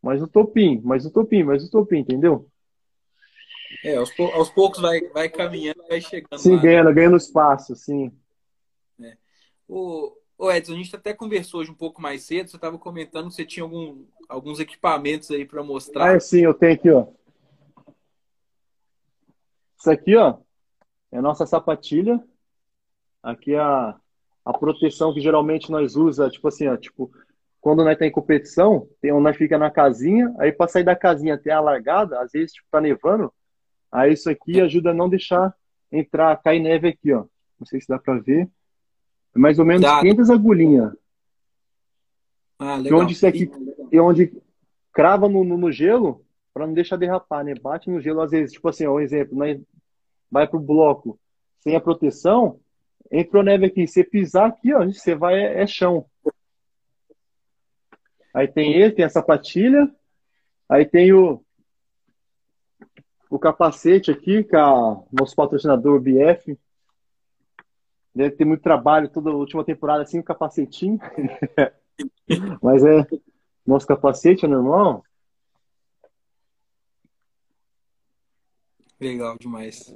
mais 0.00 0.22
um 0.22 0.26
topim, 0.26 0.80
mais 0.84 1.04
um 1.04 1.10
topim, 1.10 1.42
mais 1.42 1.64
um 1.64 1.70
topim, 1.70 1.98
entendeu? 1.98 2.48
É, 3.84 3.96
aos, 3.96 4.10
pou 4.14 4.32
aos 4.32 4.50
poucos 4.50 4.80
vai, 4.80 5.00
vai 5.08 5.28
caminhando, 5.28 5.82
vai 5.88 6.00
chegando. 6.00 6.38
Sim, 6.38 6.56
lá, 6.56 6.62
ganhando, 6.62 6.88
né? 6.88 6.94
ganhando 6.94 7.16
espaço, 7.16 7.74
sim. 7.74 8.12
É. 9.02 9.16
O, 9.66 10.12
o 10.38 10.50
Edson, 10.50 10.72
a 10.72 10.76
gente 10.76 10.94
até 10.94 11.12
conversou 11.12 11.60
hoje 11.60 11.70
um 11.70 11.74
pouco 11.74 12.00
mais 12.00 12.22
cedo, 12.22 12.48
você 12.48 12.56
estava 12.56 12.78
comentando 12.78 13.28
que 13.28 13.34
você 13.34 13.44
tinha 13.44 13.64
algum, 13.64 14.04
alguns 14.28 14.60
equipamentos 14.60 15.30
aí 15.30 15.44
para 15.44 15.62
mostrar. 15.62 16.14
Ah, 16.14 16.20
sim, 16.20 16.40
eu 16.40 16.54
tenho 16.54 16.74
aqui, 16.74 16.90
ó. 16.90 17.06
Isso 19.78 19.90
aqui, 19.90 20.16
ó, 20.16 20.38
é 21.12 21.18
a 21.18 21.22
nossa 21.22 21.46
sapatilha. 21.46 22.22
Aqui 23.22 23.54
é 23.54 23.60
a, 23.60 23.94
a 24.44 24.52
proteção 24.52 25.12
que 25.12 25.20
geralmente 25.20 25.70
nós 25.70 25.96
usa, 25.96 26.30
tipo 26.30 26.48
assim, 26.48 26.66
ó, 26.66 26.76
tipo, 26.76 27.10
quando 27.60 27.84
nós 27.84 27.96
tem 27.98 28.10
competição, 28.10 28.88
tem 29.00 29.12
nós 29.20 29.36
fica 29.36 29.58
na 29.58 29.70
casinha, 29.70 30.34
aí 30.38 30.52
para 30.52 30.68
sair 30.68 30.84
da 30.84 30.96
casinha 30.96 31.34
até 31.34 31.50
a 31.50 31.60
largada, 31.60 32.20
às 32.20 32.32
vezes 32.32 32.52
tipo, 32.52 32.66
tá 32.70 32.80
nevando, 32.80 33.32
aí 33.90 34.12
isso 34.12 34.30
aqui 34.30 34.60
ajuda 34.60 34.90
a 34.90 34.94
não 34.94 35.08
deixar 35.08 35.54
entrar, 35.90 36.40
cair 36.42 36.60
neve 36.60 36.88
aqui, 36.88 37.12
ó. 37.12 37.24
Não 37.58 37.66
sei 37.66 37.80
se 37.80 37.88
dá 37.88 37.98
para 37.98 38.18
ver. 38.18 38.48
É 39.34 39.38
mais 39.38 39.58
ou 39.58 39.64
menos 39.64 39.82
dá. 39.82 40.00
500 40.00 40.30
agulhinhas. 40.30 40.92
Ah, 42.58 42.76
legal. 42.76 43.00
E 43.00 43.02
onde 43.02 43.12
isso 43.12 43.26
aqui, 43.26 43.50
e 43.90 44.00
onde 44.00 44.32
crava 44.92 45.28
no, 45.28 45.44
no, 45.44 45.56
no 45.56 45.72
gelo, 45.72 46.24
para 46.58 46.66
não 46.66 46.74
deixar 46.74 46.96
derrapar, 46.96 47.44
né? 47.44 47.54
Bate 47.54 47.88
no 47.88 48.00
gelo 48.00 48.20
às 48.20 48.32
vezes, 48.32 48.52
tipo 48.52 48.68
assim, 48.68 48.84
ó, 48.84 48.94
um 48.94 49.00
exemplo, 49.00 49.38
né? 49.38 49.60
vai 50.28 50.46
pro 50.48 50.58
bloco 50.58 51.16
sem 51.60 51.76
a 51.76 51.80
proteção, 51.80 52.58
entrou 53.12 53.44
neve 53.44 53.66
aqui, 53.66 53.86
você 53.86 54.02
pisar 54.02 54.48
aqui, 54.48 54.74
ó, 54.74 54.84
você 54.84 55.14
vai 55.14 55.38
é, 55.38 55.62
é 55.62 55.66
chão. 55.68 56.04
Aí 58.34 58.48
tem 58.48 58.74
ele, 58.74 58.92
tem 58.92 59.04
a 59.04 59.08
sapatilha, 59.08 59.88
aí 60.68 60.84
tem 60.84 61.12
o 61.12 61.40
o 63.30 63.38
capacete 63.38 64.10
aqui, 64.10 64.44
é 64.52 64.58
o 64.58 65.06
nosso 65.12 65.36
patrocinador 65.36 66.00
BF. 66.00 66.58
Deve 68.12 68.34
ter 68.34 68.44
muito 68.44 68.62
trabalho 68.62 69.08
toda 69.08 69.30
a 69.30 69.34
última 69.34 69.62
temporada 69.62 70.02
assim, 70.02 70.18
o 70.18 70.24
capacetinho. 70.24 70.98
Mas 72.60 72.84
é 72.84 73.06
nosso 73.64 73.86
capacete 73.86 74.44
é 74.44 74.48
normal. 74.48 75.04
Legal 79.00 79.36
demais. 79.38 79.94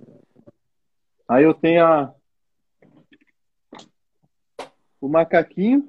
Aí 1.29 1.45
eu 1.45 1.55
tenho 1.55 1.85
a... 1.85 2.15
o 5.01 5.09
macaquinho. 5.09 5.89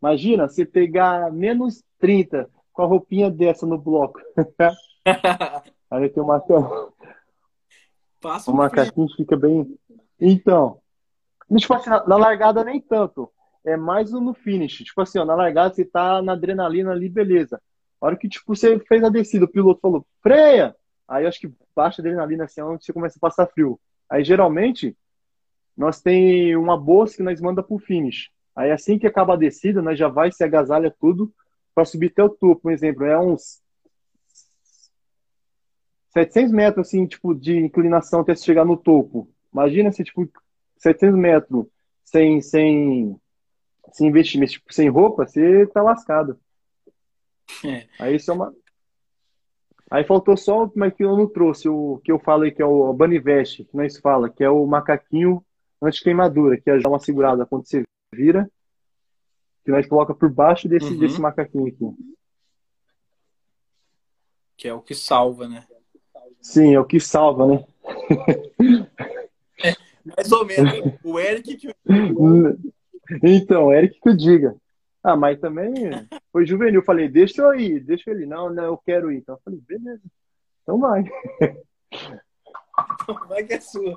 Imagina, 0.00 0.48
você 0.48 0.64
pegar 0.64 1.32
menos 1.32 1.82
30 1.98 2.48
com 2.72 2.82
a 2.82 2.86
roupinha 2.86 3.30
dessa 3.30 3.66
no 3.66 3.76
bloco. 3.76 4.20
Aí 5.90 6.08
tem 6.08 6.22
o 6.22 6.26
macacão. 6.26 6.92
Passa 8.20 8.50
o 8.50 8.54
macaquinho 8.54 9.08
fica 9.16 9.36
bem. 9.36 9.76
Então, 10.20 10.80
tipo 11.56 11.74
assim, 11.74 11.90
na, 11.90 12.06
na 12.06 12.16
largada 12.16 12.62
nem 12.62 12.80
tanto. 12.80 13.30
É 13.64 13.76
mais 13.76 14.12
no 14.12 14.32
finish. 14.32 14.84
Tipo 14.84 15.00
assim, 15.00 15.18
ó, 15.18 15.24
na 15.24 15.34
largada 15.34 15.74
você 15.74 15.84
tá 15.84 16.22
na 16.22 16.32
adrenalina 16.32 16.92
ali, 16.92 17.08
beleza. 17.08 17.60
A 18.00 18.06
hora 18.06 18.16
que 18.16 18.28
tipo, 18.28 18.54
você 18.54 18.78
fez 18.80 19.02
a 19.02 19.08
descida, 19.08 19.44
o 19.44 19.50
piloto 19.50 19.80
falou, 19.80 20.06
freia! 20.22 20.74
Aí 21.08 21.26
acho 21.26 21.40
que 21.40 21.50
baixa 21.74 22.02
adrenalina 22.02 22.44
assim, 22.44 22.60
é 22.60 22.64
onde 22.64 22.84
você 22.84 22.92
começa 22.92 23.18
a 23.18 23.20
passar 23.20 23.46
frio. 23.46 23.80
Aí 24.10 24.22
geralmente 24.22 24.96
nós 25.76 26.02
tem 26.02 26.54
uma 26.56 26.78
bolsa 26.78 27.16
que 27.16 27.22
nós 27.22 27.40
manda 27.40 27.62
pro 27.62 27.78
finish. 27.78 28.30
Aí 28.54 28.70
assim 28.70 28.98
que 28.98 29.06
acaba 29.06 29.34
a 29.34 29.36
descida, 29.36 29.80
nós 29.80 29.98
já 29.98 30.08
vai 30.08 30.30
se 30.30 30.44
agasalha 30.44 30.94
tudo 31.00 31.32
para 31.74 31.84
subir 31.84 32.10
até 32.10 32.22
o 32.22 32.28
topo. 32.28 32.62
Por 32.62 32.72
exemplo, 32.72 33.04
é 33.04 33.18
uns 33.18 33.62
700 36.12 36.52
metros 36.52 36.88
assim, 36.88 37.06
tipo, 37.06 37.34
de 37.34 37.56
inclinação 37.56 38.20
até 38.20 38.34
chegar 38.34 38.64
no 38.64 38.76
topo. 38.76 39.30
Imagina 39.52 39.92
se 39.92 40.04
tipo 40.04 40.28
700 40.76 41.18
metros 41.18 41.66
sem 42.04 42.40
sem 42.40 43.18
sem 43.92 44.08
investimento, 44.08 44.52
tipo, 44.52 44.74
sem 44.74 44.88
roupa, 44.88 45.26
você 45.26 45.66
tá 45.68 45.82
lascado. 45.82 46.38
É. 47.64 47.86
Aí 47.98 48.16
isso 48.16 48.30
é 48.30 48.34
uma 48.34 48.54
Aí 49.90 50.04
faltou 50.04 50.36
só, 50.36 50.70
mas 50.74 50.92
que 50.92 51.02
eu 51.02 51.16
não 51.16 51.26
trouxe, 51.26 51.68
o 51.68 52.00
que 52.04 52.12
eu 52.12 52.18
falei 52.18 52.50
que 52.50 52.60
é 52.60 52.66
o 52.66 52.92
Baniveste, 52.92 53.64
que 53.64 53.76
nós 53.76 53.96
fala, 53.98 54.28
que 54.28 54.44
é 54.44 54.50
o 54.50 54.66
macaquinho 54.66 55.42
anti-queimadura, 55.80 56.60
que 56.60 56.70
é 56.70 56.78
já 56.78 56.88
uma 56.88 56.98
segurada 56.98 57.46
quando 57.46 57.66
você 57.66 57.82
vira, 58.12 58.50
que 59.64 59.70
nós 59.70 59.86
coloca 59.86 60.14
por 60.14 60.30
baixo 60.30 60.68
desse, 60.68 60.92
uhum. 60.92 60.98
desse 60.98 61.20
macaquinho 61.20 61.66
aqui. 61.68 61.96
Que 64.56 64.68
é 64.68 64.74
o 64.74 64.82
que 64.82 64.94
salva, 64.94 65.48
né? 65.48 65.64
Sim, 66.42 66.74
é 66.74 66.80
o 66.80 66.84
que 66.84 67.00
salva, 67.00 67.46
né? 67.46 67.64
É, 69.64 69.74
mais 70.04 70.30
ou 70.32 70.44
menos. 70.44 70.72
O 71.02 71.18
Eric 71.18 71.56
que. 71.56 71.74
Então, 73.22 73.72
Eric 73.72 73.98
que 73.98 74.08
eu 74.10 74.16
diga. 74.16 74.54
Ah, 75.02 75.16
mas 75.16 75.40
também 75.40 75.72
foi 76.38 76.46
juvenil. 76.46 76.82
Falei, 76.82 77.08
deixa 77.08 77.42
eu 77.42 77.54
ir, 77.54 77.80
deixa 77.80 78.10
ele. 78.10 78.24
Não, 78.24 78.48
não, 78.48 78.64
eu 78.64 78.78
quero 78.78 79.10
ir. 79.10 79.18
Então 79.18 79.34
eu 79.34 79.40
falei, 79.44 79.60
beleza. 79.60 80.02
Então 80.62 80.78
vai. 80.78 81.04
Então 83.02 83.26
vai 83.26 83.42
que 83.42 83.54
é 83.54 83.60
sua. 83.60 83.96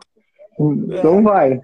Então 0.60 1.20
é. 1.20 1.22
vai. 1.22 1.62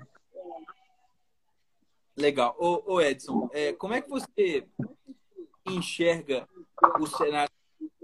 Legal. 2.16 2.56
Ô, 2.60 2.94
ô 2.94 3.02
Edson, 3.02 3.50
é, 3.54 3.74
como 3.74 3.96
é 3.96 4.02
que 4.02 4.10
você 4.10 4.68
enxerga 5.68 6.48
o 7.00 7.08
cenário 7.08 7.52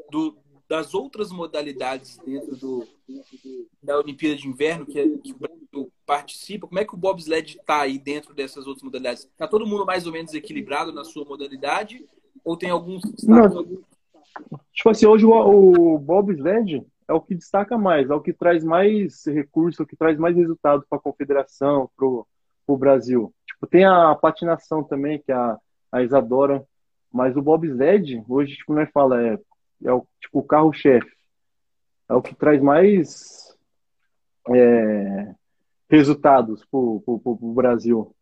do, 0.09 0.35
das 0.67 0.95
outras 0.95 1.31
modalidades 1.31 2.17
dentro 2.17 2.55
do, 2.55 2.87
da 3.81 3.99
Olimpíada 3.99 4.35
de 4.35 4.47
Inverno 4.47 4.85
que, 4.85 5.17
que 5.19 5.31
o 5.31 5.37
Brasil 5.37 5.93
participa? 6.07 6.67
Como 6.67 6.79
é 6.79 6.85
que 6.85 6.95
o 6.95 6.97
bobsled 6.97 7.57
está 7.57 7.81
aí 7.81 7.99
dentro 7.99 8.33
dessas 8.33 8.65
outras 8.65 8.83
modalidades? 8.83 9.25
Está 9.25 9.47
todo 9.47 9.67
mundo 9.67 9.85
mais 9.85 10.07
ou 10.07 10.11
menos 10.11 10.33
equilibrado 10.33 10.91
na 10.91 11.03
sua 11.03 11.23
modalidade? 11.23 12.03
Ou 12.43 12.57
tem 12.57 12.69
alguns 12.69 13.03
Tipo 14.73 14.89
assim, 14.89 15.05
hoje 15.05 15.25
o, 15.25 15.31
o 15.95 15.99
bobsled 15.99 16.85
é 17.07 17.13
o 17.13 17.21
que 17.21 17.35
destaca 17.35 17.77
mais, 17.77 18.09
é 18.09 18.15
o 18.15 18.21
que 18.21 18.33
traz 18.33 18.63
mais 18.63 19.25
recursos, 19.25 19.79
é 19.79 19.83
o 19.83 19.85
que 19.85 19.95
traz 19.95 20.17
mais 20.17 20.35
resultado 20.35 20.83
para 20.89 20.97
a 20.97 21.01
confederação, 21.01 21.89
para 21.95 22.05
o 22.05 22.77
Brasil. 22.77 23.33
Tipo, 23.45 23.67
tem 23.67 23.85
a 23.85 24.15
patinação 24.15 24.83
também, 24.83 25.19
que 25.19 25.31
a, 25.31 25.57
a 25.91 26.01
Isadora, 26.01 26.65
mas 27.11 27.37
o 27.37 27.41
bobsled, 27.41 28.23
hoje, 28.27 28.55
tipo, 28.55 28.73
nós 28.73 28.89
fala, 28.91 29.21
é 29.21 29.37
é 29.83 29.91
o 29.91 30.05
tipo 30.19 30.39
o 30.39 30.43
carro-chefe. 30.43 31.11
É 32.09 32.13
o 32.13 32.21
que 32.21 32.35
traz 32.35 32.61
mais 32.61 33.55
é, 34.49 35.33
resultados 35.89 36.65
para 36.65 36.79
o 36.79 37.53
Brasil 37.55 38.15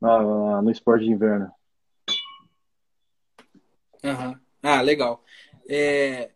na, 0.00 0.62
no 0.62 0.70
esporte 0.70 1.04
de 1.04 1.10
inverno. 1.10 1.50
Uhum. 4.06 4.38
Ah, 4.62 4.80
legal. 4.80 5.22
É... 5.68 6.30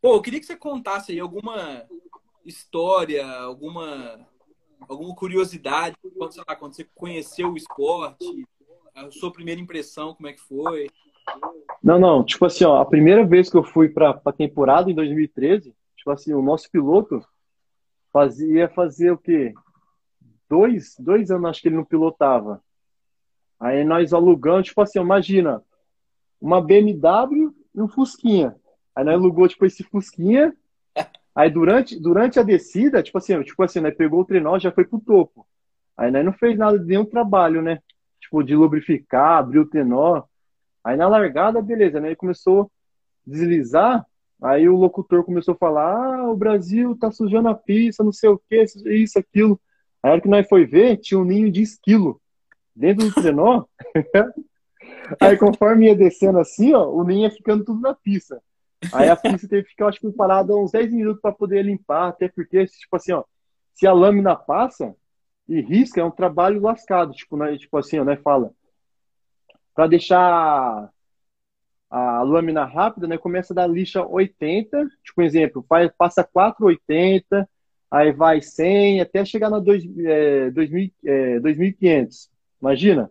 Pô, 0.00 0.14
eu 0.14 0.22
queria 0.22 0.40
que 0.40 0.46
você 0.46 0.56
contasse 0.56 1.12
aí 1.12 1.20
alguma 1.20 1.84
história, 2.44 3.26
alguma, 3.26 4.20
alguma 4.88 5.14
curiosidade, 5.14 5.96
quando, 6.16 6.36
lá, 6.46 6.56
quando 6.56 6.74
você 6.74 6.86
conheceu 6.94 7.52
o 7.52 7.56
esporte, 7.56 8.46
a 8.94 9.10
sua 9.10 9.32
primeira 9.32 9.60
impressão, 9.60 10.14
como 10.14 10.28
é 10.28 10.32
que 10.32 10.40
foi? 10.40 10.90
Não, 11.82 11.98
não, 11.98 12.24
tipo 12.24 12.44
assim, 12.44 12.64
ó, 12.64 12.80
a 12.80 12.84
primeira 12.84 13.24
vez 13.24 13.50
que 13.50 13.56
eu 13.56 13.64
fui 13.64 13.88
para 13.88 14.20
a 14.24 14.32
temporada 14.32 14.90
em 14.90 14.94
2013, 14.94 15.74
tipo 15.96 16.10
assim, 16.10 16.34
o 16.34 16.42
nosso 16.42 16.70
piloto 16.70 17.24
fazia 18.12 18.68
fazer 18.68 19.10
o 19.10 19.18
quê? 19.18 19.54
Dois, 20.48 20.94
dois 20.98 21.30
anos 21.30 21.50
acho 21.50 21.62
que 21.62 21.68
ele 21.68 21.76
não 21.76 21.84
pilotava. 21.84 22.62
Aí 23.58 23.84
nós 23.84 24.12
alugamos, 24.12 24.68
tipo 24.68 24.82
assim, 24.82 25.00
imagina, 25.00 25.62
uma 26.44 26.60
BMW 26.60 27.54
e 27.74 27.80
um 27.80 27.88
Fusquinha. 27.88 28.54
Aí 28.94 29.02
nós 29.02 29.14
alugou, 29.14 29.48
tipo, 29.48 29.64
esse 29.64 29.82
Fusquinha. 29.82 30.54
Aí 31.34 31.50
durante, 31.50 31.98
durante 31.98 32.38
a 32.38 32.42
descida, 32.42 33.02
tipo 33.02 33.16
assim, 33.16 33.42
tipo 33.42 33.60
assim, 33.62 33.80
nós 33.80 33.94
pegou 33.96 34.20
o 34.20 34.24
trenó 34.26 34.58
já 34.58 34.70
foi 34.70 34.84
pro 34.84 35.00
topo. 35.00 35.46
Aí 35.96 36.10
nós 36.10 36.22
não 36.22 36.34
fez 36.34 36.58
nada 36.58 36.78
de 36.78 36.84
nenhum 36.84 37.06
trabalho, 37.06 37.62
né? 37.62 37.80
Tipo, 38.20 38.42
de 38.42 38.54
lubrificar, 38.54 39.38
abrir 39.38 39.58
o 39.58 39.66
trenó. 39.66 40.22
Aí 40.84 40.98
na 40.98 41.08
largada, 41.08 41.62
beleza, 41.62 41.98
né? 41.98 42.08
Ele 42.08 42.16
começou 42.16 42.62
a 42.62 42.66
deslizar, 43.26 44.06
aí 44.42 44.68
o 44.68 44.76
locutor 44.76 45.24
começou 45.24 45.54
a 45.54 45.58
falar: 45.58 45.96
ah, 45.96 46.30
o 46.30 46.36
Brasil 46.36 46.96
tá 46.98 47.10
sujando 47.10 47.48
a 47.48 47.54
pista, 47.54 48.04
não 48.04 48.12
sei 48.12 48.28
o 48.28 48.38
que, 48.38 48.64
isso, 48.86 49.18
aquilo. 49.18 49.58
Aí 50.02 50.10
a 50.10 50.12
hora 50.12 50.20
que 50.20 50.28
nós 50.28 50.46
foi 50.46 50.66
ver, 50.66 50.98
tinha 50.98 51.18
um 51.18 51.24
ninho 51.24 51.50
de 51.50 51.62
esquilo 51.62 52.20
dentro 52.76 53.08
do 53.08 53.14
trenó. 53.14 53.64
aí 55.20 55.36
conforme 55.36 55.86
ia 55.86 55.96
descendo 55.96 56.38
assim, 56.38 56.72
ó, 56.74 56.88
o 56.88 57.04
ninho 57.04 57.22
ia 57.22 57.30
ficando 57.30 57.64
tudo 57.64 57.80
na 57.80 57.94
pista. 57.94 58.40
Aí 58.92 59.08
a 59.08 59.16
pista 59.16 59.48
teve 59.48 59.64
que 59.64 59.70
ficar, 59.70 59.88
acho 59.88 60.00
que 60.00 60.10
parada 60.12 60.54
uns 60.54 60.72
10 60.72 60.92
minutos 60.92 61.20
para 61.20 61.32
poder 61.32 61.62
limpar, 61.62 62.08
até 62.08 62.28
porque, 62.28 62.66
tipo 62.66 62.96
assim, 62.96 63.12
ó, 63.12 63.24
se 63.72 63.86
a 63.86 63.92
lâmina 63.92 64.36
passa 64.36 64.94
e 65.48 65.60
risca, 65.60 66.00
é 66.00 66.04
um 66.04 66.10
trabalho 66.10 66.60
lascado. 66.60 67.12
Tipo, 67.12 67.36
né, 67.36 67.56
tipo 67.56 67.76
assim, 67.76 67.98
ó, 67.98 68.04
né, 68.04 68.16
fala, 68.16 68.50
para 69.74 69.86
deixar 69.86 70.90
a 71.90 72.22
lâmina 72.22 72.64
rápida, 72.64 73.06
né, 73.06 73.16
começa 73.16 73.54
da 73.54 73.66
lixa 73.66 74.04
80, 74.04 74.86
tipo 75.02 75.22
exemplo, 75.22 75.64
passa 75.96 76.24
480, 76.24 77.48
aí 77.90 78.12
vai 78.12 78.42
100, 78.42 79.00
até 79.00 79.24
chegar 79.24 79.50
na 79.50 79.60
2, 79.60 79.84
é, 79.98 80.50
2000, 80.50 80.90
é, 81.04 81.40
2500. 81.40 82.30
Imagina? 82.60 83.10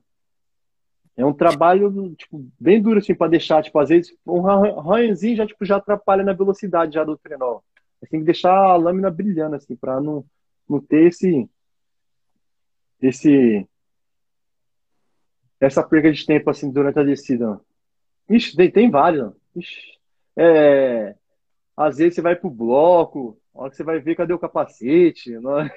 É 1.16 1.26
um 1.26 1.34
trabalho 1.34 2.16
tipo, 2.16 2.46
bem 2.60 2.82
duro 2.82 3.00
assim 3.00 3.14
para 3.14 3.30
deixar, 3.30 3.64
tipo, 3.64 3.78
às 3.78 3.90
vezes 3.90 4.16
um 4.26 4.48
arranhozinho 4.48 5.36
já 5.36 5.46
tipo 5.46 5.64
já 5.64 5.78
atrapalha 5.78 6.24
na 6.24 6.34
velocidade 6.34 6.96
já 6.96 7.04
do 7.04 7.18
trenó. 7.18 7.60
Você 8.00 8.10
tem 8.10 8.20
que 8.20 8.26
deixar 8.26 8.54
a 8.54 8.76
lâmina 8.76 9.12
brilhando 9.12 9.56
assim 9.56 9.76
para 9.76 10.02
não, 10.02 10.26
não 10.68 10.80
ter 10.80 11.08
esse 11.08 11.50
esse 13.02 13.68
essa 15.60 15.84
perda 15.84 16.12
de 16.12 16.26
tempo 16.26 16.50
assim 16.50 16.72
durante 16.72 17.00
a 17.00 17.04
descida? 17.04 17.60
Ixi, 18.30 18.56
tem, 18.56 18.72
tem 18.72 18.90
vários. 18.90 19.34
Ixi, 19.56 20.00
é, 20.36 21.16
às 21.78 21.98
vezes 21.98 22.16
você 22.16 22.22
vai 22.22 22.36
pro 22.36 22.50
bloco, 22.50 23.38
a 23.54 23.62
hora 23.62 23.70
que 23.70 23.78
você 23.78 23.84
vai 23.84 24.00
ver 24.00 24.16
cadê 24.16 24.34
o 24.34 24.40
capacete, 24.40 25.32
não 25.40 25.60
é? 25.60 25.70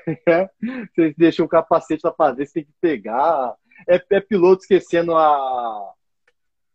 você 0.94 1.14
deixa 1.16 1.44
o 1.44 1.48
capacete 1.48 2.04
lá 2.04 2.12
para 2.12 2.34
ver, 2.34 2.46
você 2.46 2.54
tem 2.54 2.64
que 2.64 2.72
pegar. 2.80 3.54
É, 3.88 4.02
é 4.10 4.20
piloto 4.20 4.62
esquecendo 4.62 5.14
a, 5.14 5.92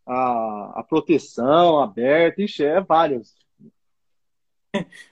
a, 0.05 0.71
a 0.75 0.83
proteção 0.83 1.79
aberta, 1.79 2.41
ixi, 2.41 2.63
é 2.63 2.81
vários. 2.81 3.35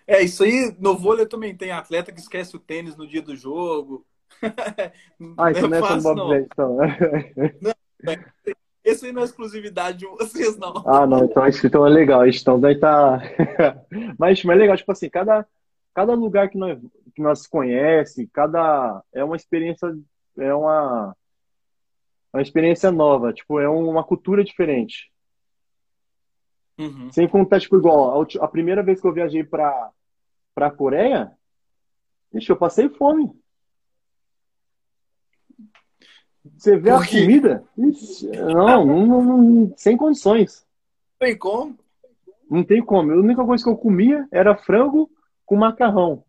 É, 0.08 0.22
isso 0.24 0.44
aí 0.44 0.76
no 0.80 0.98
vôlei 0.98 1.26
também 1.26 1.56
tem 1.56 1.72
atleta 1.72 2.12
que 2.12 2.20
esquece 2.20 2.56
o 2.56 2.60
tênis 2.60 2.96
no 2.96 3.08
dia 3.08 3.22
do 3.22 3.36
jogo. 3.36 4.06
Ah, 5.38 5.52
isso 5.52 5.68
não 5.68 5.78
é, 5.78 5.80
fácil, 5.82 6.16
não. 6.16 6.36
então. 6.36 6.78
não, 7.62 7.74
esse 8.84 9.06
aí 9.06 9.12
não 9.12 9.22
é 9.22 9.26
exclusividade 9.26 10.00
de 10.00 10.06
vocês, 10.06 10.58
não. 10.58 10.84
Ah, 10.86 11.06
não, 11.06 11.26
então 11.26 11.46
isso 11.48 11.66
então 11.66 11.86
é 11.86 11.90
legal. 11.90 12.28
Então 12.28 12.60
daí 12.60 12.80
tá. 12.80 13.22
mas, 14.18 14.44
mas 14.44 14.56
é 14.56 14.60
legal, 14.60 14.78
tipo 14.78 14.92
assim, 14.92 15.10
cada, 15.10 15.46
cada 15.94 16.14
lugar 16.14 16.50
que 16.50 16.58
nós, 16.58 16.80
que 17.14 17.22
nós 17.22 17.46
conhece, 17.46 18.30
cada. 18.32 19.04
É 19.14 19.24
uma 19.24 19.36
experiência. 19.36 19.94
É 20.38 20.54
uma. 20.54 21.16
Uma 22.34 22.42
experiência 22.42 22.92
nova, 22.92 23.34
tipo, 23.34 23.60
é 23.60 23.68
uma 23.68 24.04
cultura 24.04 24.44
diferente. 24.44 25.12
Uhum. 26.78 27.12
Sem 27.12 27.28
contar, 27.28 27.60
tipo, 27.60 27.78
igual, 27.78 28.22
a, 28.22 28.46
a 28.46 28.48
primeira 28.48 28.84
vez 28.84 29.02
que 29.02 29.08
eu 29.08 29.14
viajei 29.14 29.44
pra, 29.44 29.92
pra 30.56 30.72
Coreia, 30.72 31.32
ixi, 32.34 32.50
eu 32.52 32.58
passei 32.58 32.88
fome. 32.90 33.30
Você 36.58 36.78
vê 36.78 36.92
a 36.92 37.06
comida? 37.06 37.64
Ixi, 37.78 38.28
não, 38.28 38.86
não, 38.86 39.24
não, 39.24 39.74
sem 39.76 39.98
condições. 39.98 40.66
Tem 41.18 41.38
como? 41.38 41.78
Não 42.50 42.64
tem 42.64 42.84
como. 42.84 43.12
A 43.12 43.16
única 43.16 43.44
coisa 43.44 43.64
que 43.64 43.70
eu 43.70 43.78
comia 43.78 44.28
era 44.32 44.56
frango 44.56 45.10
com 45.46 45.56
macarrão. 45.58 46.24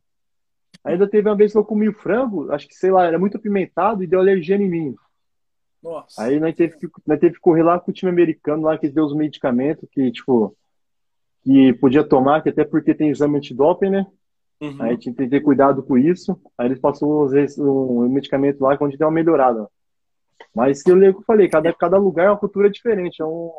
Ainda 0.82 1.08
teve 1.08 1.28
uma 1.28 1.36
vez 1.36 1.52
que 1.52 1.58
eu 1.58 1.64
comi 1.64 1.92
frango, 1.92 2.50
acho 2.52 2.66
que, 2.66 2.74
sei 2.74 2.90
lá, 2.90 3.06
era 3.06 3.18
muito 3.18 3.36
apimentado 3.36 4.02
e 4.02 4.06
deu 4.06 4.18
alergia 4.18 4.56
em 4.56 4.68
mim. 4.68 4.96
Nossa. 5.82 6.22
Aí 6.22 6.38
nós 6.38 6.54
teve, 6.54 6.76
que, 6.76 6.88
nós 7.06 7.18
teve 7.18 7.34
que 7.34 7.40
correr 7.40 7.62
lá 7.62 7.80
com 7.80 7.90
o 7.90 7.94
time 7.94 8.10
americano, 8.10 8.64
lá 8.64 8.76
que 8.76 8.88
deu 8.88 9.04
os 9.04 9.14
medicamentos 9.14 9.88
que, 9.90 10.10
tipo, 10.12 10.56
que 11.42 11.72
podia 11.74 12.04
tomar, 12.04 12.42
que 12.42 12.50
até 12.50 12.64
porque 12.64 12.94
tem 12.94 13.10
exame 13.10 13.38
antidoping, 13.38 13.90
né? 13.90 14.06
Uhum. 14.60 14.82
Aí 14.82 14.98
tinha 14.98 15.14
que 15.14 15.26
ter 15.26 15.40
cuidado 15.40 15.82
com 15.82 15.96
isso. 15.96 16.38
Aí 16.58 16.66
eles 16.66 16.78
passou 16.78 17.26
um, 17.26 18.04
um 18.04 18.08
medicamento 18.08 18.60
lá 18.60 18.76
onde 18.80 18.98
deu 18.98 19.08
uma 19.08 19.14
melhorada. 19.14 19.68
Mas 20.54 20.82
que 20.82 20.90
eu 20.90 21.22
falei, 21.22 21.48
cada, 21.48 21.72
cada 21.72 21.96
lugar 21.96 22.26
é 22.26 22.30
uma 22.30 22.38
cultura 22.38 22.68
diferente, 22.68 23.22
é 23.22 23.24
um, 23.24 23.52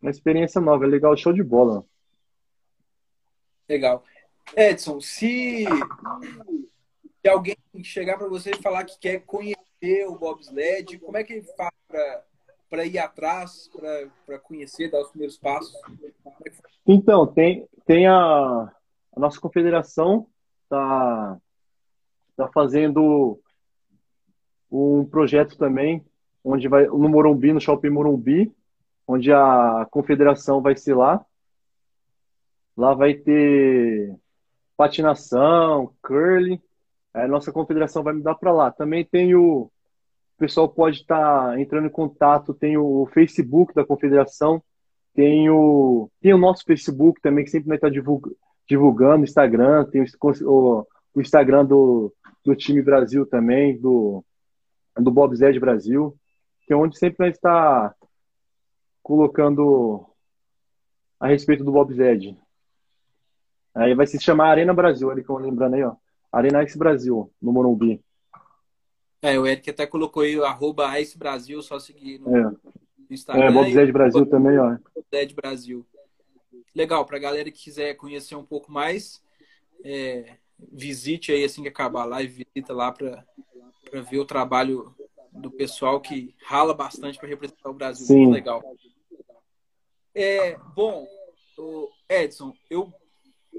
uma 0.00 0.10
experiência 0.10 0.60
nova, 0.60 0.84
é 0.84 0.88
legal, 0.88 1.16
show 1.16 1.32
de 1.32 1.42
bola. 1.42 1.84
Legal. 3.68 4.04
Edson, 4.56 5.00
se, 5.00 5.64
se 5.64 7.28
alguém 7.28 7.56
chegar 7.84 8.18
para 8.18 8.28
você 8.28 8.50
e 8.50 8.62
falar 8.62 8.84
que 8.84 8.98
quer 8.98 9.20
conhecer 9.20 9.61
o 10.06 10.16
bobsled, 10.16 10.98
como 10.98 11.16
é 11.16 11.24
que 11.24 11.32
ele 11.34 11.46
faz 11.56 11.72
para 12.70 12.86
ir 12.86 12.98
atrás, 12.98 13.70
para 14.24 14.38
conhecer, 14.38 14.90
dar 14.90 15.02
os 15.02 15.10
primeiros 15.10 15.36
passos? 15.36 15.74
Então, 16.86 17.26
tem, 17.26 17.68
tem 17.84 18.06
a, 18.06 18.14
a 18.14 19.20
nossa 19.20 19.40
confederação 19.40 20.26
está 20.64 21.38
tá 22.36 22.48
fazendo 22.48 23.38
um 24.70 25.04
projeto 25.04 25.58
também, 25.58 26.02
onde 26.42 26.66
vai 26.66 26.86
no 26.86 27.08
Morumbi, 27.08 27.52
no 27.52 27.60
Shopping 27.60 27.90
Morumbi, 27.90 28.50
onde 29.06 29.30
a 29.32 29.86
confederação 29.90 30.62
vai 30.62 30.74
ser 30.76 30.94
lá. 30.94 31.24
Lá 32.74 32.94
vai 32.94 33.12
ter 33.14 34.16
patinação, 34.76 35.92
curling. 36.02 36.60
A 37.14 37.28
nossa 37.28 37.52
confederação 37.52 38.02
vai 38.02 38.14
me 38.14 38.22
dar 38.22 38.34
para 38.34 38.52
lá. 38.52 38.70
Também 38.70 39.04
tem 39.04 39.34
o, 39.34 39.62
o 39.62 40.38
pessoal 40.38 40.68
pode 40.68 40.98
estar 40.98 41.50
tá 41.50 41.60
entrando 41.60 41.86
em 41.86 41.90
contato, 41.90 42.54
tem 42.54 42.76
o 42.76 43.06
Facebook 43.12 43.74
da 43.74 43.84
confederação, 43.84 44.62
tem 45.14 45.50
o, 45.50 46.10
tem 46.20 46.32
o 46.32 46.38
nosso 46.38 46.64
Facebook 46.64 47.20
também, 47.20 47.44
que 47.44 47.50
sempre 47.50 47.68
vai 47.68 47.76
estar 47.76 47.88
tá 47.88 47.92
divulgando, 47.92 48.36
divulgando 48.68 49.24
Instagram, 49.24 49.84
tem 49.84 50.02
o, 50.02 50.86
o 51.14 51.20
Instagram 51.20 51.64
do, 51.66 52.12
do 52.44 52.56
time 52.56 52.82
Brasil 52.82 53.26
também, 53.26 53.78
do, 53.78 54.24
do 54.96 55.10
Bob 55.10 55.36
Zed 55.36 55.58
Brasil, 55.60 56.16
que 56.62 56.72
é 56.72 56.76
onde 56.76 56.98
sempre 56.98 57.18
vai 57.18 57.30
estar 57.30 57.94
colocando 59.02 60.06
a 61.20 61.28
respeito 61.28 61.62
do 61.64 61.72
Bob 61.72 61.92
Zed. 61.94 62.36
Aí 63.74 63.94
vai 63.94 64.06
se 64.06 64.20
chamar 64.20 64.50
Arena 64.50 64.74
Brasil, 64.74 65.10
ali 65.10 65.22
que 65.22 65.30
eu 65.30 65.36
lembrando 65.36 65.74
aí, 65.74 65.82
ó. 65.82 65.94
Arena 66.32 66.64
Ice 66.64 66.78
Brasil, 66.78 67.30
no 67.40 67.52
Morumbi. 67.52 68.02
É, 69.20 69.38
o 69.38 69.46
Eric 69.46 69.68
até 69.70 69.86
colocou 69.86 70.22
aí 70.22 70.42
arroba 70.42 70.98
Ice 70.98 71.16
Brasil, 71.16 71.62
só 71.62 71.78
seguir 71.78 72.18
no, 72.18 72.36
é. 72.36 72.52
Instagram. 73.10 73.44
É, 73.44 73.52
Bob 73.52 73.72
Zed 73.72 73.92
Brasil 73.92 74.26
também, 74.26 74.58
ó. 74.58 74.70
Bob 74.70 75.06
Zed 75.14 75.34
Brasil. 75.34 75.86
Legal, 76.74 77.04
pra 77.04 77.18
galera 77.18 77.50
que 77.50 77.62
quiser 77.62 77.94
conhecer 77.94 78.34
um 78.34 78.44
pouco 78.44 78.72
mais, 78.72 79.22
é, 79.84 80.38
visite 80.72 81.30
aí 81.30 81.44
assim 81.44 81.62
que 81.62 81.68
acabar 81.68 82.02
a 82.02 82.06
live, 82.06 82.46
visita 82.54 82.72
lá 82.72 82.90
para 82.90 83.24
ver 84.10 84.18
o 84.18 84.24
trabalho 84.24 84.94
do 85.30 85.50
pessoal 85.50 86.00
que 86.00 86.34
rala 86.44 86.72
bastante 86.72 87.18
para 87.18 87.28
representar 87.28 87.68
o 87.68 87.74
Brasil. 87.74 88.06
Sim. 88.06 88.24
Muito 88.24 88.34
legal. 88.34 88.62
É, 90.14 90.56
bom, 90.74 91.06
Edson, 92.08 92.54
eu 92.68 92.92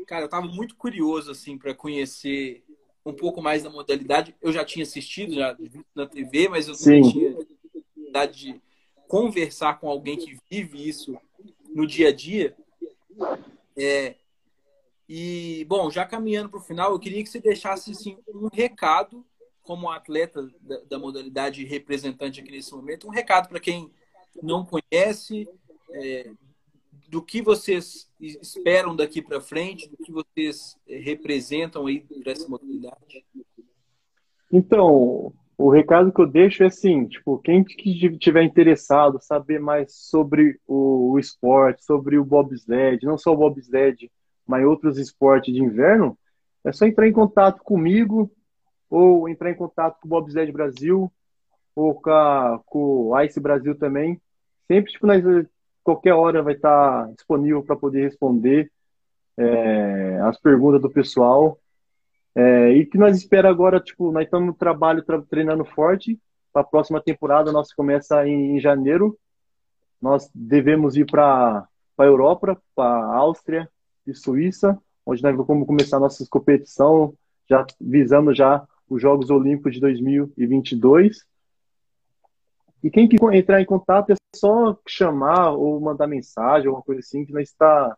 cara, 0.05 0.25
eu 0.25 0.29
tava 0.29 0.47
muito 0.47 0.75
curioso 0.75 1.31
assim 1.31 1.57
para 1.57 1.73
conhecer 1.73 2.62
um 3.05 3.13
pouco 3.13 3.41
mais 3.41 3.63
da 3.63 3.69
modalidade. 3.69 4.35
Eu 4.41 4.51
já 4.51 4.63
tinha 4.63 4.83
assistido, 4.83 5.35
já 5.35 5.57
na 5.93 6.05
TV, 6.05 6.47
mas 6.47 6.67
eu 6.67 6.75
Sim. 6.75 7.01
não 7.01 7.11
tinha 7.11 7.31
oportunidade 7.31 8.39
de 8.39 8.61
conversar 9.07 9.79
com 9.79 9.89
alguém 9.89 10.17
que 10.17 10.37
vive 10.49 10.87
isso 10.87 11.17
no 11.69 11.85
dia 11.85 12.09
a 12.09 12.13
dia. 12.13 12.55
É, 13.75 14.15
e, 15.07 15.65
bom, 15.67 15.91
já 15.91 16.05
caminhando 16.05 16.49
para 16.49 16.59
o 16.59 16.63
final, 16.63 16.91
eu 16.91 16.99
queria 16.99 17.21
que 17.23 17.29
você 17.29 17.39
deixasse 17.39 17.91
assim, 17.91 18.17
um 18.27 18.47
recado, 18.51 19.25
como 19.61 19.89
atleta 19.89 20.49
da, 20.61 20.79
da 20.81 20.99
modalidade 20.99 21.63
representante 21.63 22.39
aqui 22.39 22.51
nesse 22.51 22.73
momento, 22.73 23.07
um 23.07 23.11
recado 23.11 23.47
para 23.47 23.59
quem 23.59 23.91
não 24.41 24.65
conhece, 24.65 25.47
é, 25.91 26.31
do 27.13 27.21
que 27.21 27.43
vocês 27.43 28.09
esperam 28.19 28.95
daqui 28.95 29.21
para 29.21 29.39
frente, 29.39 29.87
do 29.87 29.95
que 29.97 30.11
vocês 30.11 30.75
é, 30.87 30.97
representam 30.97 31.85
aí 31.85 31.99
para 31.99 32.31
essa 32.31 32.49
modalidade. 32.49 33.23
Então, 34.51 35.31
o 35.55 35.69
recado 35.69 36.11
que 36.11 36.19
eu 36.19 36.25
deixo 36.25 36.63
é 36.63 36.65
assim, 36.65 37.05
tipo, 37.05 37.37
quem 37.37 37.63
que 37.63 38.17
tiver 38.17 38.41
interessado, 38.41 39.19
saber 39.21 39.59
mais 39.59 39.93
sobre 39.93 40.59
o, 40.65 41.11
o 41.11 41.19
esporte, 41.19 41.85
sobre 41.85 42.17
o 42.17 42.25
bobsled, 42.25 43.05
não 43.05 43.15
só 43.15 43.31
o 43.31 43.37
bobsled, 43.37 44.11
mas 44.47 44.65
outros 44.65 44.97
esportes 44.97 45.53
de 45.53 45.61
inverno, 45.61 46.17
é 46.65 46.71
só 46.71 46.87
entrar 46.87 47.07
em 47.07 47.13
contato 47.13 47.61
comigo 47.61 48.31
ou 48.89 49.29
entrar 49.29 49.51
em 49.51 49.55
contato 49.55 49.99
com 50.01 50.07
o 50.07 50.09
Bobsled 50.09 50.51
Brasil 50.51 51.13
ou 51.75 51.93
com, 51.93 52.09
a, 52.09 52.59
com 52.65 52.79
o 53.09 53.21
Ice 53.21 53.39
Brasil 53.39 53.77
também. 53.77 54.19
Sempre, 54.67 54.93
tipo, 54.93 55.05
nós, 55.05 55.23
qualquer 55.83 56.13
hora 56.13 56.41
vai 56.41 56.53
estar 56.53 57.11
disponível 57.13 57.63
para 57.63 57.75
poder 57.75 58.03
responder 58.03 58.71
é, 59.37 60.19
as 60.21 60.39
perguntas 60.39 60.81
do 60.81 60.89
pessoal. 60.89 61.59
É, 62.35 62.71
e 62.71 62.85
que 62.85 62.97
nós 62.97 63.17
espera 63.17 63.49
agora, 63.49 63.79
tipo, 63.79 64.11
nós 64.11 64.23
estamos 64.23 64.47
no 64.47 64.53
trabalho, 64.53 65.03
treinando 65.29 65.65
forte. 65.65 66.19
Para 66.51 66.61
a 66.61 66.65
próxima 66.65 67.01
temporada, 67.01 67.51
nós 67.51 67.73
começa 67.73 68.27
em, 68.27 68.55
em 68.55 68.59
janeiro. 68.59 69.17
Nós 70.01 70.29
devemos 70.33 70.95
ir 70.95 71.05
para 71.05 71.67
a 71.97 72.03
Europa, 72.03 72.61
para 72.75 72.85
a 72.85 73.15
Áustria, 73.17 73.69
e 74.05 74.13
Suíça, 74.13 74.77
onde 75.05 75.23
nós 75.23 75.35
vamos 75.35 75.65
começar 75.65 75.99
nossa 75.99 76.25
competição, 76.29 77.13
já 77.49 77.65
visando 77.79 78.33
já 78.33 78.65
os 78.89 79.01
Jogos 79.01 79.29
Olímpicos 79.29 79.73
de 79.73 79.79
2022. 79.79 81.25
E 82.83 82.89
quem 82.89 83.07
que 83.07 83.17
entrar 83.33 83.61
em 83.61 83.65
contato 83.65 84.11
é 84.11 84.15
só 84.35 84.77
chamar 84.87 85.51
ou 85.51 85.79
mandar 85.79 86.07
mensagem, 86.07 86.67
alguma 86.67 86.83
coisa 86.83 86.99
assim, 86.99 87.25
que 87.25 87.33
nós 87.33 87.49
está 87.49 87.97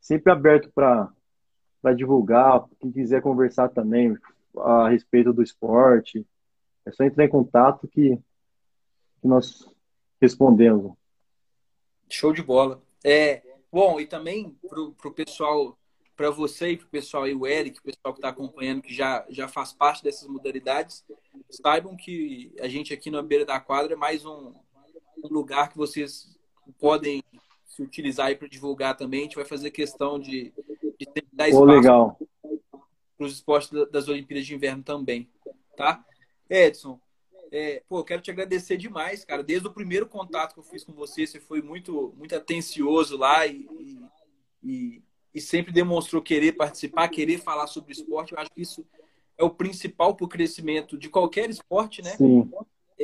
sempre 0.00 0.32
aberto 0.32 0.70
para 0.72 1.94
divulgar, 1.94 2.64
quem 2.80 2.90
quiser 2.90 3.22
conversar 3.22 3.68
também 3.68 4.16
a 4.58 4.88
respeito 4.88 5.32
do 5.32 5.42
esporte. 5.42 6.26
É 6.84 6.90
só 6.90 7.04
entrar 7.04 7.24
em 7.24 7.30
contato 7.30 7.86
que, 7.86 8.16
que 9.20 9.28
nós 9.28 9.68
respondemos. 10.20 10.92
Show 12.08 12.32
de 12.32 12.42
bola. 12.42 12.82
É, 13.04 13.42
Bom, 13.72 13.98
e 13.98 14.06
também 14.06 14.54
para 14.68 15.08
o 15.08 15.14
pessoal, 15.14 15.78
para 16.14 16.28
você 16.28 16.72
e 16.72 16.76
para 16.76 16.84
o 16.84 16.90
pessoal 16.90 17.22
aí, 17.22 17.34
o 17.34 17.46
Eric, 17.46 17.78
o 17.78 17.82
pessoal 17.82 18.12
que 18.12 18.18
está 18.18 18.28
acompanhando, 18.28 18.82
que 18.82 18.92
já, 18.92 19.24
já 19.30 19.48
faz 19.48 19.72
parte 19.72 20.04
dessas 20.04 20.28
modalidades, 20.28 21.02
saibam 21.48 21.96
que 21.96 22.54
a 22.60 22.68
gente 22.68 22.92
aqui 22.92 23.10
na 23.10 23.22
beira 23.22 23.46
da 23.46 23.58
quadra 23.58 23.94
é 23.94 23.96
mais 23.96 24.26
um, 24.26 24.52
um 25.22 25.28
lugar 25.28 25.70
que 25.70 25.76
vocês 25.76 26.36
podem 26.78 27.22
se 27.66 27.82
utilizar 27.82 28.26
aí 28.26 28.36
para 28.36 28.48
divulgar 28.48 28.96
também. 28.96 29.20
A 29.20 29.22
gente 29.24 29.36
vai 29.36 29.44
fazer 29.44 29.70
questão 29.70 30.18
de, 30.18 30.52
de 30.98 31.08
dar 31.32 31.48
espaço 31.48 32.16
para 33.16 33.26
os 33.26 33.32
esportes 33.32 33.70
das 33.90 34.08
Olimpíadas 34.08 34.46
de 34.46 34.54
Inverno 34.54 34.82
também, 34.82 35.28
tá? 35.76 36.04
Edson, 36.50 36.98
é, 37.52 37.82
pô, 37.88 37.98
eu 37.98 38.04
quero 38.04 38.22
te 38.22 38.30
agradecer 38.30 38.76
demais, 38.76 39.24
cara. 39.24 39.42
Desde 39.42 39.68
o 39.68 39.72
primeiro 39.72 40.06
contato 40.06 40.54
que 40.54 40.60
eu 40.60 40.64
fiz 40.64 40.82
com 40.82 40.92
você, 40.92 41.26
você 41.26 41.38
foi 41.38 41.60
muito, 41.60 42.14
muito 42.16 42.34
atencioso 42.34 43.16
lá 43.16 43.46
e, 43.46 44.00
e, 44.62 45.02
e 45.34 45.40
sempre 45.40 45.70
demonstrou 45.70 46.22
querer 46.22 46.52
participar, 46.52 47.08
querer 47.08 47.38
falar 47.38 47.66
sobre 47.66 47.92
esporte. 47.92 48.32
Eu 48.32 48.38
acho 48.38 48.50
que 48.50 48.62
isso 48.62 48.86
é 49.36 49.44
o 49.44 49.50
principal 49.50 50.14
para 50.14 50.24
o 50.24 50.28
crescimento 50.28 50.96
de 50.96 51.08
qualquer 51.08 51.50
esporte, 51.50 52.00
né? 52.02 52.16
Sim. 52.16 52.50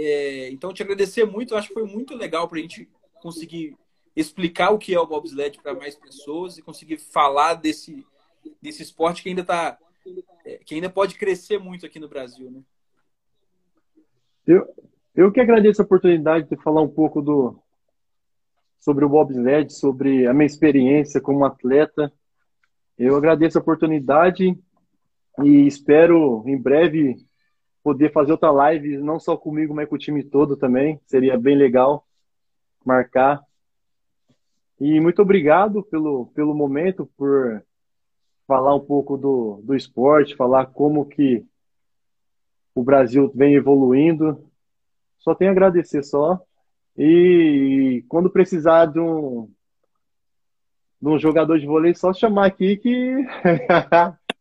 É, 0.00 0.48
então, 0.50 0.72
te 0.72 0.80
agradecer 0.80 1.24
muito. 1.24 1.52
Eu 1.52 1.58
acho 1.58 1.68
que 1.68 1.74
foi 1.74 1.84
muito 1.84 2.14
legal 2.14 2.46
para 2.46 2.58
a 2.58 2.62
gente 2.62 2.88
conseguir 3.20 3.76
explicar 4.14 4.70
o 4.70 4.78
que 4.78 4.94
é 4.94 5.00
o 5.00 5.06
bobsled 5.06 5.60
para 5.60 5.74
mais 5.74 5.96
pessoas 5.96 6.56
e 6.56 6.62
conseguir 6.62 6.98
falar 6.98 7.54
desse, 7.54 8.06
desse 8.62 8.82
esporte 8.82 9.22
que 9.22 9.28
ainda 9.28 9.44
tá, 9.44 9.76
é, 10.44 10.58
que 10.58 10.76
ainda 10.76 10.88
pode 10.88 11.16
crescer 11.16 11.58
muito 11.58 11.84
aqui 11.84 11.98
no 11.98 12.08
Brasil, 12.08 12.48
né? 12.48 12.60
Eu, 14.46 14.66
eu 15.14 15.32
que 15.32 15.40
agradeço 15.40 15.82
a 15.82 15.84
oportunidade 15.84 16.48
de 16.48 16.56
falar 16.62 16.80
um 16.80 16.88
pouco 16.88 17.20
do, 17.20 17.60
sobre 18.78 19.04
o 19.04 19.08
bobsled, 19.08 19.72
sobre 19.72 20.28
a 20.28 20.32
minha 20.32 20.46
experiência 20.46 21.20
como 21.20 21.44
atleta. 21.44 22.12
Eu 22.96 23.16
agradeço 23.16 23.58
a 23.58 23.60
oportunidade 23.60 24.56
e 25.42 25.66
espero 25.66 26.44
em 26.46 26.56
breve 26.56 27.27
poder 27.82 28.12
fazer 28.12 28.32
outra 28.32 28.50
live, 28.50 28.98
não 28.98 29.18
só 29.18 29.36
comigo, 29.36 29.74
mas 29.74 29.88
com 29.88 29.94
o 29.94 29.98
time 29.98 30.22
todo 30.22 30.56
também. 30.56 31.00
Seria 31.06 31.38
bem 31.38 31.56
legal 31.56 32.06
marcar. 32.84 33.42
E 34.80 35.00
muito 35.00 35.22
obrigado 35.22 35.82
pelo, 35.82 36.26
pelo 36.34 36.54
momento, 36.54 37.08
por, 37.16 37.62
falar 38.48 38.74
um 38.74 38.80
pouco 38.80 39.18
do, 39.18 39.60
do 39.62 39.74
esporte, 39.74 40.34
falar 40.34 40.66
como 40.66 41.04
que 41.04 41.44
o 42.74 42.82
Brasil 42.82 43.30
vem 43.34 43.54
evoluindo. 43.54 44.42
Só 45.18 45.34
tenho 45.34 45.50
a 45.50 45.52
agradecer 45.52 46.02
só. 46.02 46.40
E 46.96 48.04
quando 48.08 48.30
precisar 48.30 48.86
de 48.86 48.98
um, 48.98 49.50
de 51.00 51.08
um 51.08 51.18
jogador 51.18 51.58
de 51.58 51.66
vôlei, 51.66 51.94
só 51.94 52.12
chamar 52.12 52.46
aqui 52.46 52.76
que 52.78 53.26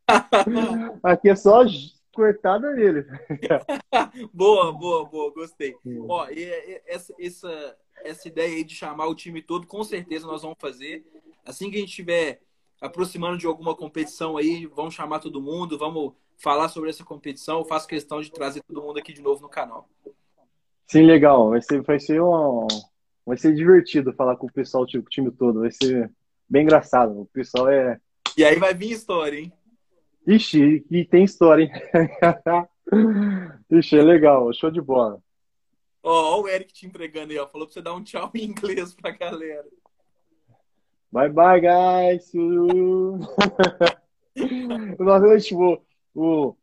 aqui 1.04 1.30
é 1.30 1.36
só 1.36 1.66
cortada 2.18 2.74
nele. 2.74 3.06
boa, 4.34 4.74
boa, 4.74 5.06
boa, 5.06 5.32
gostei. 5.32 5.76
Ó, 6.10 6.28
e, 6.30 6.44
e, 6.44 6.82
essa, 6.88 7.14
essa, 7.20 7.78
essa 8.04 8.28
ideia 8.28 8.56
aí 8.56 8.64
de 8.64 8.74
chamar 8.74 9.06
o 9.06 9.14
time 9.14 9.40
todo, 9.40 9.68
com 9.68 9.84
certeza 9.84 10.26
nós 10.26 10.42
vamos 10.42 10.58
fazer. 10.60 11.06
Assim 11.46 11.70
que 11.70 11.78
a 11.78 11.80
gente 11.80 11.90
estiver 11.90 12.42
aproximando 12.82 13.38
de 13.38 13.46
alguma 13.46 13.76
competição 13.76 14.36
aí, 14.36 14.66
vamos 14.66 14.96
chamar 14.96 15.20
todo 15.20 15.40
mundo, 15.40 15.78
vamos 15.78 16.14
falar 16.40 16.70
sobre 16.70 16.90
essa 16.90 17.04
competição. 17.04 17.60
Eu 17.60 17.66
faço 17.66 17.88
questão 17.88 18.20
de 18.20 18.32
trazer 18.32 18.64
todo 18.64 18.82
mundo 18.82 18.98
aqui 18.98 19.14
de 19.14 19.22
novo 19.22 19.44
no 19.44 19.50
canal. 19.50 19.88
Sim, 20.88 21.04
legal. 21.04 21.52
Vai 21.52 21.62
ser, 21.62 21.84
vai 21.84 22.00
ser 22.00 22.20
um, 22.20 22.66
vai 23.24 23.38
ser 23.38 23.54
divertido 23.54 24.12
falar 24.12 24.38
com 24.38 24.48
o 24.48 24.52
pessoal, 24.52 24.88
tipo, 24.88 25.06
o 25.06 25.10
time 25.10 25.30
todo. 25.30 25.60
Vai 25.60 25.72
ser 25.72 26.12
bem 26.50 26.64
engraçado. 26.64 27.22
O 27.22 27.26
pessoal 27.28 27.70
é. 27.70 28.00
E 28.36 28.44
aí 28.44 28.58
vai 28.58 28.74
vir 28.74 28.92
história, 28.92 29.40
hein? 29.40 29.54
Ixi, 30.28 30.86
e 30.92 31.06
tem 31.06 31.24
história, 31.24 31.64
hein? 31.64 31.72
Ixi, 33.72 33.98
é 33.98 34.04
legal, 34.04 34.52
show 34.52 34.70
de 34.70 34.82
bola. 34.82 35.24
Ó, 36.04 36.36
ó, 36.36 36.42
o 36.42 36.50
Eric 36.50 36.74
te 36.74 36.86
entregando 36.86 37.32
aí, 37.32 37.40
ó. 37.40 37.48
Falou 37.48 37.66
pra 37.66 37.74
você 37.74 37.82
dar 37.82 37.94
um 37.94 38.04
tchau 38.04 38.30
em 38.36 38.44
inglês 38.44 38.94
pra 38.94 39.12
galera. 39.12 39.66
Bye 41.10 41.30
bye, 41.30 41.62
guys. 41.62 42.30
Vez, 45.22 45.46
tipo, 45.46 45.82
o. 46.14 46.54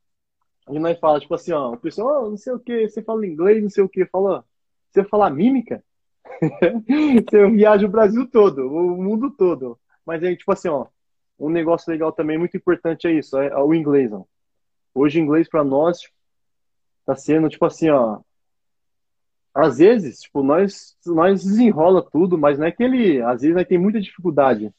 E 0.70 0.78
nós 0.78 0.98
fala, 0.98 1.20
tipo 1.20 1.34
assim, 1.34 1.52
ó, 1.52 1.72
o 1.72 1.78
pessoal, 1.78 2.24
oh, 2.24 2.30
não 2.30 2.36
sei 2.36 2.52
o 2.52 2.58
que, 2.58 2.88
você 2.88 3.02
fala 3.02 3.26
inglês, 3.26 3.62
não 3.62 3.68
sei 3.68 3.84
o 3.84 3.88
que, 3.88 4.06
fala, 4.06 4.44
você 4.90 5.04
fala 5.04 5.28
mímica? 5.28 5.84
você 6.24 7.50
viaja 7.50 7.86
o 7.86 7.90
Brasil 7.90 8.26
todo, 8.30 8.66
o 8.66 9.02
mundo 9.02 9.30
todo. 9.30 9.78
Mas 10.06 10.22
aí, 10.22 10.36
tipo 10.36 10.52
assim, 10.52 10.68
ó, 10.68 10.86
um 11.44 11.50
negócio 11.50 11.90
legal 11.90 12.12
também, 12.12 12.38
muito 12.38 12.56
importante 12.56 13.06
é 13.06 13.12
isso, 13.12 13.36
é, 13.38 13.54
o 13.62 13.74
inglês. 13.74 14.12
Ó. 14.12 14.24
Hoje, 14.94 15.20
inglês 15.20 15.48
para 15.48 15.62
nós 15.62 15.98
tá 17.04 17.14
sendo, 17.14 17.48
tipo 17.48 17.64
assim, 17.66 17.90
ó, 17.90 18.20
às 19.54 19.78
vezes, 19.78 20.20
tipo, 20.20 20.42
nós, 20.42 20.96
nós 21.06 21.44
desenrola 21.44 22.02
tudo, 22.02 22.38
mas 22.38 22.58
não 22.58 22.66
é 22.66 22.72
que 22.72 22.82
ele, 22.82 23.20
às 23.22 23.42
vezes, 23.42 23.54
nós 23.54 23.66
tem 23.66 23.78
muita 23.78 24.00
dificuldade 24.00 24.72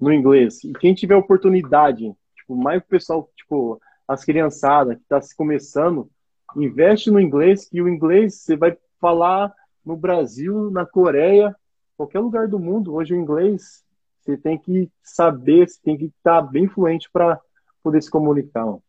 no 0.00 0.12
inglês. 0.12 0.62
E 0.64 0.72
quem 0.74 0.94
tiver 0.94 1.16
oportunidade, 1.16 2.14
tipo, 2.36 2.54
mais 2.54 2.80
o 2.80 2.86
pessoal, 2.86 3.30
tipo, 3.36 3.80
as 4.06 4.24
criançadas 4.24 4.96
que 4.96 5.02
está 5.02 5.20
se 5.20 5.34
começando, 5.36 6.08
investe 6.54 7.10
no 7.10 7.20
inglês, 7.20 7.68
que 7.68 7.82
o 7.82 7.88
inglês 7.88 8.36
você 8.36 8.56
vai 8.56 8.76
falar 9.00 9.52
no 9.84 9.96
Brasil, 9.96 10.70
na 10.70 10.86
Coreia, 10.86 11.54
qualquer 11.96 12.20
lugar 12.20 12.48
do 12.48 12.58
mundo. 12.58 12.94
Hoje 12.94 13.14
o 13.14 13.16
inglês 13.16 13.84
você 14.26 14.36
tem 14.36 14.58
que 14.58 14.90
saber, 15.02 15.68
você 15.68 15.78
tem 15.82 15.96
que 15.96 16.06
estar 16.06 16.42
tá 16.42 16.42
bem 16.42 16.68
fluente 16.68 17.08
para 17.12 17.40
poder 17.82 18.02
se 18.02 18.10
comunicar. 18.10 18.66
Ó. 18.66 18.80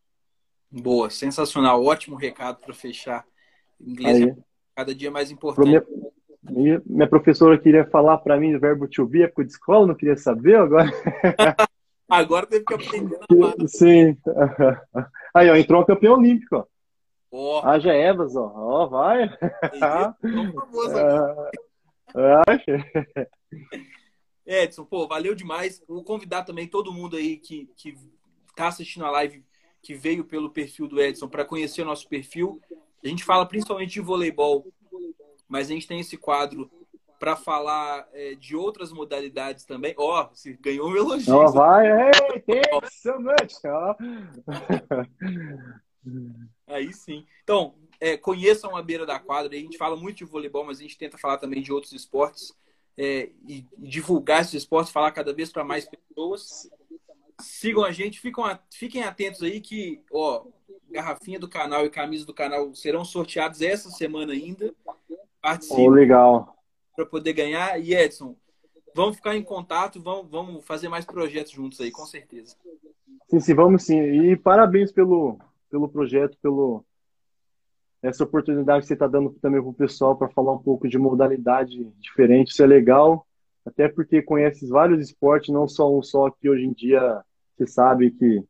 Boa, 0.72 1.10
sensacional, 1.10 1.84
ótimo 1.84 2.16
recado 2.16 2.60
para 2.60 2.74
fechar. 2.74 3.26
Inglês 3.80 4.18
Aí. 4.18 4.30
é 4.30 4.36
cada 4.76 4.94
dia 4.94 5.10
mais 5.10 5.32
importante. 5.32 5.86
Minha, 6.44 6.82
minha 6.86 7.08
professora 7.08 7.58
queria 7.58 7.86
falar 7.86 8.18
para 8.20 8.38
mim 8.38 8.56
o 8.56 8.60
verbo 8.60 8.88
to 8.88 9.06
be, 9.06 9.24
época 9.24 9.44
de 9.44 9.52
escola, 9.52 9.88
não 9.88 9.96
queria 9.96 10.18
saber 10.18 10.56
agora. 10.56 10.90
agora 12.10 12.46
teve 12.46 12.66
que 12.66 12.74
aprender 12.74 13.20
na 13.30 13.54
Sim. 13.68 14.18
Aí, 15.34 15.50
ó, 15.50 15.56
entrou 15.56 15.82
um 15.82 15.86
campeão 15.86 16.16
olímpico, 16.16 16.58
ó. 16.58 16.66
Oh. 17.30 17.60
Haja 17.68 17.94
Evas, 17.94 18.36
ó. 18.36 18.52
Ó, 18.56 18.88
vai. 18.88 19.30
famoso 19.80 20.98
agora. 20.98 21.52
Edson, 24.48 24.86
pô, 24.86 25.06
valeu 25.06 25.36
demais. 25.36 25.84
Vou 25.86 26.02
convidar 26.04 26.44
também 26.44 26.68
todo 26.68 26.94
mundo 26.94 27.18
aí 27.18 27.36
que, 27.36 27.70
que 27.76 27.98
tá 28.56 28.70
assistindo 28.70 29.06
a 29.06 29.12
live, 29.12 29.44
que 29.82 29.94
veio 29.94 30.24
pelo 30.24 30.50
perfil 30.50 30.88
do 30.88 31.02
Edson, 31.02 31.28
para 31.28 31.44
conhecer 31.44 31.82
o 31.82 31.86
nosso 31.86 32.08
perfil. 32.08 32.62
A 33.04 33.08
gente 33.08 33.26
fala 33.26 33.46
principalmente 33.46 33.92
de 33.92 34.02
voleibol, 34.02 34.66
mas 35.50 35.70
a 35.70 35.74
gente 35.74 35.86
tem 35.86 36.00
esse 36.00 36.18
quadro 36.18 36.72
para 37.20 37.36
falar 37.36 38.08
é, 38.14 38.36
de 38.36 38.56
outras 38.56 38.92
modalidades 38.92 39.66
também. 39.66 39.94
Ó, 39.98 40.22
oh, 40.22 40.36
você 40.36 40.54
ganhou 40.54 40.90
um 40.90 40.96
elogio. 40.96 41.36
Oh, 41.36 41.52
vai, 41.52 41.88
hey, 41.88 42.42
thanks 42.46 43.02
so 43.02 43.20
much. 43.20 43.54
Aí 46.68 46.94
sim. 46.94 47.26
Então, 47.44 47.76
é, 48.00 48.16
conheçam 48.16 48.76
a 48.76 48.82
beira 48.82 49.06
da 49.06 49.20
quadra. 49.20 49.56
A 49.56 49.60
gente 49.60 49.78
fala 49.78 49.98
muito 49.98 50.18
de 50.20 50.26
voleibol, 50.26 50.64
mas 50.64 50.80
a 50.80 50.84
gente 50.84 50.98
tenta 50.98 51.18
falar 51.18 51.38
também 51.38 51.62
de 51.62 51.74
outros 51.74 51.92
esportes 51.92 52.56
é, 52.98 53.30
e, 53.48 53.66
divulgar 53.78 54.42
esses 54.42 54.56
esportes, 54.56 54.92
falar 54.92 55.12
cada 55.12 55.34
vez 55.34 55.52
para 55.52 55.64
mais 55.64 55.88
pessoas. 55.88 56.70
Sigam 57.40 57.84
a 57.84 57.92
gente, 57.92 58.20
fiquem, 58.20 58.44
fiquem 58.72 59.04
atentos 59.04 59.44
aí 59.44 59.62
que, 59.62 60.02
ó, 60.12 60.46
garrafinha 60.90 61.40
do 61.40 61.48
canal 61.48 61.86
e 61.86 61.90
camisa 61.90 62.26
do 62.26 62.34
canal 62.34 62.74
serão 62.74 63.06
sorteados 63.06 63.62
essa 63.62 63.90
semana 63.92 64.34
ainda. 64.34 64.74
Participem. 65.40 65.88
Oh, 65.88 65.92
legal. 65.92 66.56
Para 66.96 67.06
poder 67.06 67.34
ganhar. 67.34 67.80
E 67.80 67.94
Edson, 67.94 68.36
vamos 68.96 69.18
ficar 69.18 69.36
em 69.36 69.44
contato, 69.44 70.02
vamos, 70.02 70.32
vamos 70.32 70.66
fazer 70.66 70.90
mais 70.90 71.06
projetos 71.06 71.52
juntos 71.52 71.80
aí, 71.80 71.92
com 71.92 72.06
certeza. 72.06 72.56
Sim, 73.30 73.40
sim, 73.40 73.54
vamos 73.54 73.84
sim. 73.84 74.02
E 74.02 74.36
parabéns 74.36 74.92
pelo, 74.92 75.38
pelo 75.70 75.88
projeto, 75.88 76.36
pelo, 76.42 76.84
essa 78.02 78.24
oportunidade 78.24 78.82
que 78.82 78.88
você 78.88 78.94
está 78.94 79.08
dando 79.08 79.32
também 79.42 79.62
para 79.62 79.70
o 79.70 79.74
pessoal 79.74 80.16
para 80.16 80.30
falar 80.30 80.54
um 80.54 80.62
pouco 80.62 80.88
de 80.88 80.98
modalidade 80.98 81.84
diferente, 82.00 82.52
isso 82.52 82.64
é 82.64 82.68
legal, 82.68 83.26
até 83.66 83.88
porque 83.88 84.22
conheces 84.22 84.70
vários 84.70 85.02
esportes, 85.02 85.54
não 85.54 85.68
só 85.68 85.94
um 85.94 86.02
só, 86.02 86.30
que 86.30 86.50
hoje 86.50 86.66
em 86.66 86.74
dia 86.74 87.22
você 87.56 87.68
sabe 87.68 88.12
que 88.12 88.44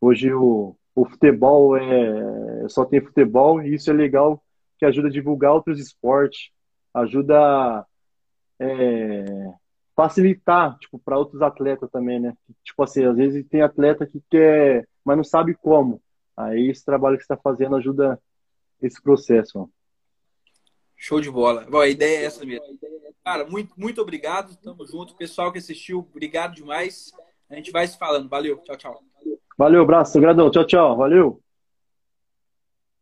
hoje 0.00 0.32
o, 0.32 0.76
o 0.94 1.04
futebol 1.04 1.76
é 1.76 2.68
só 2.68 2.84
tem 2.84 3.00
futebol, 3.00 3.62
e 3.62 3.74
isso 3.74 3.90
é 3.90 3.94
legal, 3.94 4.42
que 4.78 4.84
ajuda 4.84 5.08
a 5.08 5.12
divulgar 5.12 5.52
outros 5.52 5.78
esportes, 5.80 6.50
ajuda 6.94 7.38
a 7.38 7.86
é, 8.58 9.52
facilitar 9.96 10.76
tipo, 10.78 10.98
para 10.98 11.18
outros 11.18 11.42
atletas 11.42 11.90
também, 11.90 12.20
né? 12.20 12.34
Tipo 12.64 12.82
assim, 12.82 13.04
às 13.04 13.16
vezes 13.16 13.46
tem 13.48 13.62
atleta 13.62 14.06
que 14.06 14.22
quer, 14.30 14.86
mas 15.04 15.16
não 15.16 15.24
sabe 15.24 15.54
como. 15.54 16.00
Aí 16.36 16.68
esse 16.70 16.84
trabalho 16.84 17.16
que 17.16 17.22
está 17.22 17.36
fazendo 17.36 17.76
ajuda 17.76 18.18
esse 18.82 19.00
processo. 19.02 19.68
Show 20.96 21.20
de 21.20 21.30
bola. 21.30 21.66
Bom, 21.70 21.80
a 21.80 21.88
ideia 21.88 22.18
é 22.18 22.24
essa 22.24 22.44
mesmo. 22.44 22.64
Cara, 23.24 23.46
muito, 23.46 23.72
muito 23.76 24.00
obrigado. 24.00 24.56
Tamo 24.56 24.86
junto. 24.86 25.16
Pessoal 25.16 25.52
que 25.52 25.58
assistiu, 25.58 26.00
obrigado 26.00 26.54
demais. 26.54 27.12
A 27.48 27.54
gente 27.54 27.70
vai 27.70 27.86
se 27.86 27.98
falando. 27.98 28.28
Valeu. 28.28 28.58
Tchau, 28.58 28.76
tchau. 28.76 29.02
Valeu, 29.56 29.82
abraço. 29.82 30.20
Gradão. 30.20 30.50
Tchau, 30.50 30.66
tchau. 30.66 30.96
Valeu. 30.96 31.40